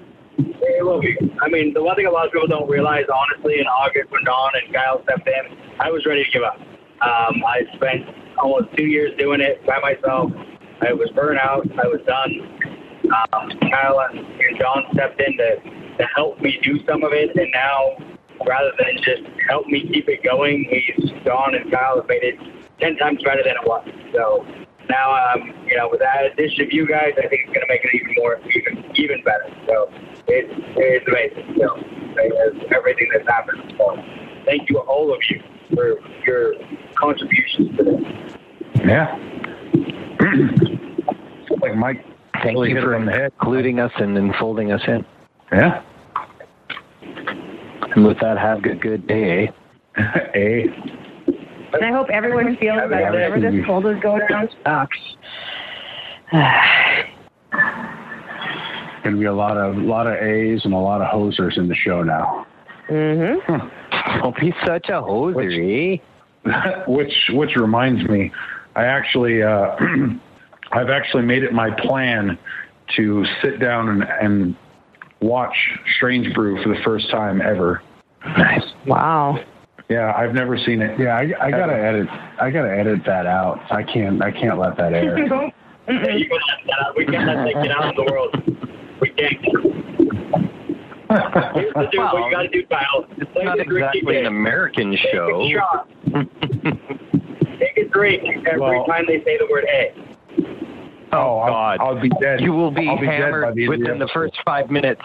It. 0.79 1.31
I 1.41 1.49
mean, 1.49 1.73
the 1.73 1.83
one 1.83 1.95
thing 1.95 2.05
a 2.05 2.11
lot 2.11 2.27
of 2.27 2.31
people 2.31 2.47
don't 2.47 2.69
realize, 2.69 3.05
honestly, 3.11 3.59
in 3.59 3.67
August 3.67 4.11
when 4.11 4.23
Don 4.23 4.51
and 4.55 4.73
Kyle 4.73 5.03
stepped 5.03 5.27
in, 5.27 5.57
I 5.79 5.91
was 5.91 6.05
ready 6.05 6.23
to 6.23 6.31
give 6.31 6.43
up. 6.43 6.55
Um, 7.01 7.43
I 7.45 7.63
spent 7.75 8.05
almost 8.37 8.75
two 8.77 8.85
years 8.85 9.11
doing 9.17 9.41
it 9.41 9.65
by 9.65 9.79
myself. 9.79 10.31
I 10.81 10.93
was 10.93 11.09
burnt 11.11 11.39
out. 11.39 11.67
I 11.71 11.87
was 11.87 11.99
done. 12.07 12.31
Um, 13.11 13.51
Kyle 13.69 13.99
and, 14.09 14.25
John 14.57 14.85
stepped 14.93 15.19
in 15.21 15.37
to, 15.37 15.55
to 15.97 16.05
help 16.15 16.39
me 16.41 16.59
do 16.63 16.79
some 16.85 17.03
of 17.03 17.11
it, 17.11 17.35
and 17.35 17.51
now, 17.51 17.97
rather 18.47 18.71
than 18.79 18.97
just 19.03 19.23
help 19.49 19.67
me 19.67 19.81
keep 19.91 20.07
it 20.07 20.23
going, 20.23 20.65
he's 20.69 21.11
Don 21.25 21.55
and 21.55 21.71
Kyle 21.71 21.97
have 21.97 22.07
made 22.07 22.23
it 22.23 22.39
ten 22.79 22.95
times 22.97 23.21
better 23.23 23.43
than 23.43 23.55
it 23.55 23.67
was. 23.67 23.87
So 24.13 24.45
now, 24.89 25.11
um, 25.11 25.53
you 25.67 25.77
know, 25.77 25.89
with 25.89 25.99
that 25.99 26.25
addition 26.31 26.65
of 26.65 26.73
you 26.73 26.87
guys, 26.87 27.13
I 27.17 27.27
think 27.27 27.43
it's 27.45 27.53
going 27.53 27.65
to 27.65 27.69
make 27.69 27.83
it 27.83 27.93
even 27.93 28.15
more, 28.17 28.39
even 28.55 28.91
even 28.95 29.23
better. 29.23 29.47
So 29.67 29.91
it's 30.29 30.53
it's 30.77 31.07
amazing. 31.07 31.55
So 31.59 31.77
it's 32.17 32.73
everything 32.75 33.09
that's 33.13 33.27
happened. 33.27 33.73
So 33.77 33.97
thank 34.45 34.69
you 34.69 34.79
all 34.79 35.13
of 35.13 35.19
you 35.29 35.41
for 35.73 35.99
your 36.25 36.53
contributions 36.95 37.77
to 37.77 37.83
this. 37.83 38.01
Yeah. 38.85 39.15
like 41.61 41.75
Mike 41.75 42.05
Thank 42.43 42.53
really 42.53 42.71
you 42.71 42.81
for 42.81 42.95
on 42.95 43.05
the 43.05 43.11
head. 43.11 43.31
including 43.41 43.79
us 43.79 43.91
and 43.97 44.17
enfolding 44.17 44.71
us 44.71 44.81
in. 44.87 45.05
Yeah. 45.51 45.83
And 47.95 48.05
with 48.05 48.19
that, 48.19 48.37
have 48.37 48.63
a 48.63 48.75
good 48.75 49.07
day. 49.07 49.51
Eh? 49.97 50.01
A. 50.35 50.65
And 51.71 51.85
I 51.85 51.91
hope 51.91 52.09
everyone 52.09 52.57
feels 52.57 52.79
that 52.89 52.89
whenever 52.89 53.39
this 53.39 53.63
cold 53.63 53.85
is 53.85 54.01
going 54.01 54.23
around 54.23 54.49
sucks. 54.65 54.97
Going 59.03 59.15
to 59.15 59.19
be 59.19 59.25
a 59.25 59.33
lot 59.33 59.57
of 59.57 59.77
lot 59.77 60.07
of 60.07 60.15
A's 60.15 60.65
and 60.65 60.73
a 60.73 60.77
lot 60.77 61.01
of 61.01 61.07
hosers 61.07 61.57
in 61.57 61.67
the 61.67 61.75
show 61.75 62.03
now. 62.03 62.45
mm-hmm. 62.89 64.19
Don't 64.19 64.35
be 64.37 64.53
such 64.65 64.89
a 64.89 65.01
hoser, 65.01 65.95
eh? 65.95 66.83
which 66.87 67.13
which 67.31 67.55
reminds 67.55 68.07
me, 68.09 68.31
I 68.75 68.85
actually 68.85 69.41
uh, 69.43 69.75
I've 70.71 70.89
actually 70.89 71.23
made 71.23 71.43
it 71.43 71.53
my 71.53 71.71
plan 71.71 72.37
to 72.95 73.25
sit 73.41 73.59
down 73.59 73.89
and, 73.89 74.03
and 74.03 74.55
watch 75.21 75.55
Strange 75.97 76.33
Brew 76.33 76.61
for 76.63 76.69
the 76.69 76.81
first 76.83 77.09
time 77.09 77.41
ever. 77.41 77.81
Nice. 78.25 78.63
Wow. 78.85 79.43
Yeah, 79.89 80.13
I've 80.15 80.33
never 80.33 80.57
seen 80.57 80.81
it. 80.81 80.99
Yeah, 80.99 81.17
I, 81.17 81.47
I 81.47 81.51
gotta 81.51 81.73
edit. 81.75 82.07
I 82.39 82.51
gotta 82.51 82.71
edit 82.71 83.03
that 83.05 83.25
out. 83.25 83.59
I 83.71 83.81
can't. 83.81 84.21
I 84.21 84.31
can't 84.31 84.59
let 84.59 84.77
that 84.77 84.93
air. 84.93 85.51
Yeah, 85.89 86.15
you 86.15 86.29
can 86.29 86.37
let 86.37 86.67
that 86.67 86.85
out. 86.85 86.95
We 86.95 87.05
can't 87.05 87.25
let 87.25 87.51
that 87.51 87.63
get 87.63 87.71
out 87.71 87.89
in 87.89 88.05
the 88.05 88.11
world. 88.11 88.69
We 89.01 89.09
can't. 89.11 89.37
Here's 91.55 91.73
the 91.73 91.87
dude, 91.91 92.01
what 92.01 92.25
you 92.25 92.31
got 92.31 92.41
to 92.43 92.49
do, 92.49 92.63
Kyle. 92.67 93.05
It's 93.17 93.31
not 93.35 93.59
exactly 93.59 94.17
an 94.17 94.25
American 94.27 94.95
show. 95.11 95.41
Take 95.41 95.55
a 95.55 95.59
shot. 95.59 95.87
Take 97.59 97.77
a 97.77 97.89
drink 97.89 98.23
every 98.47 98.59
Well- 98.59 98.85
time 98.85 99.05
they 99.07 99.23
say 99.23 99.37
the 99.37 99.47
word 99.49 99.65
A. 99.65 99.93
Oh, 101.11 101.39
I'll, 101.39 101.49
God. 101.51 101.77
I'll 101.81 101.99
be 102.01 102.09
dead. 102.21 102.39
You 102.41 102.51
will 102.51 102.69
be 102.69 102.87
I'll 102.87 102.99
be 102.99 103.07
hammered 103.07 103.55
the 103.55 103.67
within 103.67 103.97
the 103.97 104.07
first 104.13 104.35
five 104.45 104.69
minutes. 104.69 105.01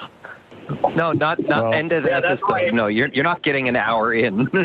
No, 0.94 1.12
not 1.12 1.38
not 1.40 1.64
Well- 1.64 1.72
end 1.74 1.92
of 1.92 2.02
the 2.02 2.10
Yeah, 2.10 2.18
episode. 2.18 2.50
right. 2.50 2.74
No, 2.74 2.88
you're 2.88 3.08
you're 3.08 3.24
not 3.24 3.42
getting 3.42 3.68
an 3.68 3.76
hour 3.76 4.12
in. 4.14 4.48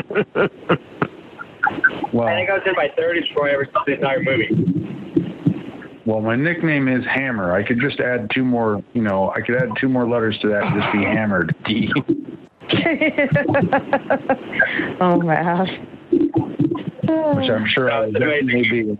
Well, 2.12 2.26
I 2.26 2.34
think 2.34 2.50
I 2.50 2.54
was 2.54 2.62
in 2.66 2.72
my 2.74 2.88
30s 2.98 3.28
before 3.28 3.48
I 3.48 3.52
ever 3.52 3.68
saw 3.72 3.84
the 3.86 3.92
entire 3.92 4.20
movie. 4.22 4.48
Well, 6.10 6.20
my 6.20 6.34
nickname 6.34 6.88
is 6.88 7.04
Hammer. 7.06 7.54
I 7.54 7.62
could 7.62 7.78
just 7.80 8.00
add 8.00 8.28
two 8.34 8.44
more. 8.44 8.82
You 8.94 9.02
know, 9.02 9.30
I 9.30 9.42
could 9.42 9.54
add 9.54 9.68
two 9.80 9.88
more 9.88 10.08
letters 10.08 10.36
to 10.40 10.48
that 10.48 10.64
and 10.64 10.82
just 10.82 10.92
be 10.92 11.04
hammered. 11.04 11.54
D. 11.66 11.88
oh 15.00 15.22
my 15.22 15.36
gosh. 15.36 15.70
which 17.36 17.48
I'm 17.48 17.64
sure 17.68 17.92
I 17.92 18.10
That's 18.10 18.24
amazing. 18.24 18.46
definitely 18.48 18.82
be 18.82 18.98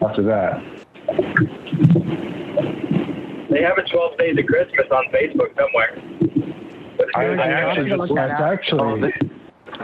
after 0.00 0.22
that. 0.22 0.62
They 3.50 3.62
have 3.62 3.76
a 3.76 3.82
12 3.82 4.16
Days 4.16 4.38
of 4.38 4.46
Christmas 4.46 4.86
on 4.90 5.04
Facebook 5.12 5.54
somewhere. 5.54 5.98
But 6.96 7.08
I, 7.14 7.26
I 7.26 7.48
actually 7.48 7.90
just 7.90 7.98
look 7.98 8.08
that 8.16 8.30
left. 8.30 8.40
up. 8.40 8.52
Actually, 8.52 9.12
oh, 9.12 9.28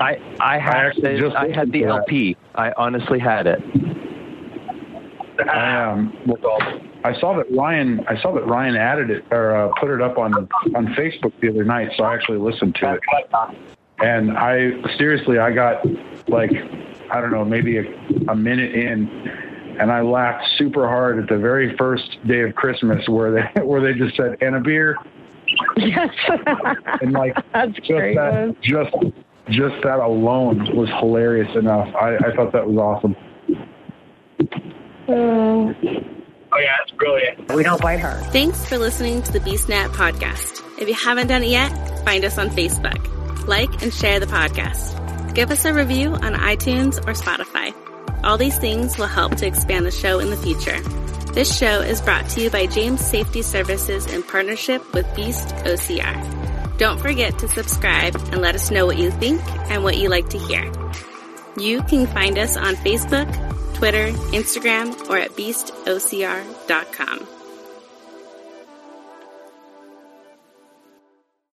I 0.00 0.16
I 0.40 0.58
had 0.58 0.76
actually 0.76 1.12
the, 1.14 1.20
just 1.20 1.36
I 1.36 1.48
had 1.50 1.70
the 1.72 1.82
that. 1.82 1.90
LP. 1.90 2.38
I 2.54 2.72
honestly 2.78 3.18
had 3.18 3.46
it. 3.46 3.60
I 5.38 5.84
um, 5.92 6.16
I 7.04 7.18
saw 7.18 7.36
that 7.36 7.46
Ryan. 7.50 8.04
I 8.08 8.20
saw 8.20 8.32
that 8.34 8.46
Ryan 8.46 8.76
added 8.76 9.10
it 9.10 9.24
or 9.30 9.56
uh, 9.56 9.72
put 9.80 9.90
it 9.90 10.00
up 10.00 10.18
on 10.18 10.32
on 10.74 10.86
Facebook 10.94 11.32
the 11.40 11.48
other 11.50 11.64
night. 11.64 11.90
So 11.96 12.04
I 12.04 12.14
actually 12.14 12.38
listened 12.38 12.76
to 12.76 12.94
it, 12.94 13.00
and 13.98 14.36
I 14.38 14.72
seriously, 14.96 15.38
I 15.38 15.52
got 15.52 15.84
like 16.28 16.50
I 17.10 17.20
don't 17.20 17.32
know, 17.32 17.44
maybe 17.44 17.78
a, 17.78 17.84
a 18.28 18.34
minute 18.36 18.74
in, 18.74 19.08
and 19.80 19.90
I 19.92 20.00
laughed 20.02 20.46
super 20.56 20.86
hard 20.88 21.18
at 21.18 21.28
the 21.28 21.38
very 21.38 21.76
first 21.76 22.16
day 22.26 22.40
of 22.42 22.54
Christmas 22.54 23.08
where 23.08 23.30
they 23.32 23.60
where 23.64 23.80
they 23.80 23.98
just 23.98 24.16
said 24.16 24.36
and 24.40 24.54
a 24.56 24.60
beer 24.60 24.96
Yes. 25.76 26.10
and 27.02 27.12
like 27.12 27.36
That's 27.52 27.72
just 27.74 27.88
great. 27.88 28.16
that 28.16 28.56
just 28.62 28.94
just 29.50 29.74
that 29.82 29.98
alone 30.00 30.74
was 30.74 30.88
hilarious 31.00 31.54
enough. 31.56 31.94
I, 31.94 32.16
I 32.16 32.34
thought 32.34 32.52
that 32.52 32.66
was 32.66 32.76
awesome. 32.78 33.14
Oh, 35.08 35.74
Oh, 36.56 36.58
yeah, 36.60 36.76
it's 36.82 36.92
brilliant. 36.92 37.52
we 37.52 37.64
don't 37.64 37.80
bite 37.82 37.98
hard. 37.98 38.22
Thanks 38.26 38.64
for 38.68 38.78
listening 38.78 39.22
to 39.24 39.32
the 39.32 39.40
BeastNet 39.40 39.88
podcast. 39.88 40.62
If 40.80 40.86
you 40.88 40.94
haven't 40.94 41.26
done 41.26 41.42
it 41.42 41.48
yet, 41.50 41.68
find 42.04 42.24
us 42.24 42.38
on 42.38 42.48
Facebook. 42.50 43.46
Like 43.48 43.82
and 43.82 43.92
share 43.92 44.20
the 44.20 44.26
podcast. 44.26 45.34
Give 45.34 45.50
us 45.50 45.64
a 45.64 45.74
review 45.74 46.10
on 46.14 46.34
iTunes 46.34 46.98
or 46.98 47.12
Spotify. 47.14 47.74
All 48.24 48.38
these 48.38 48.56
things 48.56 48.96
will 48.96 49.08
help 49.08 49.34
to 49.36 49.46
expand 49.46 49.84
the 49.84 49.90
show 49.90 50.20
in 50.20 50.30
the 50.30 50.36
future. 50.36 50.80
This 51.32 51.54
show 51.58 51.80
is 51.80 52.00
brought 52.00 52.28
to 52.30 52.42
you 52.42 52.50
by 52.50 52.66
James 52.66 53.00
Safety 53.04 53.42
Services 53.42 54.06
in 54.06 54.22
partnership 54.22 54.80
with 54.94 55.12
Beast 55.16 55.48
OCR. 55.64 56.78
Don't 56.78 57.00
forget 57.00 57.36
to 57.40 57.48
subscribe 57.48 58.14
and 58.30 58.40
let 58.40 58.54
us 58.54 58.70
know 58.70 58.86
what 58.86 58.96
you 58.96 59.10
think 59.10 59.42
and 59.70 59.82
what 59.82 59.96
you 59.98 60.08
like 60.08 60.28
to 60.30 60.38
hear. 60.38 60.70
You 61.58 61.82
can 61.82 62.06
find 62.06 62.38
us 62.38 62.56
on 62.56 62.76
Facebook, 62.76 63.28
Twitter, 63.74 64.08
Instagram, 64.32 65.10
or 65.10 65.18
at 65.18 65.32
beastocr.com. 65.32 67.33